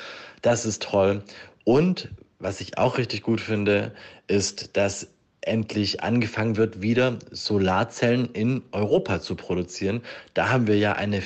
Das 0.42 0.66
ist 0.66 0.82
toll. 0.82 1.22
Und 1.64 2.10
was 2.38 2.60
ich 2.60 2.76
auch 2.76 2.98
richtig 2.98 3.22
gut 3.22 3.40
finde, 3.40 3.92
ist, 4.26 4.76
dass 4.76 5.08
endlich 5.40 6.02
angefangen 6.02 6.56
wird, 6.56 6.82
wieder 6.82 7.18
Solarzellen 7.30 8.30
in 8.32 8.62
Europa 8.72 9.20
zu 9.20 9.34
produzieren. 9.36 10.02
Da 10.34 10.48
haben 10.50 10.66
wir 10.66 10.76
ja 10.76 10.92
eine 10.92 11.22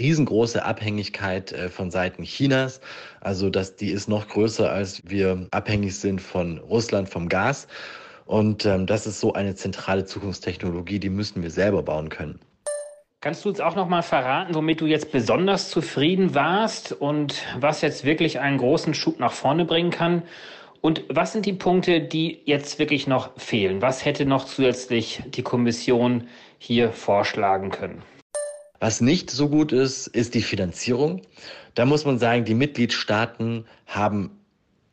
riesengroße 0.00 0.64
Abhängigkeit 0.64 1.52
äh, 1.52 1.68
von 1.68 1.90
Seiten 1.90 2.24
Chinas. 2.24 2.80
Also 3.20 3.50
dass 3.50 3.76
die 3.76 3.90
ist 3.90 4.08
noch 4.08 4.26
größer, 4.28 4.70
als 4.70 5.02
wir 5.08 5.46
abhängig 5.52 5.96
sind 5.98 6.20
von 6.20 6.58
Russland 6.58 7.08
vom 7.08 7.28
Gas. 7.28 7.68
Und 8.26 8.64
ähm, 8.64 8.86
das 8.86 9.06
ist 9.06 9.20
so 9.20 9.32
eine 9.32 9.54
zentrale 9.54 10.04
Zukunftstechnologie, 10.04 10.98
die 10.98 11.10
müssen 11.10 11.42
wir 11.42 11.50
selber 11.50 11.82
bauen 11.82 12.08
können. 12.08 12.40
Kannst 13.20 13.44
du 13.44 13.50
uns 13.50 13.60
auch 13.60 13.76
noch 13.76 13.88
mal 13.88 14.02
verraten, 14.02 14.54
womit 14.54 14.80
du 14.80 14.86
jetzt 14.86 15.12
besonders 15.12 15.68
zufrieden 15.68 16.34
warst 16.34 16.92
und 16.92 17.42
was 17.58 17.82
jetzt 17.82 18.04
wirklich 18.04 18.40
einen 18.40 18.56
großen 18.56 18.94
Schub 18.94 19.18
nach 19.18 19.32
vorne 19.32 19.66
bringen 19.66 19.90
kann? 19.90 20.22
Und 20.80 21.04
was 21.10 21.32
sind 21.32 21.44
die 21.44 21.52
Punkte, 21.52 22.00
die 22.00 22.40
jetzt 22.46 22.78
wirklich 22.78 23.06
noch 23.06 23.38
fehlen? 23.38 23.82
Was 23.82 24.06
hätte 24.06 24.24
noch 24.24 24.46
zusätzlich 24.46 25.22
die 25.26 25.42
Kommission 25.42 26.28
hier 26.56 26.92
vorschlagen 26.92 27.70
können? 27.70 28.02
Was 28.80 29.02
nicht 29.02 29.30
so 29.30 29.48
gut 29.50 29.72
ist, 29.72 30.06
ist 30.06 30.34
die 30.34 30.42
Finanzierung. 30.42 31.20
Da 31.74 31.84
muss 31.84 32.06
man 32.06 32.18
sagen, 32.18 32.46
die 32.46 32.54
Mitgliedstaaten 32.54 33.66
haben 33.86 34.30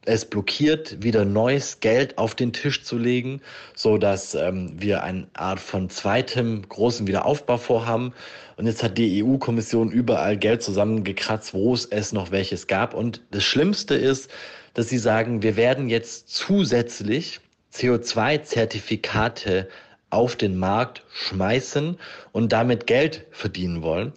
es 0.04 0.26
blockiert, 0.26 1.02
wieder 1.04 1.24
neues 1.26 1.80
Geld 1.80 2.18
auf 2.18 2.36
den 2.36 2.52
Tisch 2.54 2.84
zu 2.84 2.98
legen, 2.98 3.42
so 3.76 3.98
dass 3.98 4.36
ähm, 4.36 4.74
wir 4.78 5.04
eine 5.04 5.28
Art 5.34 5.60
von 5.62 5.90
zweitem 5.90 6.68
großen 6.68 7.08
Wiederaufbau 7.08 7.58
vorhaben. 7.58 8.14
Und 8.58 8.68
jetzt 8.68 8.84
hat 8.84 8.98
die 8.98 9.24
EU-Kommission 9.24 9.90
überall 9.90 10.38
Geld 10.38 10.64
zusammengekratzt, 10.64 11.54
wo 11.54 11.74
es, 11.74 11.86
es 11.86 12.12
noch 12.12 12.32
welches 12.32 12.68
gab. 12.68 12.94
Und 12.94 13.22
das 13.32 13.44
Schlimmste 13.44 13.96
ist, 13.96 14.30
dass 14.74 14.90
sie 14.90 14.98
sagen, 14.98 15.44
wir 15.44 15.56
werden 15.56 15.90
jetzt 15.90 16.30
zusätzlich 16.30 17.40
CO2-Zertifikate 17.74 19.68
auf 20.10 20.36
den 20.36 20.58
Markt 20.58 21.04
schmeißen 21.14 21.98
und 22.32 22.52
damit 22.54 22.88
Geld 22.88 23.26
verdienen 23.32 23.82
wollen. 23.82 24.14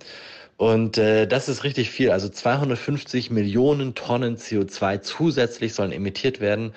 Und 0.56 0.98
äh, 0.98 1.26
das 1.26 1.48
ist 1.48 1.64
richtig 1.64 1.90
viel. 1.90 2.10
Also 2.10 2.28
250 2.28 3.30
Millionen 3.30 3.94
Tonnen 3.94 4.36
CO2 4.36 5.00
zusätzlich 5.00 5.72
sollen 5.72 5.90
emittiert 5.90 6.40
werden. 6.40 6.74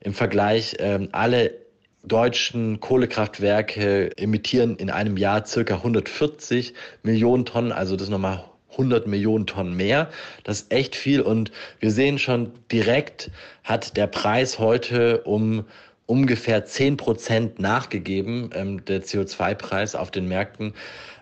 Im 0.00 0.14
Vergleich 0.14 0.74
äh, 0.80 1.08
alle 1.12 1.54
deutschen 2.02 2.80
Kohlekraftwerke 2.80 4.16
emittieren 4.16 4.76
in 4.76 4.90
einem 4.90 5.16
Jahr 5.16 5.46
circa 5.46 5.76
140 5.76 6.74
Millionen 7.02 7.44
Tonnen. 7.44 7.72
Also 7.72 7.94
das 7.94 8.08
nochmal 8.08 8.44
100 8.72 9.06
Millionen 9.06 9.46
Tonnen 9.46 9.76
mehr. 9.76 10.10
Das 10.44 10.62
ist 10.62 10.72
echt 10.72 10.96
viel. 10.96 11.20
Und 11.20 11.52
wir 11.78 11.90
sehen 11.90 12.18
schon 12.18 12.52
direkt 12.72 13.30
hat 13.62 13.96
der 13.96 14.06
Preis 14.06 14.58
heute 14.58 15.22
um 15.22 15.66
ungefähr 16.10 16.64
10 16.64 16.96
Prozent 16.96 17.60
nachgegeben, 17.60 18.50
ähm, 18.52 18.84
der 18.84 19.04
CO2-Preis 19.04 19.94
auf 19.94 20.10
den 20.10 20.26
Märkten. 20.26 20.74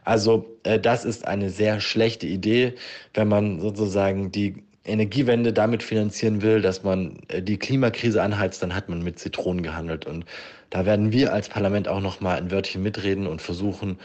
Also 0.05 0.59
äh, 0.63 0.81
das 0.81 1.05
ist 1.05 1.27
eine 1.27 1.51
sehr 1.51 1.79
schlechte 1.81 2.27
Idee, 2.27 2.75
wenn 3.13 3.29
man 3.29 3.61
sozusagen 3.61 4.33
die 4.33 4.65
Energiewende 4.85 5.53
damit 5.53 5.83
finanzieren 5.83 6.41
will, 6.41 6.63
dass 6.63 6.85
man 6.85 7.19
äh, 7.29 7.43
die 7.43 7.59
Klimakrise 7.59 8.23
anheizt, 8.23 8.63
dann 8.63 8.75
hat 8.75 8.89
man 8.89 9.03
mit 9.03 9.19
Zitronen 9.19 9.63
gehandelt. 9.63 10.07
Und 10.07 10.25
da 10.71 10.87
werden 10.87 11.13
wir 11.13 11.35
als 11.35 11.51
Parlament 11.51 11.87
auch 11.87 12.01
noch 12.01 12.23
mal 12.23 12.39
ein 12.39 12.51
Wörtchen 12.51 12.83
mitreden 12.83 13.27
und 13.27 13.43
versuchen, 13.43 13.99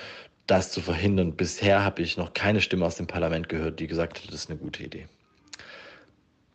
das 0.47 0.73
zu 0.73 0.81
verhindern. 0.81 1.37
Bisher 1.37 1.85
habe 1.85 2.01
ich 2.01 2.17
noch 2.17 2.33
keine 2.33 2.59
Stimme 2.59 2.85
aus 2.85 2.95
dem 2.95 3.07
Parlament 3.07 3.47
gehört, 3.47 3.79
die 3.79 3.87
gesagt 3.87 4.19
hat, 4.19 4.27
das 4.27 4.35
ist 4.35 4.49
eine 4.49 4.59
gute 4.59 4.83
Idee. 4.83 5.07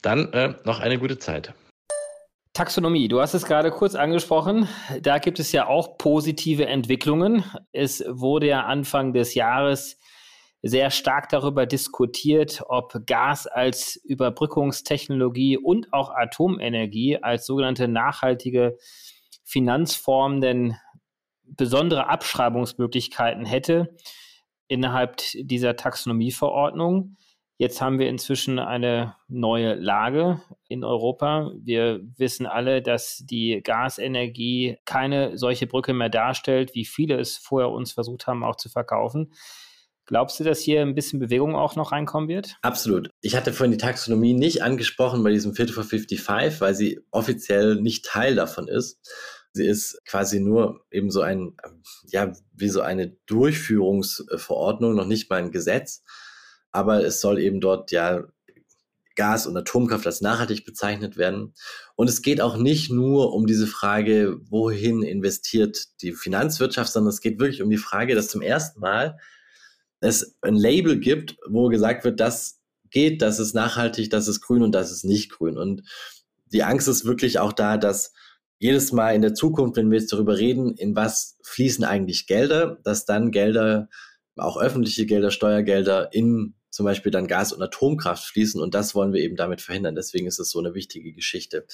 Dann 0.03 0.31
äh, 0.35 0.53
noch 0.65 0.81
eine 0.81 0.99
gute 0.99 1.19
Zeit. 1.19 1.55
Taxonomie, 2.59 3.07
du 3.07 3.21
hast 3.21 3.35
es 3.35 3.47
gerade 3.47 3.71
kurz 3.71 3.95
angesprochen. 3.95 4.67
Da 5.01 5.19
gibt 5.19 5.39
es 5.39 5.53
ja 5.53 5.69
auch 5.69 5.97
positive 5.97 6.67
Entwicklungen. 6.67 7.45
Es 7.71 8.05
wurde 8.09 8.49
ja 8.49 8.65
Anfang 8.65 9.13
des 9.13 9.35
Jahres 9.35 9.97
sehr 10.61 10.91
stark 10.91 11.29
darüber 11.29 11.67
diskutiert, 11.67 12.65
ob 12.69 13.07
Gas 13.07 13.47
als 13.47 13.95
Überbrückungstechnologie 13.95 15.57
und 15.57 15.93
auch 15.93 16.11
Atomenergie 16.11 17.23
als 17.23 17.47
sogenannte 17.47 17.87
nachhaltige 17.87 18.77
Finanzform 19.45 20.41
denn 20.41 20.75
besondere 21.45 22.09
Abschreibungsmöglichkeiten 22.09 23.47
hätte 23.47 23.95
innerhalb 24.67 25.19
dieser 25.33 25.77
Taxonomieverordnung. 25.77 27.19
Jetzt 27.61 27.81
haben 27.81 27.99
wir 27.99 28.09
inzwischen 28.09 28.61
eine 28.61 29.17
neue 29.27 29.75
Lage 29.75 30.41
in 30.69 30.85
Europa. 30.85 31.51
Wir 31.61 32.01
wissen 32.17 32.47
alle, 32.47 32.83
dass 32.83 33.25
die 33.25 33.61
Gasenergie 33.65 34.79
keine 34.85 35.37
solche 35.37 35.67
Brücke 35.67 35.93
mehr 35.93 36.09
darstellt, 36.09 36.77
wie 36.77 36.85
viele 36.85 37.19
es 37.19 37.37
vorher 37.37 37.71
uns 37.71 37.91
versucht 37.91 38.29
haben, 38.29 38.45
auch 38.45 38.55
zu 38.55 38.69
verkaufen. 38.69 39.33
Glaubst 40.07 40.39
du, 40.39 40.45
dass 40.45 40.61
hier 40.61 40.83
ein 40.83 40.95
bisschen 40.95 41.19
Bewegung 41.19 41.57
auch 41.57 41.75
noch 41.75 41.91
reinkommen 41.91 42.29
wird? 42.29 42.55
Absolut. 42.63 43.11
Ich 43.23 43.35
hatte 43.35 43.53
vorhin 43.53 43.73
die 43.73 43.79
Taxonomie 43.79 44.35
nicht 44.35 44.63
angesprochen 44.63 45.25
bei 45.25 45.33
diesem 45.33 45.53
Fit 45.53 45.73
for 45.73 45.83
55, 45.83 46.61
weil 46.61 46.77
sie 46.77 47.01
offiziell 47.11 47.81
nicht 47.81 48.05
Teil 48.05 48.37
davon 48.37 48.69
ist. 48.69 49.01
Sie 49.53 49.67
ist 49.67 50.01
quasi 50.07 50.39
nur 50.39 50.87
eben 50.93 51.11
so 51.11 51.23
ein, 51.23 51.57
ja, 52.07 52.33
wie 52.53 52.69
so 52.69 52.83
eine 52.83 53.17
Durchführungsverordnung, 53.27 54.95
noch 54.95 55.07
nicht 55.07 55.29
mal 55.29 55.41
ein 55.41 55.51
Gesetz 55.51 56.05
aber 56.73 57.05
es 57.05 57.21
soll 57.21 57.39
eben 57.39 57.61
dort 57.61 57.91
ja 57.91 58.25
Gas 59.19 59.49
und 59.49 59.57
Atomkraft 59.57 60.07
als 60.07 60.21
nachhaltig 60.21 60.65
bezeichnet 60.65 61.17
werden. 61.17 61.53
Und 61.97 62.09
es 62.09 62.23
geht 62.23 62.41
auch 62.41 62.57
nicht 62.57 62.89
nur 62.91 63.33
um 63.35 63.47
diese 63.47 63.67
Frage, 63.67 64.39
wohin 64.49 65.03
investiert 65.03 65.87
die 66.03 66.13
Finanzwirtschaft, 66.13 66.93
sondern 66.93 67.11
es 67.11 67.21
geht 67.21 67.41
wirklich 67.41 67.61
um 67.61 67.69
die 67.69 67.79
Frage, 67.79 68.15
dass 68.15 68.29
zum 68.29 68.43
ersten 68.43 68.79
Mal 68.79 69.19
es 70.01 70.37
ein 70.41 70.55
Label 70.55 71.01
gibt, 71.01 71.37
wo 71.49 71.67
gesagt 71.67 72.05
wird, 72.05 72.21
das 72.21 72.61
geht, 72.91 73.21
das 73.21 73.41
ist 73.41 73.55
nachhaltig, 73.55 74.09
das 74.11 74.29
ist 74.29 74.41
grün 74.41 74.63
und 74.63 74.73
das 74.73 74.93
ist 74.93 75.05
nicht 75.05 75.33
grün. 75.33 75.59
Und 75.59 75.83
die 76.47 76.63
Angst 76.63 76.87
ist 76.87 77.05
wirklich 77.05 77.41
auch 77.41 77.53
da, 77.53 77.77
dass 77.77 78.13
jedes 78.61 78.93
Mal 78.93 79.17
in 79.17 79.23
der 79.23 79.35
Zukunft, 79.35 79.77
wenn 79.77 79.91
wir 79.91 79.99
jetzt 79.99 80.13
darüber 80.13 80.39
reden, 80.39 80.75
in 80.77 80.95
was 80.95 81.39
fließen 81.43 81.85
eigentlich 81.85 82.29
Gelder, 82.29 82.79
dass 82.85 83.05
dann 83.05 83.33
Gelder, 83.33 83.89
auch 84.37 84.57
öffentliche 84.61 85.07
Gelder, 85.07 85.33
Steuergelder 85.33 86.13
in 86.13 86.55
zum 86.71 86.85
Beispiel 86.85 87.13
dann 87.13 87.27
Gas- 87.27 87.53
und 87.53 87.63
Atomkraft 87.63 88.25
fließen 88.25 88.61
und 88.61 88.75
das 88.75 88.95
wollen 88.95 89.13
wir 89.13 89.23
eben 89.23 89.37
damit 89.37 89.61
verhindern. 89.61 89.95
Deswegen 89.95 90.27
ist 90.27 90.39
es 90.39 90.51
so 90.51 90.59
eine 90.59 90.75
wichtige 90.75 91.13
Geschichte. 91.13 91.67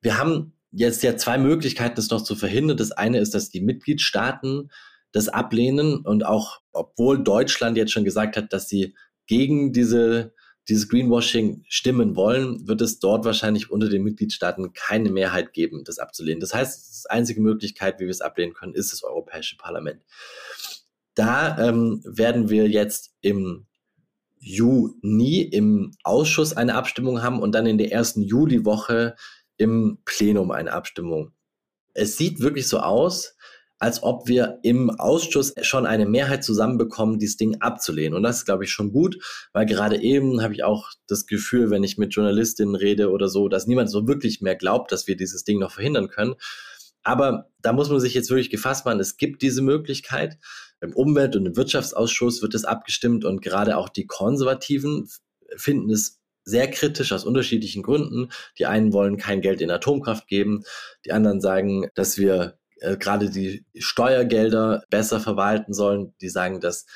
Wir 0.00 0.18
haben 0.18 0.52
jetzt 0.70 1.02
ja 1.02 1.16
zwei 1.16 1.38
Möglichkeiten, 1.38 1.96
das 1.96 2.10
noch 2.10 2.22
zu 2.22 2.34
verhindern. 2.36 2.76
Das 2.76 2.92
eine 2.92 3.18
ist, 3.18 3.34
dass 3.34 3.50
die 3.50 3.60
Mitgliedstaaten 3.60 4.70
das 5.12 5.28
ablehnen 5.28 5.98
und 5.98 6.26
auch, 6.26 6.60
obwohl 6.72 7.22
Deutschland 7.22 7.76
jetzt 7.76 7.92
schon 7.92 8.04
gesagt 8.04 8.36
hat, 8.36 8.52
dass 8.52 8.68
sie 8.68 8.94
gegen 9.26 9.72
diese, 9.72 10.34
dieses 10.68 10.88
Greenwashing 10.88 11.64
stimmen 11.68 12.16
wollen, 12.16 12.68
wird 12.68 12.82
es 12.82 12.98
dort 12.98 13.24
wahrscheinlich 13.24 13.70
unter 13.70 13.88
den 13.88 14.02
Mitgliedstaaten 14.02 14.72
keine 14.72 15.10
Mehrheit 15.10 15.52
geben, 15.52 15.84
das 15.84 15.98
abzulehnen. 15.98 16.40
Das 16.40 16.52
heißt, 16.52 17.04
die 17.04 17.10
einzige 17.10 17.40
Möglichkeit, 17.40 17.98
wie 17.98 18.04
wir 18.04 18.10
es 18.10 18.20
ablehnen 18.20 18.52
können, 18.52 18.74
ist 18.74 18.92
das 18.92 19.02
Europäische 19.02 19.56
Parlament. 19.56 20.02
Da 21.14 21.56
ähm, 21.66 22.02
werden 22.04 22.50
wir 22.50 22.68
jetzt 22.68 23.14
im 23.22 23.66
Juni 24.46 25.42
im 25.42 25.90
Ausschuss 26.04 26.52
eine 26.52 26.76
Abstimmung 26.76 27.20
haben 27.20 27.40
und 27.40 27.52
dann 27.52 27.66
in 27.66 27.78
der 27.78 27.90
ersten 27.90 28.22
Juliwoche 28.22 29.16
im 29.56 29.98
Plenum 30.04 30.52
eine 30.52 30.72
Abstimmung. 30.72 31.32
Es 31.94 32.16
sieht 32.16 32.40
wirklich 32.40 32.68
so 32.68 32.78
aus, 32.78 33.34
als 33.78 34.04
ob 34.04 34.28
wir 34.28 34.60
im 34.62 34.90
Ausschuss 34.90 35.52
schon 35.62 35.84
eine 35.84 36.06
Mehrheit 36.06 36.44
zusammenbekommen, 36.44 37.18
dieses 37.18 37.36
Ding 37.36 37.60
abzulehnen. 37.60 38.14
Und 38.14 38.22
das 38.22 38.38
ist, 38.38 38.44
glaube 38.44 38.64
ich, 38.64 38.70
schon 38.70 38.92
gut, 38.92 39.18
weil 39.52 39.66
gerade 39.66 40.00
eben 40.00 40.40
habe 40.42 40.54
ich 40.54 40.62
auch 40.62 40.90
das 41.08 41.26
Gefühl, 41.26 41.70
wenn 41.70 41.82
ich 41.82 41.98
mit 41.98 42.14
Journalistinnen 42.14 42.76
rede 42.76 43.10
oder 43.10 43.28
so, 43.28 43.48
dass 43.48 43.66
niemand 43.66 43.90
so 43.90 44.06
wirklich 44.06 44.40
mehr 44.40 44.54
glaubt, 44.54 44.92
dass 44.92 45.08
wir 45.08 45.16
dieses 45.16 45.42
Ding 45.42 45.58
noch 45.58 45.72
verhindern 45.72 46.08
können. 46.08 46.36
Aber 47.02 47.50
da 47.62 47.72
muss 47.72 47.90
man 47.90 48.00
sich 48.00 48.14
jetzt 48.14 48.30
wirklich 48.30 48.50
gefasst 48.50 48.84
machen, 48.84 49.00
es 49.00 49.16
gibt 49.16 49.42
diese 49.42 49.62
Möglichkeit. 49.62 50.38
Im 50.80 50.92
Umwelt- 50.92 51.36
und 51.36 51.46
im 51.46 51.56
Wirtschaftsausschuss 51.56 52.42
wird 52.42 52.54
es 52.54 52.64
abgestimmt 52.64 53.24
und 53.24 53.42
gerade 53.42 53.76
auch 53.76 53.88
die 53.88 54.06
Konservativen 54.06 55.08
finden 55.56 55.90
es 55.90 56.20
sehr 56.44 56.70
kritisch 56.70 57.12
aus 57.12 57.24
unterschiedlichen 57.24 57.82
Gründen. 57.82 58.30
Die 58.58 58.66
einen 58.66 58.92
wollen 58.92 59.16
kein 59.16 59.40
Geld 59.40 59.60
in 59.60 59.70
Atomkraft 59.70 60.28
geben, 60.28 60.64
die 61.04 61.12
anderen 61.12 61.40
sagen, 61.40 61.88
dass 61.94 62.18
wir 62.18 62.58
äh, 62.80 62.96
gerade 62.96 63.30
die 63.30 63.64
Steuergelder 63.76 64.84
besser 64.90 65.20
verwalten 65.20 65.74
sollen. 65.74 66.14
Die 66.20 66.28
sagen, 66.28 66.60
dass 66.60 66.86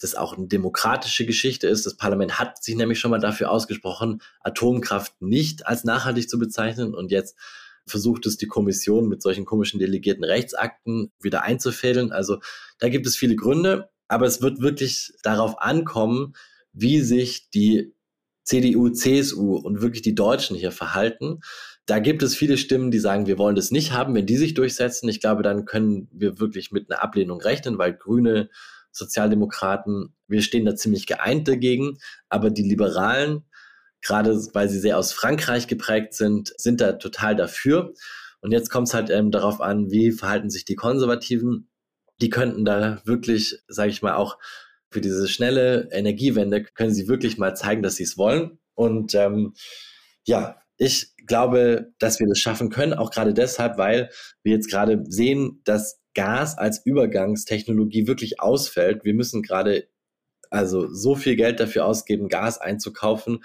das 0.00 0.14
auch 0.14 0.36
eine 0.36 0.46
demokratische 0.46 1.26
Geschichte 1.26 1.66
ist. 1.66 1.86
Das 1.86 1.96
Parlament 1.96 2.38
hat 2.38 2.62
sich 2.62 2.76
nämlich 2.76 3.00
schon 3.00 3.10
mal 3.10 3.18
dafür 3.18 3.50
ausgesprochen, 3.50 4.20
Atomkraft 4.40 5.20
nicht 5.20 5.66
als 5.66 5.84
nachhaltig 5.84 6.28
zu 6.28 6.38
bezeichnen. 6.38 6.94
Und 6.94 7.10
jetzt 7.10 7.36
versucht 7.88 8.26
es 8.26 8.36
die 8.36 8.46
Kommission 8.46 9.08
mit 9.08 9.22
solchen 9.22 9.44
komischen 9.44 9.80
delegierten 9.80 10.24
Rechtsakten 10.24 11.10
wieder 11.20 11.42
einzufädeln. 11.42 12.12
Also 12.12 12.38
da 12.78 12.88
gibt 12.88 13.06
es 13.06 13.16
viele 13.16 13.36
Gründe, 13.36 13.90
aber 14.08 14.26
es 14.26 14.40
wird 14.42 14.60
wirklich 14.60 15.12
darauf 15.22 15.60
ankommen, 15.60 16.34
wie 16.72 17.00
sich 17.00 17.50
die 17.50 17.94
CDU, 18.44 18.88
CSU 18.88 19.56
und 19.56 19.82
wirklich 19.82 20.02
die 20.02 20.14
Deutschen 20.14 20.56
hier 20.56 20.72
verhalten. 20.72 21.40
Da 21.84 21.98
gibt 21.98 22.22
es 22.22 22.34
viele 22.34 22.56
Stimmen, 22.56 22.90
die 22.90 22.98
sagen, 22.98 23.26
wir 23.26 23.38
wollen 23.38 23.56
das 23.56 23.70
nicht 23.70 23.92
haben. 23.92 24.14
Wenn 24.14 24.26
die 24.26 24.36
sich 24.36 24.54
durchsetzen, 24.54 25.08
ich 25.08 25.20
glaube, 25.20 25.42
dann 25.42 25.66
können 25.66 26.08
wir 26.12 26.38
wirklich 26.38 26.72
mit 26.72 26.90
einer 26.90 27.02
Ablehnung 27.02 27.40
rechnen, 27.40 27.78
weil 27.78 27.94
Grüne, 27.94 28.48
Sozialdemokraten, 28.90 30.14
wir 30.26 30.42
stehen 30.42 30.64
da 30.64 30.76
ziemlich 30.76 31.06
geeint 31.06 31.46
dagegen. 31.46 31.98
Aber 32.28 32.50
die 32.50 32.62
Liberalen, 32.62 33.44
gerade 34.02 34.36
weil 34.52 34.68
sie 34.68 34.78
sehr 34.78 34.98
aus 34.98 35.12
Frankreich 35.12 35.66
geprägt 35.66 36.14
sind, 36.14 36.52
sind 36.56 36.80
da 36.80 36.92
total 36.92 37.36
dafür. 37.36 37.94
Und 38.40 38.52
jetzt 38.52 38.70
kommt 38.70 38.88
es 38.88 38.94
halt 38.94 39.10
ähm, 39.10 39.30
darauf 39.30 39.60
an, 39.60 39.90
wie 39.90 40.12
verhalten 40.12 40.50
sich 40.50 40.64
die 40.64 40.76
Konservativen. 40.76 41.68
Die 42.20 42.30
könnten 42.30 42.64
da 42.64 43.00
wirklich, 43.04 43.58
sage 43.68 43.90
ich 43.90 44.02
mal, 44.02 44.14
auch 44.14 44.38
für 44.90 45.00
diese 45.00 45.28
schnelle 45.28 45.88
Energiewende 45.92 46.62
können 46.62 46.94
sie 46.94 47.08
wirklich 47.08 47.38
mal 47.38 47.54
zeigen, 47.54 47.82
dass 47.82 47.96
sie 47.96 48.04
es 48.04 48.16
wollen. 48.16 48.58
Und 48.74 49.14
ähm, 49.14 49.54
ja, 50.24 50.60
ich 50.76 51.14
glaube, 51.26 51.92
dass 51.98 52.20
wir 52.20 52.26
das 52.26 52.38
schaffen 52.38 52.70
können, 52.70 52.94
auch 52.94 53.10
gerade 53.10 53.34
deshalb, 53.34 53.76
weil 53.76 54.10
wir 54.42 54.54
jetzt 54.54 54.70
gerade 54.70 55.04
sehen, 55.08 55.60
dass 55.64 56.00
Gas 56.14 56.56
als 56.56 56.84
Übergangstechnologie 56.84 58.06
wirklich 58.06 58.40
ausfällt. 58.40 59.04
Wir 59.04 59.14
müssen 59.14 59.42
gerade 59.42 59.88
also 60.50 60.92
so 60.92 61.14
viel 61.14 61.36
Geld 61.36 61.60
dafür 61.60 61.84
ausgeben, 61.84 62.28
Gas 62.28 62.58
einzukaufen. 62.58 63.44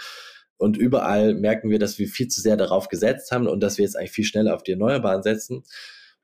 Und 0.57 0.77
überall 0.77 1.33
merken 1.33 1.69
wir, 1.69 1.79
dass 1.79 1.99
wir 1.99 2.07
viel 2.07 2.27
zu 2.27 2.41
sehr 2.41 2.57
darauf 2.57 2.87
gesetzt 2.87 3.31
haben 3.31 3.47
und 3.47 3.59
dass 3.61 3.77
wir 3.77 3.85
jetzt 3.85 3.97
eigentlich 3.97 4.11
viel 4.11 4.25
schneller 4.25 4.55
auf 4.55 4.63
die 4.63 4.71
Erneuerbaren 4.71 5.23
setzen. 5.23 5.63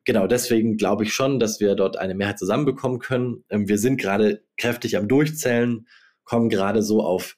Genau, 0.06 0.28
deswegen 0.28 0.78
glaube 0.78 1.04
ich 1.04 1.14
schon, 1.14 1.40
dass 1.40 1.60
wir 1.60 1.76
dort 1.76 1.98
eine 1.98 2.16
Mehrheit 2.16 2.40
zusammenbekommen 2.40 3.00
können. 3.00 3.44
Ähm, 3.50 3.68
wir 3.68 3.78
sind 3.78 4.00
gerade 4.00 4.44
kräftig 4.58 4.98
am 4.98 5.08
Durchzählen, 5.08 5.88
kommen 6.24 6.50
gerade 6.50 6.84
so 6.84 7.02
auf 7.04 7.38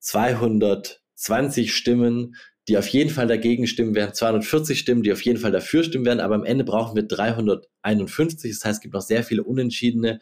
220 0.00 1.74
Stimmen 1.74 2.34
die 2.70 2.78
auf 2.78 2.86
jeden 2.86 3.10
Fall 3.10 3.26
dagegen 3.26 3.66
stimmen 3.66 3.96
werden, 3.96 4.14
240 4.14 4.78
Stimmen, 4.78 5.02
die 5.02 5.12
auf 5.12 5.22
jeden 5.22 5.40
Fall 5.40 5.50
dafür 5.50 5.82
stimmen 5.82 6.04
werden, 6.04 6.20
aber 6.20 6.36
am 6.36 6.44
Ende 6.44 6.62
brauchen 6.62 6.94
wir 6.94 7.02
351. 7.02 8.52
Das 8.52 8.64
heißt, 8.64 8.76
es 8.76 8.80
gibt 8.80 8.94
noch 8.94 9.02
sehr 9.02 9.24
viele 9.24 9.42
Unentschiedene 9.42 10.20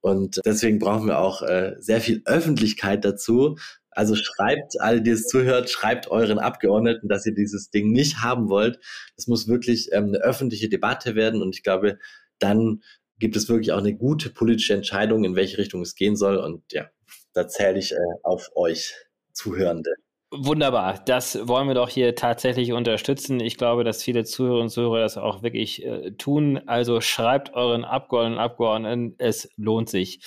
und 0.00 0.40
deswegen 0.44 0.78
brauchen 0.78 1.06
wir 1.06 1.18
auch 1.18 1.40
äh, 1.40 1.74
sehr 1.78 2.02
viel 2.02 2.20
Öffentlichkeit 2.26 3.02
dazu. 3.02 3.56
Also 3.96 4.14
schreibt, 4.14 4.80
alle, 4.80 5.00
die 5.00 5.10
es 5.10 5.26
zuhört, 5.26 5.70
schreibt 5.70 6.08
euren 6.08 6.38
Abgeordneten, 6.38 7.08
dass 7.08 7.24
ihr 7.24 7.34
dieses 7.34 7.70
Ding 7.70 7.92
nicht 7.92 8.18
haben 8.22 8.48
wollt. 8.48 8.78
Das 9.16 9.26
muss 9.26 9.48
wirklich 9.48 9.90
ähm, 9.92 10.08
eine 10.08 10.18
öffentliche 10.18 10.68
Debatte 10.68 11.14
werden 11.14 11.42
und 11.42 11.56
ich 11.56 11.62
glaube, 11.62 11.98
dann 12.38 12.82
gibt 13.18 13.36
es 13.36 13.48
wirklich 13.48 13.72
auch 13.72 13.78
eine 13.78 13.94
gute 13.94 14.28
politische 14.28 14.74
Entscheidung, 14.74 15.24
in 15.24 15.34
welche 15.34 15.58
Richtung 15.58 15.80
es 15.80 15.94
gehen 15.94 16.16
soll. 16.16 16.36
Und 16.36 16.62
ja, 16.72 16.90
da 17.32 17.48
zähle 17.48 17.78
ich 17.78 17.92
äh, 17.92 17.96
auf 18.22 18.50
euch 18.54 18.94
Zuhörende. 19.32 19.90
Wunderbar, 20.32 21.00
das 21.06 21.46
wollen 21.46 21.68
wir 21.68 21.74
doch 21.74 21.88
hier 21.88 22.14
tatsächlich 22.14 22.72
unterstützen. 22.72 23.38
Ich 23.40 23.56
glaube, 23.56 23.84
dass 23.84 24.02
viele 24.02 24.24
Zuhörer 24.24 24.60
und 24.60 24.70
Zuhörer 24.70 25.00
das 25.00 25.16
auch 25.16 25.42
wirklich 25.42 25.84
äh, 25.84 26.10
tun. 26.12 26.60
Also 26.66 27.00
schreibt 27.00 27.54
euren 27.54 27.84
Abgeordneten 27.84 28.38
Abgeordneten, 28.38 29.14
es 29.18 29.48
lohnt 29.56 29.88
sich. 29.88 30.20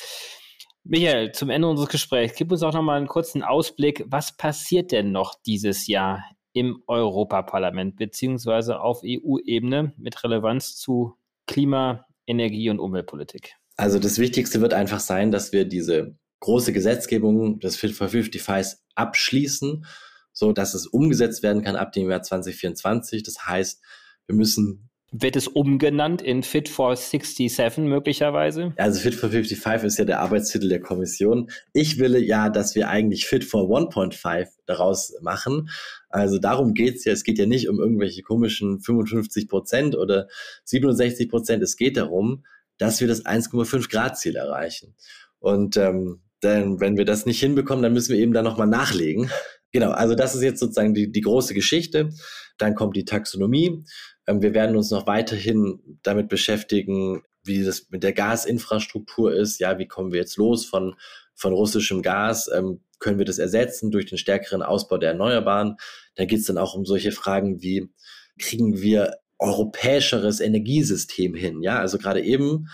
Michael, 0.84 1.32
zum 1.34 1.50
Ende 1.50 1.68
unseres 1.68 1.90
Gesprächs, 1.90 2.36
gib 2.36 2.52
uns 2.52 2.64
auch 2.64 2.74
noch 2.74 2.82
mal 2.82 2.98
einen 2.98 3.08
kurzen 3.08 3.44
Ausblick. 3.44 4.04
Was 4.08 4.36
passiert 4.36 4.92
denn 4.92 5.12
noch 5.12 5.36
dieses 5.46 5.88
Jahr 5.88 6.24
im 6.54 6.84
Europaparlament 6.88 7.98
beziehungsweise 7.98 8.80
auf 8.80 9.02
EU-Ebene 9.06 9.94
mit 9.98 10.24
Relevanz 10.24 10.76
zu 10.76 11.16
Klima, 11.48 12.06
Energie 12.26 12.70
und 12.70 12.80
Umweltpolitik? 12.80 13.56
Also 13.76 14.00
das 14.00 14.20
Wichtigste 14.20 14.62
wird 14.62 14.74
einfach 14.74 15.00
sein, 15.00 15.32
dass 15.32 15.54
wir 15.54 15.66
diese 15.66 16.18
große 16.42 16.74
Gesetzgebung 16.74 17.60
des 17.60 17.76
Fit 17.76 17.92
for 17.92 18.10
55 18.10 18.80
abschließen, 18.96 19.86
so 20.34 20.52
dass 20.54 20.74
es 20.74 20.88
umgesetzt 20.88 21.44
werden 21.44 21.64
kann 21.64 21.76
ab 21.76 21.92
dem 21.92 22.10
Jahr 22.10 22.22
2024. 22.22 23.24
Das 23.24 23.46
heißt, 23.46 23.84
wir 24.28 24.36
müssen 24.36 24.89
wird 25.12 25.36
es 25.36 25.48
umgenannt 25.48 26.22
in 26.22 26.44
Fit 26.44 26.70
for 26.70 26.96
67 26.96 27.84
möglicherweise? 27.86 28.74
Also 28.78 29.00
Fit 29.00 29.16
for 29.16 29.30
55 29.30 29.88
ist 29.88 29.98
ja 29.98 30.06
der 30.06 30.20
Arbeitstitel 30.20 30.70
der 30.70 30.82
Kommission. 30.82 31.50
Ich 31.74 31.98
will 31.98 32.16
ja, 32.18 32.50
dass 32.50 32.76
wir 32.76 32.90
eigentlich 32.90 33.26
Fit 33.26 33.44
for 33.44 33.64
1.5 33.70 34.48
daraus 34.66 35.14
machen. 35.22 35.70
Also 36.10 36.38
darum 36.38 36.74
geht's 36.74 37.06
ja. 37.06 37.14
Es 37.14 37.24
geht 37.24 37.40
ja 37.40 37.46
nicht 37.46 37.70
um 37.70 37.80
irgendwelche 37.80 38.22
komischen 38.22 38.82
55 38.82 39.48
Prozent 39.48 39.96
oder 39.96 40.28
67 40.66 41.30
Prozent. 41.30 41.64
Es 41.64 41.76
geht 41.76 41.98
darum, 41.98 42.46
dass 42.78 43.02
wir 43.02 43.08
das 43.08 43.26
1,5 43.26 43.90
Grad 43.90 44.18
Ziel 44.18 44.36
erreichen. 44.36 44.96
Und 45.40 45.78
ähm, 45.78 46.22
denn 46.44 46.80
wenn 46.80 46.98
wir 46.98 47.06
das 47.06 47.26
nicht 47.26 47.40
hinbekommen, 47.40 47.84
dann 47.84 47.94
müssen 47.94 48.14
wir 48.14 48.20
eben 48.20 48.34
da 48.34 48.42
nochmal 48.42 48.68
nachlegen. 48.68 49.30
Genau, 49.72 49.92
also 49.92 50.16
das 50.16 50.36
ist 50.36 50.42
jetzt 50.42 50.60
sozusagen 50.60 50.94
die, 50.94 51.12
die 51.12 51.22
große 51.22 51.54
Geschichte. 51.54 52.10
Dann 52.58 52.76
kommt 52.76 52.96
die 52.96 53.06
Taxonomie. 53.06 53.84
Ähm, 54.28 54.42
wir 54.42 54.54
werden 54.54 54.76
uns 54.76 54.92
noch 54.92 55.08
weiterhin 55.08 55.80
damit 56.02 56.28
beschäftigen, 56.28 57.22
wie 57.44 57.64
das 57.64 57.88
mit 57.90 58.04
der 58.04 58.14
Gasinfrastruktur 58.14 59.34
ist. 59.34 59.60
Ja, 59.60 59.78
wie 59.78 59.88
kommen 59.88 60.12
wir 60.12 60.20
jetzt 60.20 60.38
los 60.38 60.66
von, 60.66 60.96
von 61.36 61.54
russischem 61.54 62.02
Gas? 62.02 62.50
Ähm, 62.54 62.82
können 63.00 63.18
wir 63.18 63.26
das 63.26 63.40
ersetzen 63.40 63.92
durch 63.92 64.08
den 64.08 64.18
stärkeren 64.18 64.62
Ausbau 64.62 64.98
der 64.98 65.12
Erneuerbaren? 65.12 65.78
Da 66.16 66.26
geht 66.26 66.40
es 66.40 66.46
dann 66.46 66.58
auch 66.58 66.76
um 66.76 66.86
solche 66.86 67.12
Fragen 67.12 67.62
wie, 67.62 67.90
kriegen 68.38 68.82
wir 68.82 69.18
europäischeres 69.38 70.42
Energiesystem 70.42 71.34
hin? 71.34 71.62
Ja, 71.62 71.80
also 71.80 71.98
gerade 71.98 72.22
eben 72.22 72.68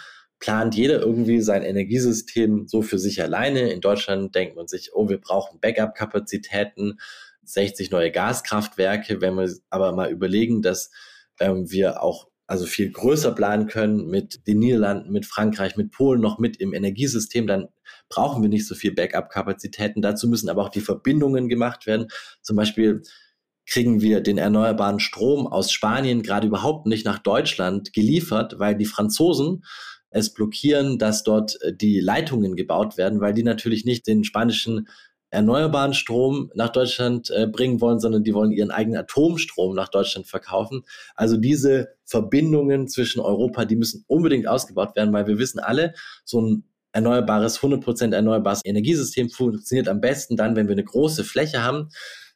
plant 0.45 0.75
jeder 0.75 0.99
irgendwie 0.99 1.41
sein 1.41 1.63
Energiesystem 1.63 2.67
so 2.67 2.83
für 2.83 2.99
sich 2.99 3.19
alleine. 3.23 3.71
In 3.71 3.81
Deutschland 3.81 4.35
denkt 4.35 4.55
man 4.55 4.67
sich, 4.67 4.91
oh, 4.93 5.09
wir 5.09 5.17
brauchen 5.17 5.59
Backup-Kapazitäten, 5.59 6.99
60 7.45 7.89
neue 7.89 8.11
Gaskraftwerke. 8.11 9.21
Wenn 9.21 9.33
wir 9.33 9.51
aber 9.71 9.93
mal 9.93 10.11
überlegen, 10.11 10.61
dass 10.61 10.91
ähm, 11.39 11.71
wir 11.71 12.03
auch 12.03 12.27
also 12.45 12.67
viel 12.67 12.91
größer 12.91 13.31
planen 13.31 13.65
können 13.65 14.05
mit 14.05 14.45
den 14.45 14.59
Niederlanden, 14.59 15.11
mit 15.11 15.25
Frankreich, 15.25 15.77
mit 15.77 15.89
Polen 15.89 16.21
noch 16.21 16.37
mit 16.37 16.57
im 16.57 16.75
Energiesystem, 16.75 17.47
dann 17.47 17.69
brauchen 18.09 18.43
wir 18.43 18.49
nicht 18.49 18.67
so 18.67 18.75
viel 18.75 18.93
Backup-Kapazitäten. 18.93 20.03
Dazu 20.03 20.27
müssen 20.27 20.49
aber 20.49 20.61
auch 20.61 20.69
die 20.69 20.81
Verbindungen 20.81 21.49
gemacht 21.49 21.87
werden. 21.87 22.09
Zum 22.43 22.55
Beispiel 22.55 23.01
kriegen 23.67 23.99
wir 23.99 24.21
den 24.21 24.37
erneuerbaren 24.37 24.99
Strom 24.99 25.47
aus 25.47 25.71
Spanien 25.71 26.21
gerade 26.21 26.45
überhaupt 26.45 26.85
nicht 26.85 27.03
nach 27.03 27.17
Deutschland 27.17 27.93
geliefert, 27.93 28.59
weil 28.59 28.75
die 28.75 28.85
Franzosen 28.85 29.63
es 30.15 30.33
blockieren, 30.33 30.97
dass 30.97 31.23
dort 31.23 31.61
äh, 31.61 31.75
die 31.75 31.99
Leitungen 31.99 32.55
gebaut 32.55 32.97
werden, 32.97 33.19
weil 33.19 33.33
die 33.33 33.43
natürlich 33.43 33.85
nicht 33.85 34.07
den 34.07 34.23
spanischen 34.23 34.87
erneuerbaren 35.29 35.93
Strom 35.93 36.51
nach 36.55 36.69
Deutschland 36.69 37.29
äh, 37.31 37.47
bringen 37.47 37.81
wollen, 37.81 37.99
sondern 37.99 38.23
die 38.23 38.33
wollen 38.33 38.51
ihren 38.51 38.71
eigenen 38.71 38.97
Atomstrom 38.97 39.75
nach 39.75 39.89
Deutschland 39.89 40.27
verkaufen. 40.27 40.83
Also 41.15 41.35
diese 41.35 41.89
Verbindungen 42.05 42.87
zwischen 42.87 43.19
Europa, 43.19 43.65
die 43.65 43.75
müssen 43.75 44.05
unbedingt 44.07 44.47
ausgebaut 44.47 44.95
werden, 44.95 45.11
weil 45.11 45.27
wir 45.27 45.37
wissen 45.37 45.59
alle, 45.59 45.93
so 46.23 46.41
ein 46.41 46.63
erneuerbares, 46.93 47.59
100% 47.59 48.13
erneuerbares 48.13 48.61
Energiesystem 48.63 49.29
funktioniert 49.29 49.89
am 49.89 49.99
besten 49.99 50.37
dann, 50.37 50.55
wenn 50.55 50.69
wir 50.69 50.75
eine 50.75 50.85
große 50.85 51.25
Fläche 51.25 51.61
haben, 51.61 51.89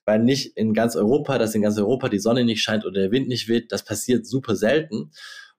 weil 0.03 0.19
nicht 0.19 0.57
in 0.57 0.73
ganz 0.73 0.97
Europa, 0.97 1.38
dass 1.38 1.55
in 1.55 1.61
ganz 1.61 1.77
Europa 1.77 2.09
die 2.09 2.19
Sonne 2.19 2.43
nicht 2.43 2.61
scheint 2.61 2.86
oder 2.86 2.99
der 2.99 3.11
Wind 3.11 3.30
nicht 3.30 3.47
weht, 3.47 3.71
das 3.71 3.86
passiert 3.86 4.27
super 4.27 4.57
selten. 4.57 5.11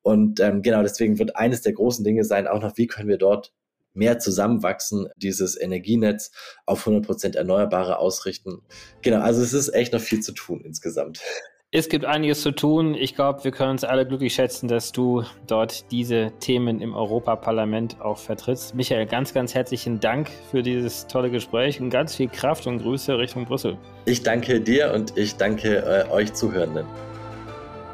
Und 0.03 0.41
ähm, 0.41 0.63
genau 0.63 0.83
deswegen 0.83 1.19
wird 1.19 1.37
eines 1.37 1.63
der 1.63 1.73
großen 1.73 2.05
Dinge 2.05 2.25
sein, 2.25 2.47
auch 2.47 2.63
noch, 2.63 2.77
wie 2.77 2.87
können 2.87 3.09
wir 3.09 3.19
dort 3.19 3.53
mehr 3.93 4.19
zusammenwachsen, 4.19 5.09
dieses 5.17 5.61
Energienetz 5.61 6.31
auf 6.67 6.87
100% 6.87 7.37
Erneuerbare 7.37 7.99
ausrichten. 7.99 8.63
Genau, 9.03 9.21
also 9.21 9.43
es 9.43 9.53
ist 9.53 9.71
echt 9.71 9.93
noch 9.93 10.01
viel 10.01 10.21
zu 10.21 10.33
tun 10.33 10.63
insgesamt. 10.65 11.21
Es 11.73 11.89
gibt 11.89 12.05
einiges 12.05 12.41
zu 12.41 12.51
tun. 12.51 12.95
Ich 12.95 13.15
glaube, 13.15 13.45
wir 13.45 13.53
können 13.53 13.71
uns 13.71 13.85
alle 13.85 14.05
glücklich 14.05 14.35
schätzen, 14.35 14.67
dass 14.67 14.91
du 14.91 15.23
dort 15.47 15.89
diese 15.93 16.33
Themen 16.41 16.81
im 16.81 16.95
Europaparlament 16.95 18.01
auch 18.01 18.19
vertrittst. 18.19 18.75
Michael, 18.75 19.07
ganz, 19.07 19.33
ganz 19.33 19.55
herzlichen 19.55 20.01
Dank 20.01 20.31
für 20.51 20.63
dieses 20.63 21.07
tolle 21.07 21.31
Gespräch 21.31 21.81
und 21.81 21.91
ganz 21.91 22.17
viel 22.17 22.29
Kraft 22.29 22.67
und 22.67 22.79
Grüße 22.79 23.17
Richtung 23.17 23.45
Brüssel. 23.45 23.79
Ich 24.05 24.25
danke 24.25 24.61
dir 24.61 24.93
und 24.93 25.17
ich 25.17 25.37
danke 25.37 25.77
äh, 25.77 26.11
euch 26.11 26.33
Zuhörenden. 26.33 26.87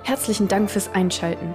Herzlichen 0.04 0.48
Dank 0.48 0.70
fürs 0.70 0.88
Einschalten. 0.94 1.54